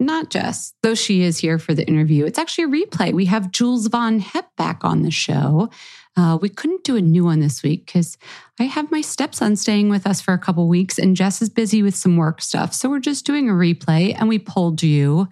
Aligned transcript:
not 0.00 0.30
Jess, 0.30 0.74
though 0.82 0.94
she 0.94 1.22
is 1.22 1.38
here 1.38 1.58
for 1.58 1.74
the 1.74 1.86
interview. 1.86 2.24
It's 2.24 2.38
actually 2.38 2.64
a 2.64 2.86
replay. 2.86 3.12
We 3.12 3.26
have 3.26 3.52
Jules 3.52 3.86
Von 3.86 4.18
Hep 4.18 4.54
back 4.56 4.84
on 4.84 5.02
the 5.02 5.10
show. 5.10 5.70
Uh, 6.16 6.36
we 6.42 6.48
couldn't 6.48 6.82
do 6.82 6.96
a 6.96 7.00
new 7.00 7.24
one 7.24 7.38
this 7.38 7.62
week 7.62 7.86
because 7.86 8.18
I 8.58 8.64
have 8.64 8.90
my 8.90 9.00
stepson 9.00 9.54
staying 9.54 9.90
with 9.90 10.08
us 10.08 10.20
for 10.20 10.34
a 10.34 10.38
couple 10.38 10.66
weeks 10.66 10.98
and 10.98 11.16
Jess 11.16 11.40
is 11.40 11.48
busy 11.48 11.82
with 11.82 11.94
some 11.94 12.16
work 12.16 12.42
stuff. 12.42 12.74
So 12.74 12.90
we're 12.90 12.98
just 12.98 13.24
doing 13.24 13.48
a 13.48 13.52
replay 13.52 14.14
and 14.18 14.28
we 14.28 14.38
pulled 14.38 14.82
you 14.82 15.28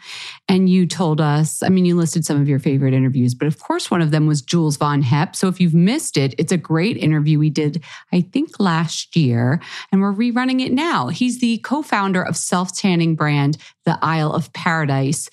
and 0.48 0.68
you 0.68 0.86
told 0.86 1.20
us, 1.20 1.64
I 1.64 1.68
mean, 1.68 1.84
you 1.84 1.96
listed 1.96 2.24
some 2.24 2.40
of 2.40 2.48
your 2.48 2.60
favorite 2.60 2.94
interviews, 2.94 3.34
but 3.34 3.48
of 3.48 3.58
course, 3.58 3.90
one 3.90 4.00
of 4.00 4.12
them 4.12 4.28
was 4.28 4.40
Jules 4.40 4.76
Von 4.76 5.02
Hep. 5.02 5.34
So 5.34 5.48
if 5.48 5.60
you've 5.60 5.74
missed 5.74 6.16
it, 6.16 6.34
it's 6.38 6.52
a 6.52 6.56
great 6.56 6.96
interview 6.96 7.40
we 7.40 7.50
did, 7.50 7.82
I 8.12 8.20
think, 8.20 8.60
last 8.60 9.16
year, 9.16 9.60
and 9.90 10.00
we're 10.00 10.14
rerunning 10.14 10.64
it 10.64 10.72
now. 10.72 11.08
He's 11.08 11.40
the 11.40 11.58
co 11.58 11.82
founder 11.82 12.22
of 12.22 12.36
self 12.36 12.74
tanning 12.74 13.16
brand, 13.16 13.58
The 13.84 13.98
Isle 14.00 14.32
of 14.32 14.52
Paradise. 14.52 15.28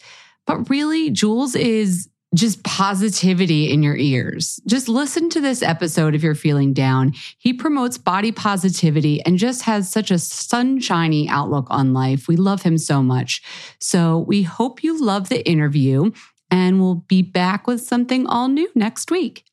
But 0.45 0.69
really, 0.69 1.11
Jules 1.11 1.55
is 1.55 2.09
just 2.35 2.63
positivity 2.63 3.71
in 3.71 3.81
your 3.81 3.95
ears. 3.95 4.59
Just 4.67 4.89
listen 4.89 5.29
to 5.29 5.41
this 5.41 5.61
episode 5.61 6.13
if 6.13 6.21
you're 6.21 6.35
feeling 6.35 6.73
down. 6.73 7.13
He 7.37 7.53
promotes 7.53 7.97
body 7.97 8.31
positivity 8.31 9.21
and 9.25 9.37
just 9.37 9.63
has 9.63 9.89
such 9.89 10.11
a 10.11 10.19
sunshiny 10.19 11.29
outlook 11.29 11.67
on 11.69 11.93
life. 11.93 12.27
We 12.27 12.35
love 12.35 12.61
him 12.61 12.77
so 12.77 13.01
much. 13.01 13.41
So 13.79 14.19
we 14.19 14.43
hope 14.43 14.83
you 14.83 15.01
love 15.01 15.29
the 15.29 15.47
interview 15.47 16.11
and 16.51 16.79
we'll 16.79 17.05
be 17.07 17.21
back 17.21 17.67
with 17.67 17.81
something 17.81 18.27
all 18.27 18.47
new 18.47 18.69
next 18.75 19.11
week. 19.11 19.45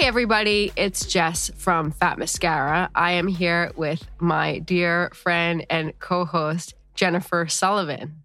Hey, 0.00 0.06
everybody, 0.06 0.72
it's 0.76 1.04
Jess 1.04 1.50
from 1.58 1.90
Fat 1.90 2.18
Mascara. 2.18 2.88
I 2.94 3.12
am 3.12 3.26
here 3.26 3.70
with 3.76 4.02
my 4.18 4.60
dear 4.60 5.10
friend 5.12 5.66
and 5.68 5.92
co 5.98 6.24
host, 6.24 6.72
Jennifer 6.94 7.46
Sullivan. 7.46 8.22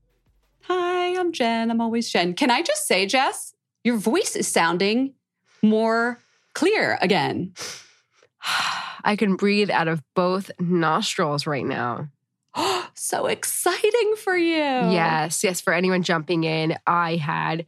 Hi, 0.61 1.19
I'm 1.19 1.33
Jen. 1.33 1.69
I'm 1.69 1.81
always 1.81 2.09
Jen. 2.09 2.33
Can 2.33 2.49
I 2.49 2.61
just 2.61 2.87
say, 2.87 3.05
Jess, 3.05 3.53
your 3.83 3.97
voice 3.97 4.37
is 4.37 4.47
sounding 4.47 5.15
more 5.61 6.17
clear 6.53 6.97
again. 7.01 7.51
I 9.03 9.17
can 9.17 9.35
breathe 9.35 9.69
out 9.69 9.89
of 9.89 10.01
both 10.15 10.51
nostrils 10.57 11.45
right 11.45 11.65
now. 11.65 12.07
so 12.93 13.25
exciting 13.25 14.15
for 14.23 14.37
you. 14.37 14.55
Yes, 14.55 15.43
yes. 15.43 15.59
For 15.59 15.73
anyone 15.73 16.03
jumping 16.03 16.45
in, 16.45 16.77
I 16.87 17.17
had 17.17 17.65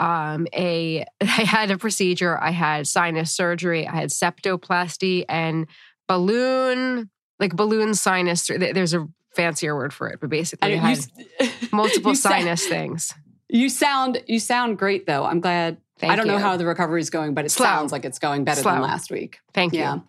um, 0.00 0.46
a 0.54 1.04
I 1.20 1.24
had 1.24 1.70
a 1.70 1.78
procedure. 1.78 2.36
I 2.38 2.50
had 2.50 2.88
sinus 2.88 3.32
surgery. 3.32 3.86
I 3.86 3.94
had 3.94 4.08
septoplasty 4.08 5.24
and 5.28 5.66
balloon, 6.08 7.10
like 7.38 7.54
balloon 7.54 7.94
sinus. 7.94 8.48
There's 8.48 8.94
a 8.94 9.06
fancier 9.36 9.76
word 9.76 9.92
for 9.92 10.08
it, 10.08 10.18
but 10.20 10.30
basically, 10.30 10.72
I, 10.72 10.82
I 10.82 10.94
had 10.94 10.98
you, 11.16 11.48
multiple 11.72 12.14
sinus 12.14 12.62
sound, 12.62 12.70
things. 12.72 13.14
You 13.48 13.68
sound 13.68 14.22
you 14.26 14.40
sound 14.40 14.78
great 14.78 15.06
though. 15.06 15.24
I'm 15.24 15.40
glad. 15.40 15.76
Thank 15.98 16.14
I 16.14 16.16
don't 16.16 16.26
you. 16.26 16.32
know 16.32 16.38
how 16.38 16.56
the 16.56 16.64
recovery 16.64 17.02
is 17.02 17.10
going, 17.10 17.34
but 17.34 17.44
it 17.44 17.50
Slow. 17.50 17.66
sounds 17.66 17.92
like 17.92 18.06
it's 18.06 18.18
going 18.18 18.44
better 18.44 18.62
Slow. 18.62 18.72
than 18.72 18.80
last 18.80 19.10
week. 19.10 19.38
Thank 19.52 19.74
you. 19.74 20.02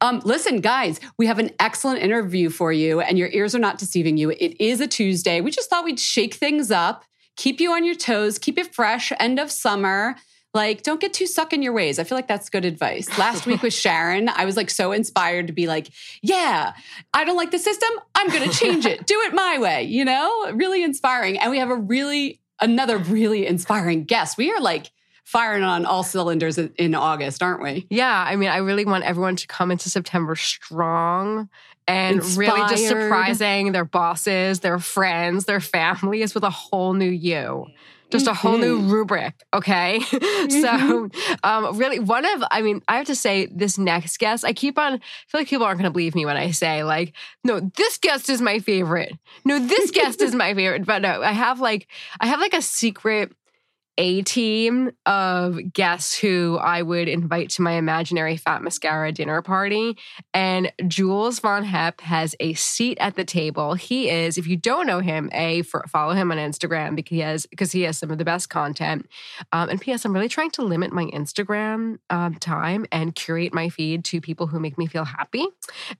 Um, 0.00 0.20
listen, 0.24 0.60
guys, 0.60 0.98
we 1.18 1.26
have 1.26 1.38
an 1.38 1.50
excellent 1.58 2.00
interview 2.00 2.48
for 2.48 2.72
you, 2.72 3.00
and 3.00 3.18
your 3.18 3.28
ears 3.28 3.54
are 3.54 3.58
not 3.58 3.78
deceiving 3.78 4.16
you. 4.16 4.30
It 4.30 4.58
is 4.60 4.80
a 4.80 4.86
Tuesday. 4.86 5.40
We 5.42 5.50
just 5.50 5.68
thought 5.68 5.84
we'd 5.84 6.00
shake 6.00 6.34
things 6.34 6.70
up, 6.70 7.04
keep 7.40 7.58
you 7.58 7.72
on 7.72 7.84
your 7.84 7.94
toes, 7.94 8.38
keep 8.38 8.58
it 8.58 8.74
fresh, 8.74 9.12
end 9.18 9.40
of 9.40 9.50
summer. 9.50 10.14
Like, 10.52 10.82
don't 10.82 11.00
get 11.00 11.14
too 11.14 11.26
stuck 11.26 11.54
in 11.54 11.62
your 11.62 11.72
ways. 11.72 11.98
I 11.98 12.04
feel 12.04 12.18
like 12.18 12.28
that's 12.28 12.50
good 12.50 12.66
advice. 12.66 13.08
Last 13.18 13.46
week 13.46 13.62
with 13.62 13.72
Sharon, 13.84 14.28
I 14.28 14.44
was 14.44 14.58
like 14.58 14.68
so 14.68 14.92
inspired 14.92 15.46
to 15.46 15.54
be 15.54 15.66
like, 15.66 15.88
yeah, 16.20 16.74
I 17.14 17.24
don't 17.24 17.36
like 17.36 17.50
the 17.50 17.58
system. 17.58 17.88
I'm 18.14 18.28
going 18.28 18.50
to 18.50 18.54
change 18.54 18.84
it. 18.84 19.06
Do 19.06 19.18
it 19.22 19.32
my 19.32 19.58
way, 19.58 19.84
you 19.84 20.04
know? 20.04 20.52
Really 20.52 20.82
inspiring. 20.82 21.38
And 21.38 21.50
we 21.50 21.58
have 21.60 21.70
a 21.70 21.76
really, 21.76 22.40
another 22.60 22.98
really 22.98 23.46
inspiring 23.46 24.04
guest. 24.04 24.36
We 24.36 24.52
are 24.52 24.60
like, 24.60 24.90
firing 25.30 25.62
on 25.62 25.86
all 25.86 26.02
cylinders 26.02 26.58
in 26.58 26.92
August, 26.92 27.40
aren't 27.40 27.62
we? 27.62 27.86
Yeah. 27.88 28.24
I 28.26 28.34
mean, 28.34 28.48
I 28.48 28.56
really 28.56 28.84
want 28.84 29.04
everyone 29.04 29.36
to 29.36 29.46
come 29.46 29.70
into 29.70 29.88
September 29.88 30.34
strong 30.34 31.48
and 31.90 32.16
Inspired. 32.16 32.38
really 32.38 32.68
just 32.70 32.88
surprising 32.88 33.72
their 33.72 33.84
bosses, 33.84 34.60
their 34.60 34.78
friends, 34.78 35.44
their 35.44 35.60
families 35.60 36.34
with 36.34 36.44
a 36.44 36.50
whole 36.50 36.94
new 36.94 37.10
you 37.10 37.66
just 38.10 38.26
a 38.26 38.34
whole 38.34 38.58
new 38.58 38.78
mm-hmm. 38.78 38.90
rubric. 38.90 39.34
Okay. 39.54 40.00
so, 40.48 41.08
um, 41.44 41.78
really, 41.78 41.98
one 41.98 42.24
of, 42.24 42.44
I 42.50 42.62
mean, 42.62 42.82
I 42.88 42.96
have 42.96 43.06
to 43.06 43.14
say, 43.14 43.46
this 43.46 43.78
next 43.78 44.18
guest, 44.18 44.44
I 44.44 44.52
keep 44.52 44.78
on, 44.78 44.94
I 44.94 44.98
feel 45.28 45.40
like 45.40 45.48
people 45.48 45.66
aren't 45.66 45.78
going 45.78 45.90
to 45.90 45.92
believe 45.92 46.14
me 46.14 46.26
when 46.26 46.36
I 46.36 46.50
say, 46.50 46.82
like, 46.82 47.14
no, 47.44 47.60
this 47.76 47.98
guest 47.98 48.28
is 48.28 48.40
my 48.40 48.58
favorite. 48.58 49.12
No, 49.44 49.58
this 49.58 49.90
guest 49.90 50.20
is 50.20 50.34
my 50.34 50.54
favorite. 50.54 50.84
But 50.84 51.02
no, 51.02 51.22
I 51.22 51.32
have 51.32 51.60
like, 51.60 51.86
I 52.20 52.26
have 52.26 52.40
like 52.40 52.54
a 52.54 52.62
secret 52.62 53.32
a 54.00 54.22
team 54.22 54.92
of 55.04 55.58
guests 55.74 56.18
who 56.18 56.56
I 56.56 56.80
would 56.80 57.06
invite 57.06 57.50
to 57.50 57.62
my 57.62 57.72
imaginary 57.72 58.38
Fat 58.38 58.62
Mascara 58.62 59.12
dinner 59.12 59.42
party. 59.42 59.98
And 60.32 60.72
Jules 60.88 61.38
Von 61.38 61.64
Hep 61.64 62.00
has 62.00 62.34
a 62.40 62.54
seat 62.54 62.96
at 62.98 63.16
the 63.16 63.26
table. 63.26 63.74
He 63.74 64.08
is, 64.08 64.38
if 64.38 64.46
you 64.46 64.56
don't 64.56 64.86
know 64.86 65.00
him, 65.00 65.28
A, 65.34 65.60
for, 65.60 65.84
follow 65.86 66.14
him 66.14 66.32
on 66.32 66.38
Instagram 66.38 66.96
because 66.96 67.14
he 67.14 67.18
has, 67.18 67.44
because 67.44 67.72
he 67.72 67.82
has 67.82 67.98
some 67.98 68.10
of 68.10 68.16
the 68.16 68.24
best 68.24 68.48
content. 68.48 69.06
Um, 69.52 69.68
and 69.68 69.78
P.S., 69.78 70.06
I'm 70.06 70.14
really 70.14 70.30
trying 70.30 70.50
to 70.52 70.62
limit 70.62 70.92
my 70.92 71.04
Instagram 71.04 71.98
um, 72.08 72.36
time 72.36 72.86
and 72.90 73.14
curate 73.14 73.52
my 73.52 73.68
feed 73.68 74.06
to 74.06 74.22
people 74.22 74.46
who 74.46 74.58
make 74.60 74.78
me 74.78 74.86
feel 74.86 75.04
happy. 75.04 75.44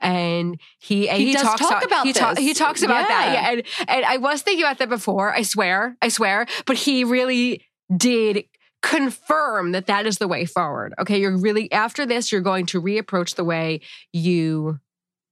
And 0.01 0.59
he, 0.79 1.07
he, 1.09 1.27
he 1.27 1.35
talks 1.35 1.61
talk 1.61 1.85
about 1.85 2.07
he, 2.07 2.15
ta- 2.15 2.35
he 2.35 2.55
talks 2.55 2.83
about 2.83 3.03
yeah. 3.03 3.09
that. 3.09 3.33
Yeah. 3.35 3.51
And, 3.51 3.63
and 3.89 4.05
I 4.07 4.17
was 4.17 4.41
thinking 4.41 4.65
about 4.65 4.79
that 4.79 4.89
before, 4.89 5.35
I 5.35 5.43
swear, 5.43 5.99
I 6.01 6.09
swear. 6.09 6.47
But 6.65 6.79
he 6.79 7.05
really 7.05 7.67
did 7.95 8.45
confirm 8.83 9.73
that 9.73 9.87
that 9.87 10.07
is 10.07 10.19
the 10.19 10.29
way 10.29 10.45
forward. 10.47 10.95
Okay, 10.99 11.21
you're 11.21 11.37
really 11.37 11.71
after 11.73 12.07
this, 12.07 12.33
you're 12.33 12.41
going 12.41 12.67
to 12.67 12.81
reapproach 12.81 13.35
the 13.35 13.45
way 13.45 13.81
you 14.13 14.79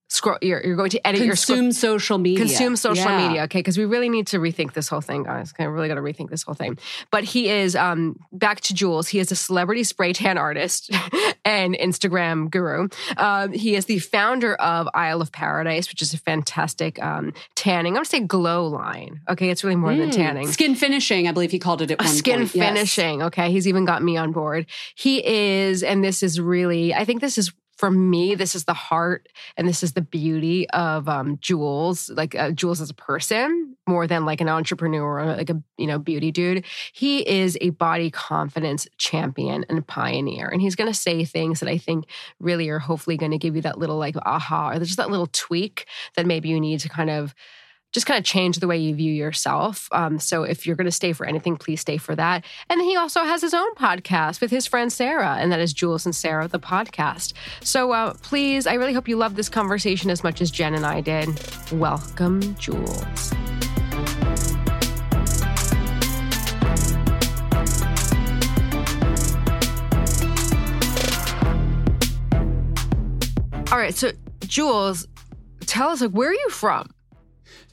scroll 0.08 0.38
you're, 0.40 0.64
you're 0.64 0.76
going 0.76 0.90
to 0.90 1.06
edit 1.06 1.20
your 1.20 1.34
consume 1.34 1.64
your 1.64 1.72
social 1.72 2.18
media. 2.18 2.44
Consume 2.44 2.76
social 2.76 3.04
yeah. 3.04 3.28
media. 3.28 3.42
Okay 3.44 3.58
because 3.58 3.76
we 3.76 3.84
really 3.84 4.08
need 4.08 4.26
to 4.28 4.38
rethink 4.38 4.72
this 4.72 4.88
whole 4.88 5.00
thing 5.00 5.22
guys. 5.22 5.52
Okay 5.52 5.66
really 5.66 5.88
got 5.88 5.96
to 5.96 6.00
rethink 6.00 6.30
this 6.30 6.42
whole 6.42 6.54
thing. 6.54 6.78
But 7.10 7.24
he 7.24 7.48
is 7.48 7.76
um 7.76 8.18
back 8.32 8.60
to 8.62 8.74
jules. 8.74 9.08
He 9.08 9.18
is 9.18 9.30
a 9.30 9.36
celebrity 9.36 9.84
spray 9.84 10.12
tan 10.12 10.38
artist 10.38 10.90
and 11.44 11.74
instagram 11.74 12.50
guru. 12.50 12.88
Um, 13.16 13.52
he 13.52 13.76
is 13.76 13.84
the 13.84 13.98
founder 13.98 14.54
of 14.56 14.88
isle 14.94 15.20
of 15.20 15.30
paradise 15.30 15.88
which 15.90 16.02
is 16.02 16.14
a 16.14 16.18
fantastic 16.18 17.02
um, 17.02 17.32
tanning 17.54 17.92
i'm 17.92 17.96
gonna 17.96 18.04
say 18.06 18.20
glow 18.20 18.66
line. 18.66 19.20
Okay 19.28 19.50
it's 19.50 19.62
really 19.62 19.76
more 19.76 19.90
mm. 19.90 19.98
than 19.98 20.10
tanning. 20.10 20.48
Skin 20.48 20.74
finishing 20.74 21.28
i 21.28 21.32
believe 21.32 21.50
he 21.50 21.58
called 21.58 21.82
it 21.82 21.90
at 21.90 22.00
one 22.00 22.08
skin 22.08 22.40
point. 22.40 22.50
finishing. 22.50 23.18
Yes. 23.18 23.26
okay 23.26 23.50
he's 23.50 23.68
even 23.68 23.84
got 23.84 24.02
me 24.02 24.16
on 24.16 24.32
board. 24.32 24.66
He 24.94 25.24
is 25.26 25.82
and 25.82 26.02
this 26.02 26.22
is 26.22 26.40
really 26.40 26.94
i 26.94 27.04
think 27.04 27.20
this 27.20 27.36
is 27.36 27.52
for 27.78 27.92
me, 27.92 28.34
this 28.34 28.56
is 28.56 28.64
the 28.64 28.74
heart 28.74 29.28
and 29.56 29.68
this 29.68 29.84
is 29.84 29.92
the 29.92 30.02
beauty 30.02 30.68
of 30.70 31.08
um, 31.08 31.38
Jules, 31.40 32.10
like 32.10 32.34
uh, 32.34 32.50
Jules 32.50 32.80
as 32.80 32.90
a 32.90 32.94
person, 32.94 33.76
more 33.86 34.08
than 34.08 34.26
like 34.26 34.40
an 34.40 34.48
entrepreneur 34.48 35.20
or 35.20 35.36
like 35.36 35.48
a 35.48 35.62
you 35.78 35.86
know 35.86 35.98
beauty 35.98 36.32
dude. 36.32 36.64
He 36.92 37.26
is 37.26 37.56
a 37.60 37.70
body 37.70 38.10
confidence 38.10 38.88
champion 38.98 39.64
and 39.68 39.86
pioneer, 39.86 40.48
and 40.48 40.60
he's 40.60 40.74
going 40.74 40.90
to 40.90 40.98
say 40.98 41.24
things 41.24 41.60
that 41.60 41.68
I 41.68 41.78
think 41.78 42.06
really 42.40 42.68
are 42.68 42.80
hopefully 42.80 43.16
going 43.16 43.32
to 43.32 43.38
give 43.38 43.54
you 43.54 43.62
that 43.62 43.78
little 43.78 43.96
like 43.96 44.16
aha 44.26 44.70
or 44.70 44.78
just 44.80 44.96
that 44.96 45.10
little 45.10 45.28
tweak 45.32 45.86
that 46.16 46.26
maybe 46.26 46.48
you 46.48 46.60
need 46.60 46.80
to 46.80 46.88
kind 46.88 47.10
of 47.10 47.32
just 47.92 48.06
kind 48.06 48.18
of 48.18 48.24
change 48.24 48.58
the 48.58 48.66
way 48.66 48.76
you 48.76 48.94
view 48.94 49.12
yourself. 49.12 49.88
Um, 49.92 50.18
so 50.18 50.42
if 50.42 50.66
you're 50.66 50.76
going 50.76 50.84
to 50.84 50.92
stay 50.92 51.12
for 51.14 51.24
anything, 51.24 51.56
please 51.56 51.80
stay 51.80 51.96
for 51.96 52.14
that. 52.16 52.44
And 52.68 52.78
then 52.78 52.86
he 52.86 52.96
also 52.96 53.24
has 53.24 53.40
his 53.40 53.54
own 53.54 53.74
podcast 53.76 54.40
with 54.40 54.50
his 54.50 54.66
friend 54.66 54.92
Sarah, 54.92 55.36
and 55.38 55.50
that 55.52 55.60
is 55.60 55.72
Jules 55.72 56.04
and 56.04 56.14
Sarah, 56.14 56.48
the 56.48 56.60
podcast. 56.60 57.32
So 57.62 57.92
uh, 57.92 58.14
please, 58.22 58.66
I 58.66 58.74
really 58.74 58.92
hope 58.92 59.08
you 59.08 59.16
love 59.16 59.36
this 59.36 59.48
conversation 59.48 60.10
as 60.10 60.22
much 60.22 60.42
as 60.42 60.50
Jen 60.50 60.74
and 60.74 60.84
I 60.84 61.00
did. 61.00 61.28
Welcome, 61.72 62.54
Jules. 62.56 63.32
All 73.70 73.78
right, 73.78 73.94
so 73.94 74.12
Jules, 74.40 75.06
tell 75.66 75.90
us 75.90 76.00
like 76.00 76.10
where 76.10 76.30
are 76.30 76.34
you 76.34 76.48
from? 76.50 76.90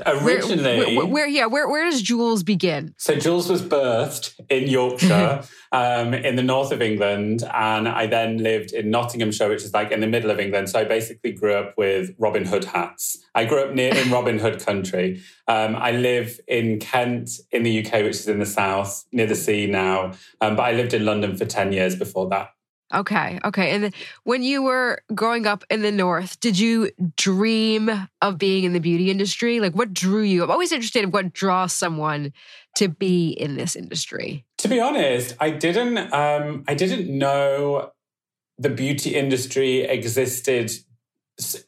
Originally, 0.05 0.77
where, 0.77 0.95
where, 0.97 1.05
where, 1.05 1.27
yeah, 1.27 1.45
where 1.45 1.69
where 1.69 1.89
does 1.89 2.01
Jules 2.01 2.43
begin? 2.43 2.93
So 2.97 3.15
Jules 3.15 3.49
was 3.49 3.61
birthed 3.61 4.39
in 4.49 4.67
Yorkshire, 4.67 5.43
um, 5.71 6.13
in 6.13 6.35
the 6.35 6.43
north 6.43 6.71
of 6.71 6.81
England, 6.81 7.43
and 7.53 7.87
I 7.87 8.05
then 8.07 8.39
lived 8.39 8.73
in 8.73 8.89
Nottinghamshire, 8.89 9.47
which 9.47 9.63
is 9.63 9.73
like 9.73 9.91
in 9.91 10.01
the 10.01 10.07
middle 10.07 10.31
of 10.31 10.39
England. 10.39 10.69
So 10.69 10.79
I 10.79 10.83
basically 10.83 11.31
grew 11.31 11.53
up 11.53 11.75
with 11.77 12.11
Robin 12.19 12.45
Hood 12.45 12.65
hats. 12.65 13.17
I 13.35 13.45
grew 13.45 13.63
up 13.63 13.73
near 13.73 13.95
in 13.95 14.11
Robin 14.17 14.37
Hood 14.37 14.59
country. 14.59 15.21
Um, 15.47 15.75
I 15.75 15.91
live 15.91 16.39
in 16.47 16.79
Kent 16.79 17.29
in 17.51 17.63
the 17.63 17.85
UK, 17.85 18.03
which 18.03 18.17
is 18.17 18.27
in 18.27 18.39
the 18.39 18.45
south, 18.45 19.05
near 19.11 19.27
the 19.27 19.35
sea 19.35 19.65
now. 19.65 20.11
Um, 20.41 20.55
but 20.55 20.63
I 20.63 20.73
lived 20.73 20.93
in 20.93 21.05
London 21.05 21.37
for 21.37 21.45
ten 21.45 21.71
years 21.71 21.95
before 21.95 22.27
that. 22.29 22.49
Okay. 22.93 23.39
Okay. 23.43 23.71
And 23.71 23.93
when 24.23 24.43
you 24.43 24.61
were 24.61 25.01
growing 25.13 25.47
up 25.47 25.63
in 25.69 25.81
the 25.81 25.91
North, 25.91 26.39
did 26.39 26.59
you 26.59 26.91
dream 27.17 27.89
of 28.21 28.37
being 28.37 28.63
in 28.63 28.73
the 28.73 28.79
beauty 28.79 29.09
industry? 29.09 29.59
Like, 29.59 29.73
what 29.73 29.93
drew 29.93 30.21
you? 30.21 30.43
I'm 30.43 30.51
always 30.51 30.71
interested 30.71 31.03
in 31.03 31.11
what 31.11 31.33
draws 31.33 31.73
someone 31.73 32.31
to 32.75 32.87
be 32.87 33.29
in 33.29 33.55
this 33.55 33.75
industry. 33.75 34.45
To 34.59 34.67
be 34.67 34.79
honest, 34.79 35.35
I 35.39 35.49
didn't. 35.49 35.97
Um, 36.13 36.63
I 36.67 36.75
didn't 36.75 37.09
know 37.09 37.91
the 38.57 38.69
beauty 38.69 39.15
industry 39.15 39.81
existed 39.81 40.71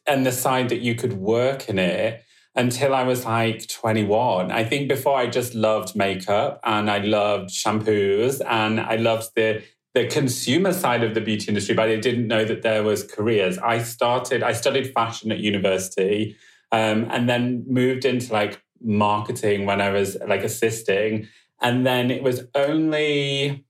and 0.06 0.24
the 0.24 0.32
side 0.32 0.68
that 0.70 0.80
you 0.80 0.94
could 0.94 1.14
work 1.14 1.68
in 1.68 1.78
it 1.78 2.22
until 2.54 2.94
I 2.94 3.04
was 3.04 3.24
like 3.24 3.68
21. 3.68 4.50
I 4.50 4.64
think 4.64 4.88
before 4.88 5.16
I 5.16 5.26
just 5.26 5.54
loved 5.54 5.94
makeup 5.94 6.60
and 6.64 6.90
I 6.90 6.98
loved 6.98 7.50
shampoos 7.50 8.40
and 8.44 8.80
I 8.80 8.96
loved 8.96 9.34
the 9.36 9.62
the 9.98 10.06
consumer 10.06 10.72
side 10.72 11.02
of 11.02 11.14
the 11.14 11.20
beauty 11.20 11.48
industry, 11.48 11.74
but 11.74 11.88
I 11.88 11.96
didn't 11.96 12.28
know 12.28 12.44
that 12.44 12.62
there 12.62 12.84
was 12.84 13.02
careers. 13.02 13.58
I 13.58 13.82
started, 13.82 14.44
I 14.44 14.52
studied 14.52 14.92
fashion 14.92 15.32
at 15.32 15.40
university 15.40 16.36
um, 16.70 17.08
and 17.10 17.28
then 17.28 17.64
moved 17.66 18.04
into 18.04 18.32
like 18.32 18.62
marketing 18.80 19.66
when 19.66 19.80
I 19.80 19.90
was 19.90 20.16
like 20.24 20.44
assisting. 20.44 21.26
And 21.60 21.84
then 21.84 22.12
it 22.12 22.22
was 22.22 22.46
only, 22.54 23.64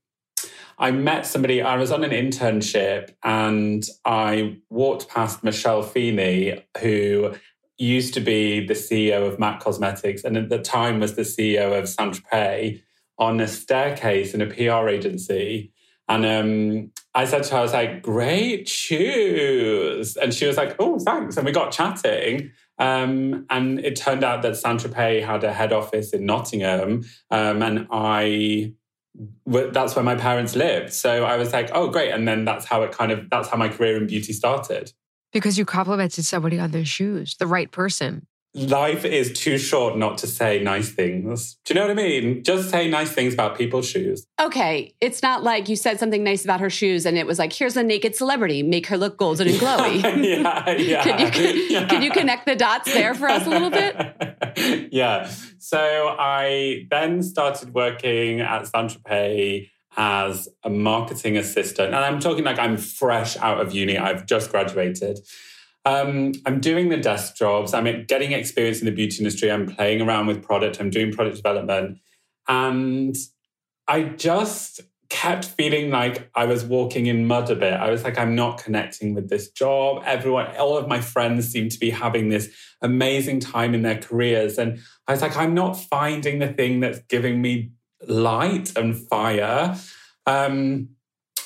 I 0.77 0.91
met 0.91 1.25
somebody, 1.25 1.63
I 1.63 1.77
was 1.77 1.91
on 1.91 2.03
an 2.03 2.11
internship 2.11 3.11
and 3.23 3.83
I 4.05 4.57
walked 4.69 5.09
past 5.09 5.43
Michelle 5.43 5.81
Feeney, 5.81 6.63
who 6.79 7.33
used 7.79 8.13
to 8.13 8.19
be 8.19 8.67
the 8.67 8.75
CEO 8.75 9.27
of 9.27 9.39
MAC 9.39 9.61
Cosmetics 9.61 10.23
and 10.23 10.37
at 10.37 10.49
the 10.49 10.59
time 10.59 10.99
was 10.99 11.15
the 11.15 11.23
CEO 11.23 11.79
of 11.79 11.89
Saint 11.89 12.21
Tropez 12.21 12.83
on 13.17 13.39
a 13.39 13.47
staircase 13.47 14.35
in 14.35 14.41
a 14.41 14.45
PR 14.45 14.89
agency. 14.89 15.73
And 16.09 16.25
um, 16.25 16.91
I 17.13 17.25
said 17.25 17.43
to 17.43 17.51
her, 17.51 17.59
I 17.59 17.61
was 17.61 17.73
like, 17.73 18.01
great 18.01 18.67
shoes. 18.67 20.17
And 20.17 20.33
she 20.33 20.47
was 20.47 20.57
like, 20.57 20.75
oh, 20.79 20.97
thanks. 20.99 21.37
And 21.37 21.45
we 21.45 21.51
got 21.51 21.71
chatting. 21.71 22.51
Um, 22.79 23.45
and 23.51 23.79
it 23.79 23.95
turned 23.95 24.23
out 24.23 24.41
that 24.41 24.57
Saint 24.57 24.81
Tropez 24.81 25.23
had 25.23 25.43
a 25.43 25.53
head 25.53 25.71
office 25.71 26.11
in 26.11 26.25
Nottingham. 26.25 27.03
Um, 27.29 27.61
and 27.61 27.87
I, 27.91 28.73
that's 29.45 29.95
where 29.95 30.03
my 30.03 30.15
parents 30.15 30.55
lived. 30.55 30.93
So 30.93 31.25
I 31.25 31.37
was 31.37 31.53
like, 31.53 31.69
oh, 31.73 31.89
great. 31.89 32.11
And 32.11 32.27
then 32.27 32.43
that's 32.43 32.65
how 32.65 32.81
it 32.81 32.91
kind 32.91 33.11
of, 33.11 33.29
that's 33.29 33.47
how 33.47 33.57
my 33.57 33.69
career 33.69 33.95
in 33.97 34.07
beauty 34.07 34.33
started. 34.33 34.91
Because 35.31 35.59
you 35.59 35.65
complimented 35.65 36.25
somebody 36.25 36.57
on 36.57 36.71
their 36.71 36.85
shoes, 36.85 37.35
the 37.37 37.45
right 37.45 37.71
person 37.71 38.25
life 38.55 39.05
is 39.05 39.31
too 39.33 39.57
short 39.57 39.97
not 39.97 40.17
to 40.19 40.27
say 40.27 40.61
nice 40.61 40.89
things. 40.89 41.57
Do 41.65 41.73
you 41.73 41.79
know 41.79 41.87
what 41.87 41.91
I 41.91 42.01
mean? 42.01 42.43
Just 42.43 42.69
say 42.69 42.89
nice 42.89 43.11
things 43.11 43.33
about 43.33 43.57
people's 43.57 43.87
shoes. 43.87 44.25
Okay. 44.41 44.95
It's 44.99 45.21
not 45.21 45.43
like 45.43 45.69
you 45.69 45.75
said 45.75 45.99
something 45.99 46.23
nice 46.23 46.43
about 46.43 46.59
her 46.59 46.69
shoes 46.69 47.05
and 47.05 47.17
it 47.17 47.27
was 47.27 47.37
like, 47.37 47.53
here's 47.53 47.77
a 47.77 47.83
naked 47.83 48.15
celebrity, 48.15 48.63
make 48.63 48.87
her 48.87 48.97
look 48.97 49.17
golden 49.17 49.47
and 49.47 49.57
glowy. 49.57 50.01
yeah, 50.23 50.69
yeah. 50.71 51.03
can, 51.03 51.19
you, 51.19 51.31
can, 51.31 51.71
yeah. 51.71 51.85
can 51.87 52.01
you 52.01 52.11
connect 52.11 52.47
the 52.47 52.55
dots 52.55 52.91
there 52.91 53.13
for 53.13 53.29
us 53.29 53.45
a 53.45 53.49
little 53.49 53.69
bit? 53.69 54.89
yeah. 54.91 55.31
So 55.59 56.15
I 56.17 56.87
then 56.89 57.21
started 57.21 57.73
working 57.73 58.41
at 58.41 58.67
Saint 58.67 59.03
Tropez 59.03 59.69
as 59.95 60.47
a 60.63 60.69
marketing 60.69 61.37
assistant. 61.37 61.87
And 61.87 61.97
I'm 61.97 62.19
talking 62.19 62.43
like 62.43 62.57
I'm 62.57 62.77
fresh 62.77 63.37
out 63.37 63.59
of 63.59 63.73
uni, 63.73 63.97
I've 63.97 64.25
just 64.25 64.49
graduated. 64.49 65.19
Um, 65.89 66.33
I'm 66.45 66.59
doing 66.59 66.89
the 66.89 66.97
desk 66.97 67.35
jobs. 67.35 67.73
I'm 67.73 68.05
getting 68.05 68.31
experience 68.33 68.79
in 68.79 68.85
the 68.85 68.91
beauty 68.91 69.17
industry. 69.17 69.51
I'm 69.51 69.65
playing 69.65 70.01
around 70.01 70.27
with 70.27 70.43
product. 70.43 70.79
I'm 70.79 70.91
doing 70.91 71.11
product 71.11 71.37
development. 71.37 71.97
And 72.47 73.15
I 73.87 74.03
just 74.03 74.81
kept 75.09 75.45
feeling 75.45 75.89
like 75.89 76.29
I 76.35 76.45
was 76.45 76.63
walking 76.63 77.07
in 77.07 77.25
mud 77.25 77.49
a 77.49 77.55
bit. 77.55 77.73
I 77.73 77.89
was 77.89 78.03
like, 78.03 78.19
I'm 78.19 78.35
not 78.35 78.63
connecting 78.63 79.15
with 79.15 79.29
this 79.29 79.49
job. 79.49 80.03
Everyone, 80.05 80.55
all 80.57 80.77
of 80.77 80.87
my 80.87 81.01
friends 81.01 81.49
seem 81.49 81.69
to 81.69 81.79
be 81.79 81.89
having 81.89 82.29
this 82.29 82.53
amazing 82.83 83.39
time 83.39 83.73
in 83.73 83.81
their 83.81 83.97
careers. 83.97 84.59
And 84.59 84.79
I 85.07 85.13
was 85.13 85.23
like, 85.23 85.35
I'm 85.35 85.55
not 85.55 85.73
finding 85.73 86.37
the 86.37 86.53
thing 86.53 86.81
that's 86.81 86.99
giving 87.09 87.41
me 87.41 87.71
light 88.07 88.77
and 88.77 88.95
fire. 88.95 89.75
Um, 90.27 90.89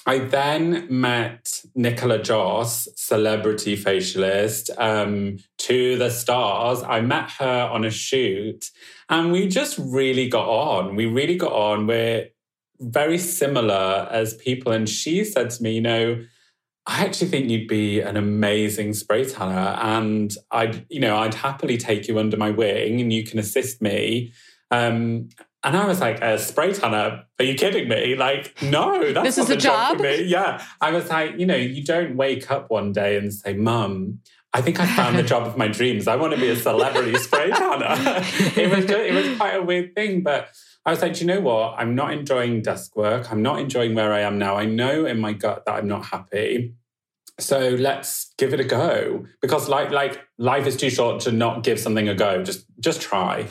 I 0.05 0.19
then 0.19 0.85
met 0.89 1.61
Nicola 1.75 2.21
Joss, 2.21 2.89
celebrity 2.95 3.77
facialist, 3.77 4.69
um, 4.77 5.37
to 5.59 5.97
the 5.97 6.09
stars. 6.09 6.83
I 6.83 6.99
met 6.99 7.31
her 7.39 7.69
on 7.71 7.85
a 7.85 7.89
shoot 7.89 8.69
and 9.09 9.31
we 9.31 9.47
just 9.47 9.77
really 9.77 10.27
got 10.27 10.47
on. 10.47 10.95
We 10.95 11.05
really 11.05 11.37
got 11.37 11.53
on. 11.53 11.87
We're 11.87 12.27
very 12.81 13.17
similar 13.17 14.09
as 14.11 14.33
people. 14.33 14.73
And 14.73 14.89
she 14.89 15.23
said 15.23 15.49
to 15.51 15.63
me, 15.63 15.75
you 15.75 15.81
know, 15.81 16.25
I 16.85 17.05
actually 17.05 17.29
think 17.29 17.49
you'd 17.49 17.69
be 17.69 18.01
an 18.01 18.17
amazing 18.17 18.93
spray 18.93 19.23
tanner 19.23 19.77
and 19.79 20.35
I'd, 20.51 20.85
you 20.89 20.99
know, 20.99 21.15
I'd 21.15 21.33
happily 21.33 21.77
take 21.77 22.09
you 22.09 22.19
under 22.19 22.35
my 22.35 22.51
wing 22.51 22.99
and 22.99 23.13
you 23.13 23.23
can 23.23 23.39
assist 23.39 23.81
me. 23.81 24.33
Um, 24.69 25.29
and 25.63 25.77
I 25.77 25.85
was 25.85 26.01
like, 26.01 26.21
a 26.21 26.37
spray 26.37 26.73
tanner? 26.73 27.23
Are 27.39 27.45
you 27.45 27.55
kidding 27.55 27.87
me? 27.87 28.15
Like, 28.15 28.61
no, 28.61 29.13
that's 29.13 29.35
this 29.35 29.37
is 29.37 29.49
a 29.49 29.55
job. 29.55 29.91
job 29.91 29.97
for 29.97 30.03
me. 30.03 30.23
Yeah. 30.23 30.63
I 30.81 30.91
was 30.91 31.09
like, 31.09 31.39
you 31.39 31.45
know, 31.45 31.55
you 31.55 31.83
don't 31.83 32.17
wake 32.17 32.51
up 32.51 32.69
one 32.69 32.91
day 32.91 33.17
and 33.17 33.33
say, 33.33 33.53
Mum, 33.53 34.19
I 34.53 34.61
think 34.61 34.79
I 34.79 34.85
found 34.85 35.17
the 35.17 35.23
job 35.33 35.47
of 35.47 35.57
my 35.57 35.69
dreams. 35.69 36.07
I 36.07 36.17
want 36.17 36.33
to 36.33 36.39
be 36.39 36.49
a 36.49 36.55
celebrity 36.55 37.17
spray 37.17 37.49
tanner. 37.49 37.95
it 38.57 38.75
was 38.75 38.85
just, 38.85 38.99
it 38.99 39.13
was 39.13 39.37
quite 39.37 39.55
a 39.55 39.63
weird 39.63 39.95
thing, 39.95 40.21
but 40.21 40.49
I 40.85 40.91
was 40.91 41.01
like, 41.01 41.19
you 41.21 41.27
know 41.27 41.39
what? 41.39 41.75
I'm 41.77 41.95
not 41.95 42.11
enjoying 42.11 42.61
desk 42.61 42.95
work. 42.97 43.31
I'm 43.31 43.41
not 43.41 43.59
enjoying 43.59 43.95
where 43.95 44.11
I 44.11 44.19
am 44.19 44.37
now. 44.37 44.57
I 44.57 44.65
know 44.65 45.05
in 45.05 45.19
my 45.19 45.31
gut 45.31 45.63
that 45.65 45.75
I'm 45.75 45.87
not 45.87 46.05
happy. 46.05 46.75
So 47.39 47.69
let's 47.69 48.33
give 48.37 48.53
it 48.53 48.59
a 48.59 48.63
go 48.63 49.25
because 49.41 49.67
like 49.67 49.89
like 49.89 50.21
life 50.37 50.67
is 50.67 50.77
too 50.77 50.91
short 50.91 51.21
to 51.21 51.31
not 51.31 51.63
give 51.63 51.79
something 51.79 52.07
a 52.07 52.13
go. 52.13 52.43
Just 52.43 52.65
just 52.79 53.01
try. 53.01 53.47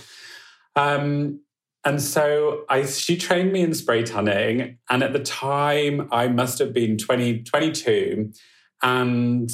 Um, 0.76 1.40
and 1.84 2.00
so 2.00 2.64
I, 2.68 2.86
she 2.86 3.16
trained 3.16 3.52
me 3.52 3.62
in 3.62 3.74
spray 3.74 4.04
tanning. 4.04 4.78
And 4.88 5.02
at 5.02 5.12
the 5.12 5.18
time, 5.18 6.08
I 6.12 6.28
must 6.28 6.58
have 6.60 6.72
been 6.72 6.96
20, 6.96 7.42
22. 7.42 8.32
And 8.82 9.50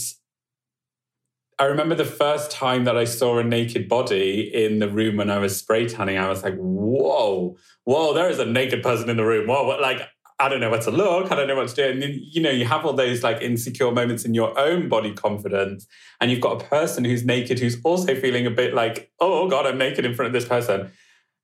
I 1.58 1.64
remember 1.64 1.94
the 1.94 2.04
first 2.04 2.50
time 2.50 2.84
that 2.84 2.96
I 2.96 3.04
saw 3.04 3.38
a 3.38 3.44
naked 3.44 3.88
body 3.88 4.42
in 4.54 4.78
the 4.78 4.88
room 4.88 5.16
when 5.16 5.30
I 5.30 5.38
was 5.38 5.56
spray 5.56 5.88
tanning. 5.88 6.18
I 6.18 6.28
was 6.28 6.42
like, 6.42 6.56
whoa, 6.56 7.56
whoa, 7.84 8.12
there 8.12 8.28
is 8.28 8.38
a 8.38 8.44
naked 8.44 8.82
person 8.82 9.08
in 9.08 9.16
the 9.16 9.24
room. 9.24 9.48
Whoa, 9.48 9.66
what, 9.66 9.80
like, 9.80 10.02
I 10.38 10.48
don't 10.48 10.60
know 10.60 10.70
what 10.70 10.82
to 10.82 10.92
look. 10.92 11.32
I 11.32 11.34
don't 11.34 11.48
know 11.48 11.56
what 11.56 11.68
to 11.68 11.74
do. 11.74 11.90
And 11.90 12.02
then, 12.02 12.20
you 12.22 12.40
know, 12.40 12.50
you 12.50 12.64
have 12.66 12.84
all 12.84 12.92
those 12.92 13.24
like 13.24 13.42
insecure 13.42 13.90
moments 13.90 14.24
in 14.24 14.34
your 14.34 14.56
own 14.56 14.88
body 14.88 15.12
confidence. 15.12 15.86
And 16.20 16.30
you've 16.30 16.40
got 16.40 16.62
a 16.62 16.64
person 16.66 17.04
who's 17.04 17.24
naked 17.24 17.58
who's 17.58 17.78
also 17.82 18.14
feeling 18.14 18.46
a 18.46 18.50
bit 18.50 18.72
like, 18.72 19.10
oh 19.18 19.48
God, 19.48 19.66
I'm 19.66 19.78
naked 19.78 20.04
in 20.04 20.14
front 20.14 20.28
of 20.28 20.32
this 20.32 20.48
person. 20.48 20.92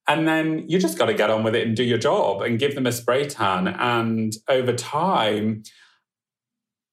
And 0.06 0.28
then 0.28 0.68
you 0.68 0.78
just 0.78 0.98
got 0.98 1.06
to 1.06 1.14
get 1.14 1.30
on 1.30 1.44
with 1.44 1.54
it 1.54 1.66
and 1.66 1.76
do 1.76 1.82
your 1.82 1.98
job 1.98 2.42
and 2.42 2.58
give 2.58 2.74
them 2.74 2.86
a 2.86 2.92
spray 2.92 3.26
tan. 3.26 3.68
And 3.68 4.34
over 4.48 4.72
time, 4.72 5.62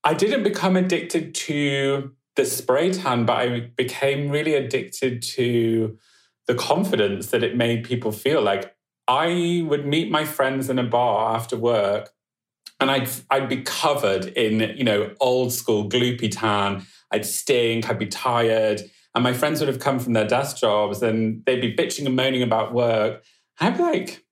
I 0.03 0.13
didn't 0.13 0.43
become 0.43 0.75
addicted 0.77 1.35
to 1.35 2.11
the 2.35 2.45
spray 2.45 2.91
tan, 2.91 3.25
but 3.25 3.37
I 3.37 3.59
became 3.75 4.29
really 4.29 4.53
addicted 4.55 5.21
to 5.23 5.97
the 6.47 6.55
confidence 6.55 7.27
that 7.27 7.43
it 7.43 7.55
made 7.55 7.83
people 7.83 8.11
feel. 8.11 8.41
Like 8.41 8.75
I 9.07 9.65
would 9.67 9.85
meet 9.85 10.09
my 10.09 10.23
friends 10.23 10.69
in 10.69 10.79
a 10.79 10.83
bar 10.83 11.35
after 11.35 11.57
work 11.57 12.13
and 12.81 12.89
I'd 12.89 13.09
I'd 13.29 13.47
be 13.47 13.61
covered 13.61 14.25
in, 14.25 14.75
you 14.77 14.83
know, 14.83 15.11
old 15.21 15.53
school 15.53 15.87
gloopy 15.87 16.31
tan. 16.31 16.85
I'd 17.11 17.25
stink, 17.25 17.89
I'd 17.89 17.99
be 17.99 18.07
tired. 18.07 18.81
And 19.13 19.23
my 19.23 19.33
friends 19.33 19.59
would 19.59 19.67
have 19.67 19.79
come 19.79 19.99
from 19.99 20.13
their 20.13 20.27
desk 20.27 20.57
jobs 20.57 21.01
and 21.01 21.43
they'd 21.45 21.61
be 21.61 21.75
bitching 21.75 22.05
and 22.05 22.15
moaning 22.15 22.43
about 22.43 22.73
work. 22.73 23.23
I'd 23.59 23.77
be 23.77 23.83
like, 23.83 24.23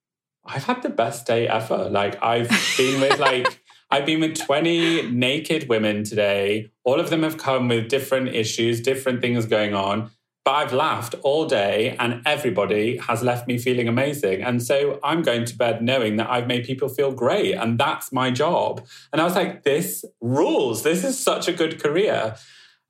I've 0.45 0.63
had 0.63 0.81
the 0.81 0.89
best 0.89 1.27
day 1.27 1.47
ever. 1.47 1.89
Like 1.89 2.21
I've 2.23 2.49
been 2.77 3.01
with 3.01 3.19
like 3.19 3.61
I've 3.91 4.05
been 4.05 4.19
with 4.19 4.37
20 4.37 5.11
naked 5.11 5.67
women 5.67 6.03
today. 6.03 6.71
All 6.83 6.99
of 6.99 7.09
them 7.09 7.23
have 7.23 7.37
come 7.37 7.67
with 7.67 7.89
different 7.89 8.29
issues, 8.29 8.81
different 8.81 9.21
things 9.21 9.45
going 9.45 9.73
on. 9.73 10.11
But 10.45 10.51
I've 10.51 10.73
laughed 10.73 11.15
all 11.21 11.45
day 11.45 11.95
and 11.99 12.21
everybody 12.25 12.97
has 12.97 13.21
left 13.21 13.47
me 13.47 13.57
feeling 13.57 13.87
amazing. 13.87 14.41
And 14.41 14.63
so 14.63 14.99
I'm 15.03 15.21
going 15.21 15.45
to 15.45 15.57
bed 15.57 15.83
knowing 15.83 16.15
that 16.15 16.29
I've 16.29 16.47
made 16.47 16.63
people 16.63 16.87
feel 16.87 17.11
great 17.11 17.53
and 17.53 17.77
that's 17.77 18.11
my 18.11 18.31
job. 18.31 18.85
And 19.11 19.21
I 19.21 19.25
was 19.25 19.35
like, 19.35 19.63
this 19.63 20.05
rules. 20.21 20.83
This 20.83 21.03
is 21.03 21.19
such 21.19 21.47
a 21.47 21.53
good 21.53 21.81
career. 21.81 22.35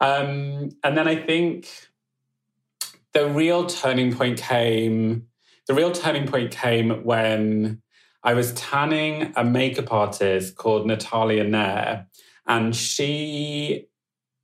Um, 0.02 0.70
and 0.84 0.98
then 0.98 1.08
I 1.08 1.16
think 1.16 1.68
the 3.14 3.28
real 3.28 3.66
turning 3.66 4.16
point 4.16 4.40
came. 4.40 5.28
The 5.68 5.74
real 5.74 5.92
turning 5.92 6.28
point 6.28 6.52
came 6.52 7.04
when 7.04 7.82
I 8.24 8.34
was 8.34 8.54
tanning 8.54 9.34
a 9.36 9.44
makeup 9.44 9.92
artist 9.92 10.56
called 10.56 10.86
Natalia 10.88 11.44
Nair, 11.44 12.08
and 12.48 12.76
she, 12.76 13.88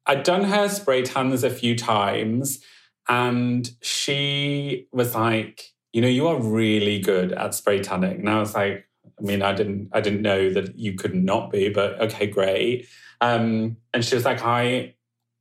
I'd 0.05 0.23
done 0.23 0.45
her 0.45 0.69
spray 0.69 1.03
tans 1.03 1.43
a 1.43 1.49
few 1.49 1.75
times, 1.75 2.59
and 3.07 3.69
she 3.81 4.87
was 4.91 5.15
like, 5.15 5.73
"You 5.93 6.01
know, 6.01 6.07
you 6.07 6.27
are 6.27 6.39
really 6.39 6.99
good 6.99 7.31
at 7.33 7.53
spray 7.53 7.81
tanning." 7.81 8.19
And 8.19 8.29
I 8.29 8.39
was 8.39 8.53
like, 8.55 8.87
"I 9.19 9.21
mean, 9.21 9.41
I 9.41 9.53
didn't, 9.53 9.89
I 9.93 10.01
didn't 10.01 10.21
know 10.21 10.51
that 10.53 10.77
you 10.77 10.93
could 10.95 11.15
not 11.15 11.51
be, 11.51 11.69
but 11.69 11.99
okay, 12.01 12.27
great." 12.27 12.87
Um, 13.21 13.77
and 13.93 14.03
she 14.03 14.15
was 14.15 14.25
like, 14.25 14.41
"I." 14.43 14.94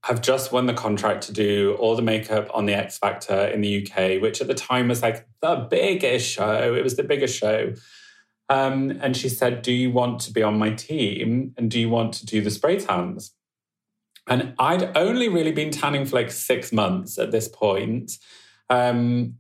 have 0.05 0.21
just 0.21 0.53
won 0.53 0.67
the 0.67 0.75
contract 0.75 1.23
to 1.23 1.33
do 1.33 1.77
all 1.81 1.97
the 1.97 2.03
makeup 2.03 2.51
on 2.53 2.67
the 2.67 2.75
X 2.75 2.99
Factor 2.99 3.47
in 3.47 3.63
the 3.63 3.83
UK, 3.83 4.21
which 4.21 4.43
at 4.43 4.47
the 4.47 4.55
time 4.55 4.89
was 4.89 5.01
like 5.01 5.27
the 5.41 5.67
biggest 5.71 6.31
show. 6.31 6.75
It 6.75 6.85
was 6.85 6.97
the 6.97 7.03
biggest 7.03 7.39
show. 7.39 7.73
Um, 8.51 8.99
and 9.01 9.17
she 9.17 9.31
said, 9.31 9.63
Do 9.63 9.73
you 9.73 9.91
want 9.91 10.21
to 10.21 10.31
be 10.31 10.43
on 10.43 10.59
my 10.59 10.73
team? 10.73 11.55
And 11.57 11.71
do 11.71 11.81
you 11.81 11.89
want 11.89 12.13
to 12.15 12.27
do 12.27 12.43
the 12.43 12.51
spray 12.51 12.79
tans? 12.79 13.33
And 14.27 14.53
I'd 14.59 14.95
only 14.95 15.31
really 15.31 15.53
been 15.53 15.71
tanning 15.71 16.05
for 16.05 16.17
like 16.17 16.31
six 16.31 16.71
months 16.71 17.19
at 17.19 17.31
this 17.31 17.49
point. 17.49 18.19
Um, 18.69 19.37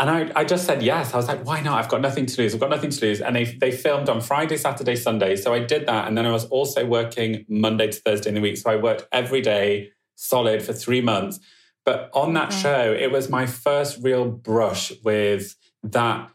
and 0.00 0.08
I, 0.08 0.32
I 0.34 0.44
just 0.44 0.64
said 0.64 0.82
yes. 0.82 1.12
I 1.12 1.18
was 1.18 1.28
like, 1.28 1.44
why 1.44 1.60
not? 1.60 1.78
I've 1.78 1.90
got 1.90 2.00
nothing 2.00 2.24
to 2.24 2.40
lose. 2.40 2.54
I've 2.54 2.60
got 2.60 2.70
nothing 2.70 2.88
to 2.88 3.04
lose. 3.04 3.20
And 3.20 3.36
they, 3.36 3.44
they 3.44 3.70
filmed 3.70 4.08
on 4.08 4.22
Friday, 4.22 4.56
Saturday, 4.56 4.96
Sunday. 4.96 5.36
So 5.36 5.52
I 5.52 5.58
did 5.58 5.86
that. 5.86 6.08
And 6.08 6.16
then 6.16 6.24
I 6.24 6.32
was 6.32 6.46
also 6.46 6.86
working 6.86 7.44
Monday 7.50 7.88
to 7.88 8.00
Thursday 8.00 8.30
in 8.30 8.34
the 8.34 8.40
week. 8.40 8.56
So 8.56 8.70
I 8.70 8.76
worked 8.76 9.06
every 9.12 9.42
day 9.42 9.90
solid 10.14 10.62
for 10.62 10.72
three 10.72 11.02
months. 11.02 11.38
But 11.84 12.08
on 12.14 12.32
that 12.32 12.48
okay. 12.48 12.62
show, 12.62 12.96
it 12.98 13.12
was 13.12 13.28
my 13.28 13.44
first 13.44 14.02
real 14.02 14.24
brush 14.30 14.90
with 15.04 15.54
that 15.82 16.30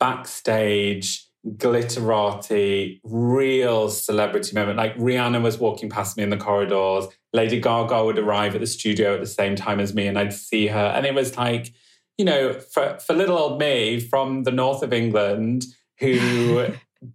backstage 0.00 1.28
glitterati, 1.46 3.00
real 3.04 3.88
celebrity 3.88 4.52
moment. 4.54 4.78
Like 4.78 4.96
Rihanna 4.96 5.40
was 5.40 5.58
walking 5.58 5.90
past 5.90 6.16
me 6.16 6.24
in 6.24 6.30
the 6.30 6.36
corridors. 6.36 7.06
Lady 7.32 7.60
Gaga 7.60 8.04
would 8.04 8.18
arrive 8.18 8.56
at 8.56 8.60
the 8.60 8.66
studio 8.66 9.14
at 9.14 9.20
the 9.20 9.26
same 9.26 9.54
time 9.54 9.78
as 9.78 9.94
me, 9.94 10.08
and 10.08 10.18
I'd 10.18 10.32
see 10.32 10.66
her. 10.66 10.92
And 10.94 11.06
it 11.06 11.14
was 11.14 11.36
like, 11.36 11.72
you 12.20 12.26
know, 12.26 12.52
for, 12.52 12.98
for 12.98 13.14
little 13.14 13.38
old 13.38 13.58
me 13.58 13.98
from 13.98 14.42
the 14.42 14.50
north 14.50 14.82
of 14.82 14.92
England 14.92 15.64
who, 15.98 16.66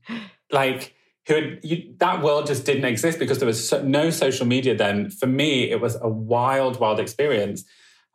like, 0.51 0.95
who 1.27 1.35
had, 1.35 1.59
you, 1.61 1.93
that 1.99 2.23
world 2.23 2.47
just 2.47 2.65
didn't 2.65 2.85
exist 2.85 3.19
because 3.19 3.37
there 3.37 3.45
was 3.45 3.69
so, 3.69 3.83
no 3.83 4.09
social 4.09 4.47
media 4.47 4.75
then. 4.75 5.11
For 5.11 5.27
me, 5.27 5.69
it 5.69 5.79
was 5.79 5.95
a 6.01 6.09
wild, 6.09 6.79
wild 6.79 6.99
experience. 6.99 7.65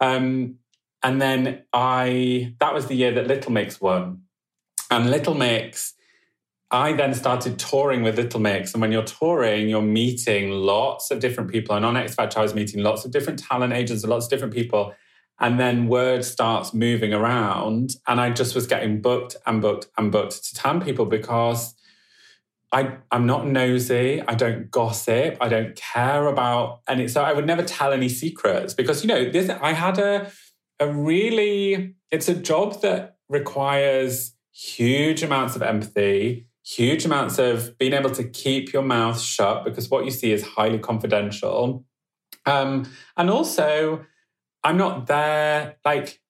Um, 0.01 0.57
and 1.05 1.23
then 1.23 1.63
I, 1.73 2.57
that 2.59 2.75
was 2.75 2.89
the 2.89 2.97
year 2.97 3.13
that 3.13 3.29
Little 3.29 3.53
Mix 3.53 3.81
won. 3.81 4.23
And 4.91 5.13
Little 5.13 5.35
Mix, 5.35 5.95
I 6.73 6.93
then 6.95 7.15
started 7.15 7.61
touring 7.61 8.03
with 8.03 8.17
Little 8.17 8.41
Mix. 8.41 8.73
And 8.73 8.81
when 8.81 8.91
you're 8.91 9.05
touring, 9.05 9.69
you're 9.69 9.81
meeting 9.81 10.51
lots 10.51 11.13
of 11.13 11.21
different 11.21 11.53
people. 11.53 11.77
And 11.77 11.85
on 11.85 11.97
X 11.97 12.17
Factor, 12.17 12.41
I 12.41 12.43
was 12.43 12.53
meeting 12.53 12.83
lots 12.83 13.05
of 13.05 13.13
different 13.13 13.39
talent 13.39 13.75
agents 13.75 14.03
and 14.03 14.11
lots 14.11 14.27
of 14.27 14.31
different 14.31 14.55
people. 14.55 14.93
And 15.41 15.59
then 15.59 15.89
word 15.89 16.25
starts 16.25 16.75
moving 16.75 17.15
around. 17.15 17.93
And 18.07 18.21
I 18.21 18.31
just 18.31 18.55
was 18.55 18.67
getting 18.67 19.01
booked 19.01 19.37
and 19.47 19.63
booked 19.63 19.87
and 19.97 20.13
booked 20.13 20.45
to 20.45 20.55
tan 20.55 20.83
people 20.83 21.07
because 21.07 21.75
I, 22.73 22.99
I'm 23.11 23.27
not 23.27 23.47
nosy. 23.47 24.23
I 24.23 24.35
don't 24.35 24.71
gossip. 24.71 25.39
I 25.41 25.49
don't 25.49 25.75
care 25.75 26.27
about 26.27 26.81
any. 26.87 27.09
So 27.09 27.23
I 27.23 27.33
would 27.33 27.47
never 27.47 27.63
tell 27.63 27.93
any 27.93 28.09
secrets 28.09 28.75
because, 28.75 29.03
you 29.03 29.09
know, 29.09 29.31
this, 29.31 29.49
I 29.49 29.73
had 29.73 29.99
a, 29.99 30.31
a 30.79 30.87
really, 30.87 31.95
it's 32.11 32.29
a 32.29 32.35
job 32.35 32.81
that 32.83 33.17
requires 33.29 34.35
huge 34.53 35.23
amounts 35.23 35.57
of 35.57 35.63
empathy, 35.63 36.47
huge 36.65 37.05
amounts 37.05 37.39
of 37.39 37.77
being 37.79 37.93
able 37.93 38.11
to 38.11 38.25
keep 38.25 38.73
your 38.73 38.83
mouth 38.83 39.21
shut 39.21 39.65
because 39.65 39.91
what 39.91 40.05
you 40.05 40.11
see 40.11 40.33
is 40.33 40.45
highly 40.45 40.79
confidential. 40.79 41.85
Um, 42.47 42.91
and 43.17 43.31
also, 43.31 44.05
I'm 44.63 44.77
not 44.77 45.07
there 45.07 45.77
like 45.85 46.21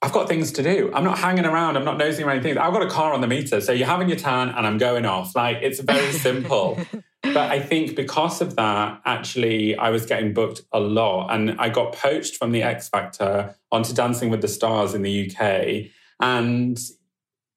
I've 0.00 0.12
got 0.12 0.28
things 0.28 0.52
to 0.52 0.62
do. 0.62 0.92
I'm 0.94 1.02
not 1.02 1.18
hanging 1.18 1.44
around. 1.44 1.76
I'm 1.76 1.84
not 1.84 1.98
nosing 1.98 2.24
around 2.24 2.42
things. 2.42 2.56
I've 2.56 2.72
got 2.72 2.82
a 2.82 2.88
car 2.88 3.12
on 3.12 3.20
the 3.20 3.26
meter. 3.26 3.60
So 3.60 3.72
you're 3.72 3.88
having 3.88 4.08
your 4.08 4.18
tan 4.18 4.48
and 4.48 4.64
I'm 4.64 4.78
going 4.78 5.04
off. 5.04 5.34
Like 5.34 5.58
it's 5.60 5.80
very 5.80 6.12
simple. 6.26 6.78
but 7.22 7.36
I 7.36 7.58
think 7.58 7.96
because 7.96 8.40
of 8.40 8.54
that, 8.56 9.00
actually, 9.04 9.76
I 9.76 9.90
was 9.90 10.06
getting 10.06 10.34
booked 10.34 10.62
a 10.72 10.78
lot. 10.78 11.34
And 11.34 11.60
I 11.60 11.68
got 11.68 11.94
poached 11.94 12.36
from 12.36 12.52
the 12.52 12.62
X 12.62 12.88
Factor 12.88 13.56
onto 13.72 13.92
Dancing 13.92 14.30
with 14.30 14.40
the 14.40 14.48
Stars 14.48 14.94
in 14.94 15.02
the 15.02 15.30
UK. 15.30 15.90
And 16.20 16.78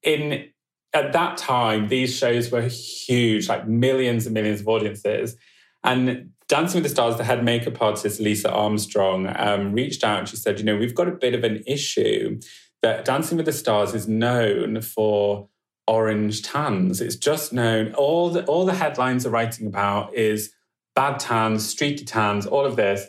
in 0.01 0.49
at 0.93 1.13
that 1.13 1.37
time, 1.37 1.89
these 1.89 2.15
shows 2.15 2.51
were 2.51 2.63
huge, 2.63 3.47
like 3.47 3.67
millions 3.67 4.25
and 4.25 4.33
millions 4.33 4.61
of 4.61 4.67
audiences. 4.67 5.37
And 5.83 6.31
Dancing 6.51 6.81
with 6.81 6.83
the 6.83 6.93
Stars, 6.93 7.15
the 7.15 7.23
head 7.23 7.45
makeup 7.45 7.81
artist, 7.81 8.19
Lisa 8.19 8.51
Armstrong, 8.51 9.33
um, 9.37 9.71
reached 9.71 10.03
out 10.03 10.19
and 10.19 10.27
she 10.27 10.35
said, 10.35 10.59
You 10.59 10.65
know, 10.65 10.75
we've 10.75 10.93
got 10.93 11.07
a 11.07 11.11
bit 11.11 11.33
of 11.33 11.45
an 11.45 11.63
issue 11.65 12.41
that 12.81 13.05
Dancing 13.05 13.37
with 13.37 13.45
the 13.45 13.53
Stars 13.53 13.93
is 13.93 14.05
known 14.05 14.81
for 14.81 15.47
orange 15.87 16.41
tans. 16.41 16.99
It's 16.99 17.15
just 17.15 17.53
known, 17.53 17.93
all 17.93 18.31
the, 18.31 18.43
all 18.47 18.65
the 18.65 18.73
headlines 18.73 19.25
are 19.25 19.29
writing 19.29 19.65
about 19.65 20.13
is 20.13 20.51
bad 20.93 21.21
tans, 21.21 21.65
streaky 21.65 22.03
tans, 22.03 22.45
all 22.45 22.65
of 22.65 22.75
this. 22.75 23.07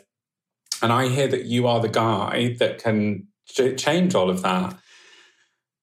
And 0.81 0.93
I 0.93 1.09
hear 1.09 1.27
that 1.27 1.43
you 1.43 1.67
are 1.67 1.81
the 1.81 1.89
guy 1.89 2.55
that 2.59 2.81
can 2.81 3.27
change 3.75 4.15
all 4.15 4.29
of 4.29 4.41
that. 4.43 4.79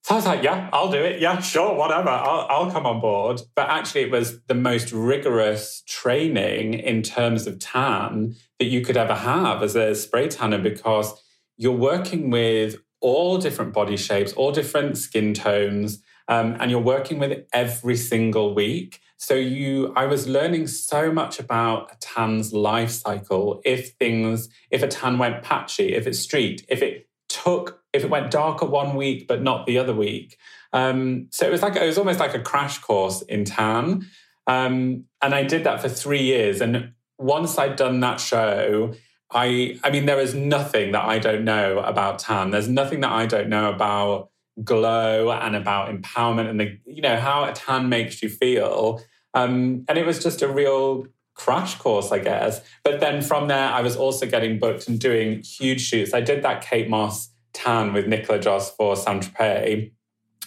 So 0.02 0.14
I 0.14 0.16
was 0.16 0.26
like, 0.26 0.42
yeah, 0.42 0.70
I'll 0.72 0.90
do 0.90 0.98
it. 0.98 1.20
Yeah, 1.20 1.40
sure, 1.40 1.74
whatever. 1.74 2.08
I'll, 2.08 2.46
I'll 2.48 2.70
come 2.70 2.86
on 2.86 3.00
board. 3.00 3.42
But 3.54 3.68
actually, 3.68 4.02
it 4.02 4.10
was 4.10 4.40
the 4.44 4.54
most 4.54 4.92
rigorous 4.92 5.82
training 5.86 6.74
in 6.74 7.02
terms 7.02 7.46
of 7.46 7.58
tan 7.58 8.34
that 8.58 8.66
you 8.66 8.80
could 8.80 8.96
ever 8.96 9.14
have 9.14 9.62
as 9.62 9.76
a 9.76 9.94
spray 9.94 10.28
tanner 10.28 10.58
because 10.58 11.22
you're 11.56 11.72
working 11.72 12.30
with 12.30 12.76
all 13.00 13.38
different 13.38 13.74
body 13.74 13.96
shapes, 13.96 14.32
all 14.32 14.52
different 14.52 14.96
skin 14.96 15.34
tones, 15.34 16.02
um, 16.28 16.56
and 16.58 16.70
you're 16.70 16.80
working 16.80 17.18
with 17.18 17.44
every 17.52 17.96
single 17.96 18.54
week. 18.54 19.00
So 19.18 19.34
you, 19.34 19.92
I 19.96 20.06
was 20.06 20.26
learning 20.26 20.68
so 20.68 21.12
much 21.12 21.38
about 21.38 21.92
a 21.92 21.96
tan's 21.98 22.54
life 22.54 22.90
cycle. 22.90 23.60
If 23.66 23.92
things, 23.92 24.48
if 24.70 24.82
a 24.82 24.88
tan 24.88 25.18
went 25.18 25.42
patchy, 25.42 25.94
if 25.94 26.06
it's 26.06 26.20
streaked, 26.20 26.64
if 26.70 26.80
it 26.80 27.09
took 27.30 27.80
if 27.92 28.04
it 28.04 28.10
went 28.10 28.30
darker 28.30 28.66
one 28.66 28.96
week 28.96 29.26
but 29.26 29.42
not 29.42 29.64
the 29.64 29.78
other 29.78 29.94
week. 29.94 30.36
Um, 30.72 31.28
so 31.30 31.46
it 31.46 31.50
was 31.50 31.62
like 31.62 31.76
it 31.76 31.86
was 31.86 31.96
almost 31.96 32.20
like 32.20 32.34
a 32.34 32.40
crash 32.40 32.78
course 32.78 33.22
in 33.22 33.44
tan, 33.44 34.06
um, 34.46 35.04
and 35.22 35.34
I 35.34 35.44
did 35.44 35.64
that 35.64 35.80
for 35.80 35.88
three 35.88 36.22
years. 36.22 36.60
And 36.60 36.92
once 37.18 37.58
I'd 37.58 37.76
done 37.76 38.00
that 38.00 38.20
show, 38.20 38.94
I 39.30 39.78
I 39.82 39.90
mean 39.90 40.06
there 40.06 40.20
is 40.20 40.34
nothing 40.34 40.92
that 40.92 41.04
I 41.04 41.18
don't 41.18 41.44
know 41.44 41.78
about 41.78 42.18
tan. 42.18 42.50
There's 42.50 42.68
nothing 42.68 43.00
that 43.00 43.12
I 43.12 43.26
don't 43.26 43.48
know 43.48 43.72
about 43.72 44.30
glow 44.62 45.30
and 45.30 45.56
about 45.56 45.88
empowerment 45.88 46.50
and 46.50 46.60
the 46.60 46.78
you 46.84 47.02
know 47.02 47.16
how 47.16 47.44
a 47.44 47.52
tan 47.52 47.88
makes 47.88 48.22
you 48.22 48.28
feel. 48.28 49.02
Um, 49.34 49.84
and 49.88 49.96
it 49.96 50.04
was 50.04 50.22
just 50.22 50.42
a 50.42 50.48
real 50.48 51.06
crash 51.44 51.76
course, 51.76 52.12
I 52.12 52.18
guess. 52.18 52.60
But 52.84 53.00
then 53.00 53.22
from 53.22 53.48
there, 53.48 53.68
I 53.70 53.80
was 53.80 53.96
also 53.96 54.26
getting 54.26 54.58
booked 54.58 54.88
and 54.88 54.98
doing 54.98 55.42
huge 55.42 55.80
shoots. 55.80 56.12
I 56.12 56.20
did 56.20 56.42
that 56.42 56.62
Kate 56.62 56.88
Moss 56.88 57.30
tan 57.54 57.92
with 57.94 58.06
Nicola 58.06 58.38
Joss 58.38 58.70
for 58.74 58.94
Saint 58.94 59.22
Tropez. 59.22 59.92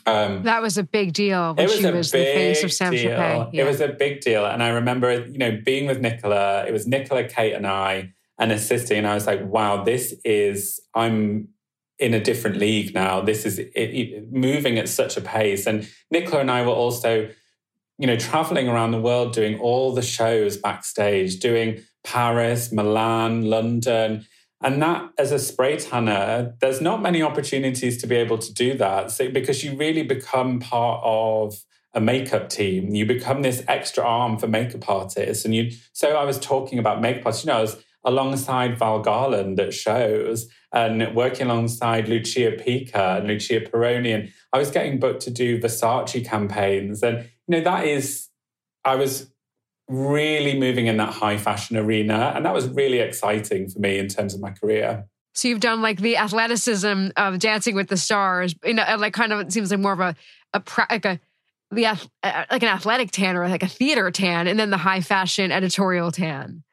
Um, 0.06 0.44
that 0.44 0.62
was 0.62 0.78
a 0.78 0.84
big 0.84 1.14
deal 1.14 1.56
when 1.56 1.66
was 1.66 1.78
she 1.78 1.90
was 1.90 2.12
the 2.12 2.18
face 2.18 2.64
of 2.64 2.72
Saint 2.72 2.94
Tropez. 2.94 3.54
Yeah. 3.54 3.64
It 3.64 3.66
was 3.66 3.82
a 3.82 3.88
big 3.88 4.22
deal. 4.22 4.46
And 4.46 4.62
I 4.62 4.70
remember, 4.70 5.26
you 5.26 5.38
know, 5.38 5.60
being 5.66 5.88
with 5.88 6.00
Nicola, 6.00 6.66
it 6.68 6.72
was 6.72 6.86
Nicola, 6.86 7.24
Kate, 7.24 7.54
and 7.54 7.66
I, 7.66 8.14
and 8.38 8.52
assisting. 8.52 9.00
And 9.00 9.08
I 9.08 9.16
was 9.16 9.26
like, 9.26 9.44
wow, 9.44 9.84
this 9.84 10.14
is, 10.24 10.80
I'm 10.94 11.48
in 11.98 12.14
a 12.14 12.20
different 12.20 12.58
league 12.58 12.94
now. 12.94 13.22
This 13.22 13.46
is 13.46 13.58
it, 13.58 13.72
it, 13.76 14.32
moving 14.32 14.78
at 14.78 14.90
such 14.90 15.18
a 15.18 15.22
pace. 15.22 15.66
And 15.66 15.90
Nicola 16.12 16.42
and 16.42 16.52
I 16.52 16.64
were 16.64 16.74
also 16.74 17.30
you 17.98 18.08
know, 18.08 18.16
traveling 18.18 18.68
around 18.68 18.92
the 18.92 19.02
world 19.02 19.34
doing 19.34 19.60
all 19.60 19.94
the 19.94 20.02
shows 20.02 20.58
backstage, 20.58 21.40
doing 21.40 21.82
Paris, 22.04 22.72
Milan, 22.72 23.50
London. 23.50 24.26
And 24.62 24.82
that, 24.82 25.10
as 25.18 25.32
a 25.32 25.40
spray 25.40 25.78
tanner, 25.78 26.56
there's 26.62 26.82
not 26.82 27.02
many 27.02 27.22
opportunities 27.22 28.00
to 28.02 28.08
be 28.08 28.16
able 28.16 28.38
to 28.38 28.54
do 28.54 28.78
that. 28.78 29.12
So, 29.12 29.30
because 29.30 29.64
you 29.64 29.76
really 29.76 30.04
become 30.04 30.60
part 30.60 31.02
of 31.04 31.56
a 31.94 32.02
makeup 32.02 32.50
team, 32.50 32.96
you 32.96 33.06
become 33.06 33.42
this 33.42 33.64
extra 33.68 34.04
arm 34.04 34.38
for 34.38 34.48
makeup 34.48 34.90
artists. 34.90 35.46
And 35.46 35.54
you, 35.54 35.72
so 35.92 36.16
I 36.16 36.24
was 36.24 36.40
talking 36.40 36.80
about 36.80 37.02
makeup 37.02 37.26
artists, 37.26 37.46
you 37.46 37.52
know, 37.52 37.60
I 37.60 37.62
was 37.62 37.84
alongside 38.06 38.78
Val 38.78 39.00
Garland 39.00 39.60
at 39.60 39.74
shows 39.74 40.48
and 40.72 41.16
working 41.16 41.48
alongside 41.48 42.08
Lucia 42.08 42.52
Pica 42.52 43.18
and 43.18 43.28
Lucia 43.28 43.62
Pieroni. 43.62 44.14
And 44.14 44.34
I 44.52 44.58
was 44.58 44.72
getting 44.72 45.00
booked 45.00 45.22
to 45.24 45.32
do 45.32 45.60
Versace 45.60 46.26
campaigns. 46.26 47.04
And 47.04 47.30
you 47.48 47.58
know, 47.58 47.64
that 47.64 47.86
is, 47.86 48.30
I 48.86 48.96
was 48.96 49.30
really 49.88 50.58
moving 50.58 50.88
in 50.88 50.98
that 50.98 51.14
high 51.14 51.38
fashion 51.38 51.78
arena. 51.78 52.34
And 52.36 52.46
that 52.46 52.54
was 52.54 52.68
really 52.68 53.00
exciting 53.00 53.70
for 53.70 53.80
me 53.80 54.00
in 54.00 54.08
terms 54.08 54.34
of 54.34 54.42
my 54.42 54.52
career. 54.52 55.06
So 55.34 55.48
you've 55.48 55.60
done 55.60 55.82
like 55.82 56.00
the 56.00 56.18
athleticism 56.18 57.10
of 57.18 57.40
Dancing 57.40 57.76
with 57.76 57.90
the 57.90 57.98
Stars, 57.98 58.56
you 58.64 58.74
know, 58.74 58.84
like 58.98 59.14
kind 59.14 59.34
of 59.34 59.40
it 59.40 59.52
seems 59.52 59.72
like 59.72 59.80
more 59.80 59.94
of 59.94 60.00
a 60.00 60.16
a 60.54 60.62
like 60.90 61.06
a 61.06 61.20
the 61.72 61.88
uh, 61.88 61.96
like 62.24 62.62
an 62.62 62.70
athletic 62.70 63.12
tan 63.12 63.36
or 63.36 63.48
like 63.50 63.64
a 63.64 63.68
theater 63.68 64.12
tan, 64.12 64.48
and 64.48 64.60
then 64.60 64.70
the 64.70 64.78
high 64.78 65.02
fashion 65.02 65.52
editorial 65.52 66.12
tan. 66.12 66.64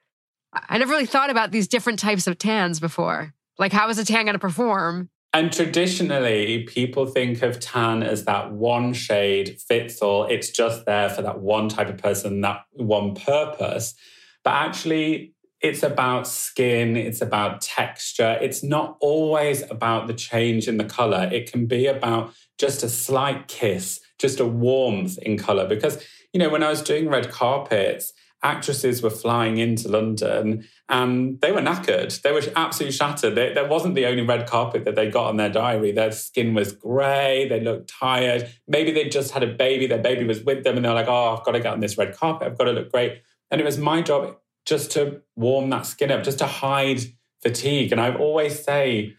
I 0.53 0.79
never 0.79 0.93
really 0.93 1.07
thought 1.07 1.31
about 1.31 1.53
these 1.53 1.69
different 1.69 1.99
types 1.99 2.27
of 2.27 2.37
tans 2.37 2.81
before. 2.81 3.33
Like, 3.59 3.73
how 3.73 3.89
is 3.89 3.99
a 3.99 4.05
tan 4.05 4.25
going 4.25 4.35
to 4.35 4.39
perform 4.39 5.09
and 5.33 5.53
traditionally, 5.53 6.65
people 6.65 7.07
think 7.07 7.43
of 7.43 7.61
tan 7.61 8.03
as 8.03 8.25
that 8.25 8.53
one 8.53 8.93
shade 8.93 9.61
fits 9.61 10.03
all. 10.03 10.25
It's 10.25 10.51
just 10.51 10.87
there 10.87 11.09
for 11.09 11.23
that 11.23 11.41
one 11.41 11.69
type 11.69 11.89
of 11.89 11.99
person, 11.99 12.41
that 12.41 12.63
one 12.73 13.15
purpose. 13.15 13.95
But 14.43 14.55
actually, 14.55 15.35
it's 15.61 15.83
about 15.83 16.27
skin, 16.27 16.97
it's 16.97 17.21
about 17.21 17.61
texture. 17.61 18.39
It's 18.41 18.65
not 18.65 18.97
always 19.01 19.63
about 19.71 20.07
the 20.07 20.15
change 20.15 20.67
in 20.67 20.79
the 20.79 20.85
color. 20.85 21.29
It 21.31 21.53
can 21.53 21.67
be 21.67 21.87
about 21.87 22.33
just 22.59 22.83
a 22.83 22.89
slight 22.89 23.47
kiss, 23.47 24.01
just 24.19 24.41
a 24.41 24.47
warmth 24.47 25.19
in 25.19 25.39
color. 25.39 25.69
Because, 25.69 26.05
you 26.33 26.41
know, 26.41 26.49
when 26.49 26.63
I 26.63 26.71
was 26.71 26.83
doing 26.83 27.09
red 27.09 27.31
carpets, 27.31 28.13
actresses 28.43 29.03
were 29.03 29.11
flying 29.11 29.59
into 29.59 29.89
London 29.89 30.67
and 30.89 31.41
they 31.41 31.53
were 31.53 31.61
knackered. 31.61 32.21
They 32.23 32.33
were 32.33 32.43
absolutely 32.57 32.97
shattered. 32.97 33.35
They, 33.35 33.53
there 33.53 33.69
wasn't 33.69 33.95
the 33.95 34.07
only 34.07 34.23
red 34.23 34.49
carpet 34.49 34.85
that 34.85 34.97
they 34.97 35.11
got 35.11 35.29
on 35.29 35.37
their 35.37 35.51
diary. 35.51 35.93
Their 35.93 36.13
skin 36.13 36.55
was 36.55 36.73
grey. 36.73 37.49
They 37.49 37.61
looked 37.61 37.91
tired. 37.91 38.51
Maybe 38.67 38.93
they 38.93 39.09
just 39.09 39.33
had 39.33 39.43
a 39.43 39.53
baby. 39.53 39.87
Their 39.87 39.99
baby 40.03 40.25
was 40.25 40.43
with 40.43 40.65
them 40.65 40.77
and 40.77 40.85
they're 40.85 40.95
like, 40.95 41.09
oh, 41.09 41.37
I've 41.37 41.45
got 41.45 41.53
to 41.53 41.61
get 41.61 41.73
on 41.73 41.81
this 41.81 41.99
red 41.99 42.17
carpet. 42.17 42.49
I've 42.49 42.59
got 42.59 42.65
to 42.65 42.73
look 42.73 42.91
great. 42.91 43.23
And 43.51 43.61
it 43.61 43.65
was 43.65 43.79
my 43.79 44.01
job 44.01 44.37
just 44.65 44.91
to 44.93 45.23
warm 45.37 45.71
that 45.71 45.87
skin 45.87 46.11
up, 46.11 46.23
just 46.23 46.39
to 46.39 46.47
hide 46.47 47.01
fatigue. 47.43 47.93
And 47.93 48.01
I 48.01 48.15
always 48.15 48.63
say, 48.63 49.15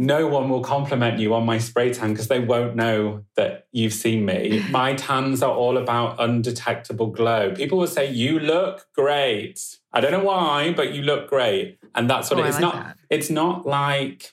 no 0.00 0.26
one 0.26 0.48
will 0.48 0.62
compliment 0.62 1.18
you 1.18 1.34
on 1.34 1.44
my 1.44 1.58
spray 1.58 1.92
tan 1.92 2.14
because 2.14 2.28
they 2.28 2.40
won't 2.40 2.74
know 2.74 3.22
that 3.36 3.66
you've 3.70 3.92
seen 3.92 4.24
me. 4.24 4.64
My 4.70 4.94
tans 4.94 5.42
are 5.42 5.52
all 5.52 5.76
about 5.76 6.18
undetectable 6.18 7.08
glow. 7.08 7.54
People 7.54 7.76
will 7.76 7.86
say, 7.86 8.10
You 8.10 8.38
look 8.38 8.86
great. 8.94 9.60
I 9.92 10.00
don't 10.00 10.10
know 10.10 10.24
why, 10.24 10.72
but 10.72 10.94
you 10.94 11.02
look 11.02 11.28
great. 11.28 11.78
And 11.94 12.08
that's 12.08 12.30
what 12.30 12.40
oh, 12.40 12.44
it 12.44 12.48
is. 12.48 12.54
Like 12.54 12.62
not 12.62 12.74
that. 12.76 12.98
it's 13.10 13.28
not 13.28 13.66
like, 13.66 14.32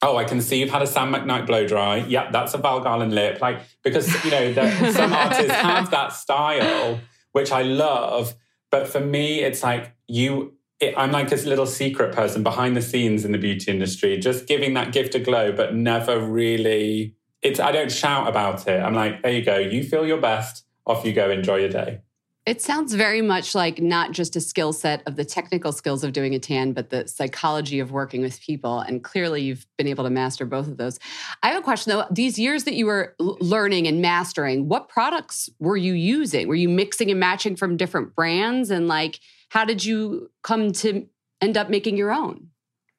oh, 0.00 0.16
I 0.16 0.24
can 0.24 0.40
see 0.40 0.60
you've 0.60 0.70
had 0.70 0.80
a 0.80 0.86
Sam 0.86 1.12
McKnight 1.12 1.46
blow 1.46 1.66
dry. 1.66 1.96
Yeah, 1.96 2.30
that's 2.30 2.54
a 2.54 2.58
Val 2.58 2.80
Garland 2.80 3.14
lip. 3.14 3.42
Like, 3.42 3.60
because 3.82 4.24
you 4.24 4.30
know, 4.30 4.54
the, 4.54 4.90
some 4.92 5.12
artists 5.24 5.52
have 5.52 5.90
that 5.90 6.14
style, 6.14 6.98
which 7.32 7.52
I 7.52 7.60
love. 7.60 8.34
But 8.70 8.88
for 8.88 9.00
me, 9.00 9.40
it's 9.40 9.62
like 9.62 9.94
you 10.08 10.54
I'm 10.96 11.12
like 11.12 11.28
this 11.28 11.44
little 11.46 11.66
secret 11.66 12.14
person 12.14 12.42
behind 12.42 12.76
the 12.76 12.82
scenes 12.82 13.24
in 13.24 13.32
the 13.32 13.38
beauty 13.38 13.70
industry, 13.70 14.18
just 14.18 14.46
giving 14.46 14.74
that 14.74 14.92
gift 14.92 15.14
a 15.14 15.20
glow, 15.20 15.52
but 15.52 15.74
never 15.74 16.18
really. 16.20 17.16
It's 17.42 17.60
I 17.60 17.72
don't 17.72 17.92
shout 17.92 18.28
about 18.28 18.66
it. 18.66 18.82
I'm 18.82 18.94
like, 18.94 19.22
there 19.22 19.32
you 19.32 19.44
go. 19.44 19.58
You 19.58 19.82
feel 19.84 20.06
your 20.06 20.20
best. 20.20 20.64
Off 20.86 21.04
you 21.04 21.12
go. 21.12 21.30
Enjoy 21.30 21.56
your 21.56 21.70
day. 21.70 22.00
It 22.46 22.60
sounds 22.60 22.92
very 22.92 23.22
much 23.22 23.54
like 23.54 23.80
not 23.80 24.12
just 24.12 24.36
a 24.36 24.40
skill 24.40 24.74
set 24.74 25.02
of 25.06 25.16
the 25.16 25.24
technical 25.24 25.72
skills 25.72 26.04
of 26.04 26.12
doing 26.12 26.34
a 26.34 26.38
tan, 26.38 26.74
but 26.74 26.90
the 26.90 27.08
psychology 27.08 27.80
of 27.80 27.90
working 27.90 28.20
with 28.20 28.38
people. 28.38 28.80
And 28.80 29.02
clearly, 29.02 29.40
you've 29.40 29.66
been 29.78 29.86
able 29.86 30.04
to 30.04 30.10
master 30.10 30.44
both 30.44 30.68
of 30.68 30.76
those. 30.76 30.98
I 31.42 31.48
have 31.48 31.60
a 31.60 31.64
question 31.64 31.90
though. 31.90 32.04
These 32.10 32.38
years 32.38 32.64
that 32.64 32.74
you 32.74 32.84
were 32.84 33.14
learning 33.18 33.86
and 33.86 34.02
mastering, 34.02 34.68
what 34.68 34.90
products 34.90 35.48
were 35.58 35.78
you 35.78 35.94
using? 35.94 36.46
Were 36.46 36.54
you 36.54 36.68
mixing 36.68 37.10
and 37.10 37.18
matching 37.18 37.56
from 37.56 37.78
different 37.78 38.14
brands? 38.14 38.70
And 38.70 38.88
like, 38.88 39.20
how 39.54 39.64
did 39.64 39.84
you 39.84 40.30
come 40.42 40.72
to 40.72 41.06
end 41.40 41.56
up 41.56 41.70
making 41.70 41.96
your 41.96 42.12
own? 42.12 42.48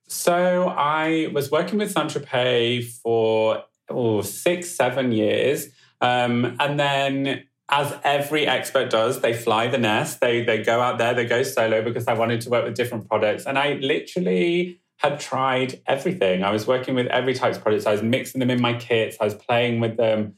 So 0.08 0.70
I 0.70 1.28
was 1.34 1.52
working 1.52 1.80
with 1.80 1.92
Saint 1.92 2.10
Tropez 2.10 2.86
for 3.04 3.64
oh, 3.90 4.22
six, 4.22 4.72
seven 4.72 5.12
years. 5.12 5.68
Um, 6.00 6.56
and 6.62 6.80
then 6.80 7.44
as 7.68 7.94
every 8.06 8.48
expert 8.48 8.90
does, 8.90 9.20
they 9.20 9.34
fly 9.34 9.68
the 9.68 9.78
nest. 9.78 10.22
They 10.22 10.44
they 10.44 10.64
go 10.64 10.80
out 10.80 10.98
there, 10.98 11.14
they 11.14 11.26
go 11.26 11.44
solo 11.44 11.84
because 11.84 12.08
I 12.08 12.14
wanted 12.14 12.40
to 12.42 12.50
work 12.50 12.64
with 12.64 12.76
different 12.76 13.10
products. 13.10 13.46
And 13.46 13.60
I 13.60 13.74
literally 13.74 14.80
had 14.98 15.20
tried 15.20 15.82
everything. 15.88 16.44
I 16.44 16.52
was 16.52 16.66
working 16.66 16.96
with 16.96 17.08
every 17.08 17.34
type 17.34 17.56
of 17.56 17.62
products. 17.64 17.86
I 17.86 17.92
was 17.92 18.02
mixing 18.02 18.40
them 18.40 18.50
in 18.50 18.62
my 18.62 18.76
kits. 18.76 19.18
I 19.20 19.26
was 19.26 19.36
playing 19.36 19.82
with 19.82 19.98
them. 19.98 20.36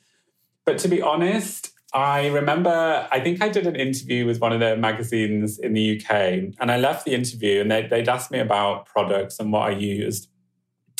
But 0.65 0.79
to 0.79 0.87
be 0.87 0.99
honest, 0.99 1.76
I 1.93 2.27
remember, 2.27 3.07
I 3.11 3.19
think 3.19 3.41
I 3.41 3.49
did 3.49 3.65
an 3.65 3.75
interview 3.75 4.25
with 4.25 4.41
one 4.41 4.51
of 4.51 4.59
the 4.59 4.75
magazines 4.75 5.57
in 5.57 5.73
the 5.73 5.97
UK, 5.97 6.11
and 6.59 6.71
I 6.71 6.77
left 6.77 7.05
the 7.05 7.13
interview 7.13 7.61
and 7.61 7.71
they, 7.71 7.87
would 7.89 8.09
asked 8.09 8.29
me 8.29 8.39
about 8.39 8.85
products 8.85 9.39
and 9.39 9.51
what 9.51 9.69
I 9.69 9.71
used. 9.71 10.29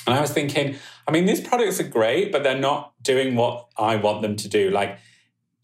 And 0.06 0.16
I 0.16 0.22
was 0.22 0.32
thinking, 0.32 0.76
I 1.06 1.12
mean, 1.12 1.26
these 1.26 1.42
products 1.42 1.82
are 1.82 1.88
great, 1.88 2.32
but 2.32 2.44
they're 2.44 2.58
not 2.58 2.94
doing 3.02 3.36
what 3.36 3.68
I 3.78 3.98
want 3.98 4.22
them 4.22 4.38
to 4.38 4.48
do. 4.48 4.70
Like, 4.70 4.98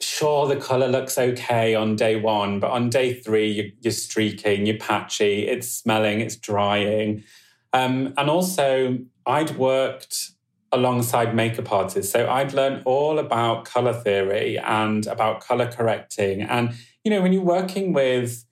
sure, 0.01 0.47
the 0.47 0.57
color 0.57 0.89
looks 0.89 1.17
okay 1.17 1.73
on 1.73 1.95
day 1.95 2.17
one, 2.17 2.59
but 2.59 2.71
on 2.71 2.89
day 2.89 3.13
three, 3.13 3.49
you're, 3.49 3.71
you're 3.79 3.91
streaking, 3.91 4.65
you're 4.65 4.77
patchy, 4.77 5.47
it's 5.47 5.69
smelling, 5.69 6.19
it's 6.19 6.35
drying. 6.35 7.23
Um, 7.71 8.13
and 8.17 8.29
also, 8.29 8.99
I'd 9.25 9.57
worked 9.57 10.32
alongside 10.73 11.35
makeup 11.35 11.71
artists. 11.71 12.11
So 12.11 12.27
I'd 12.29 12.51
learned 12.53 12.81
all 12.85 13.19
about 13.19 13.63
color 13.63 13.93
theory 13.93 14.57
and 14.57 15.05
about 15.07 15.39
color 15.39 15.71
correcting. 15.71 16.41
And, 16.41 16.73
you 17.03 17.11
know, 17.11 17.21
when 17.21 17.31
you're 17.31 17.43
working 17.43 17.93
with 17.93 18.43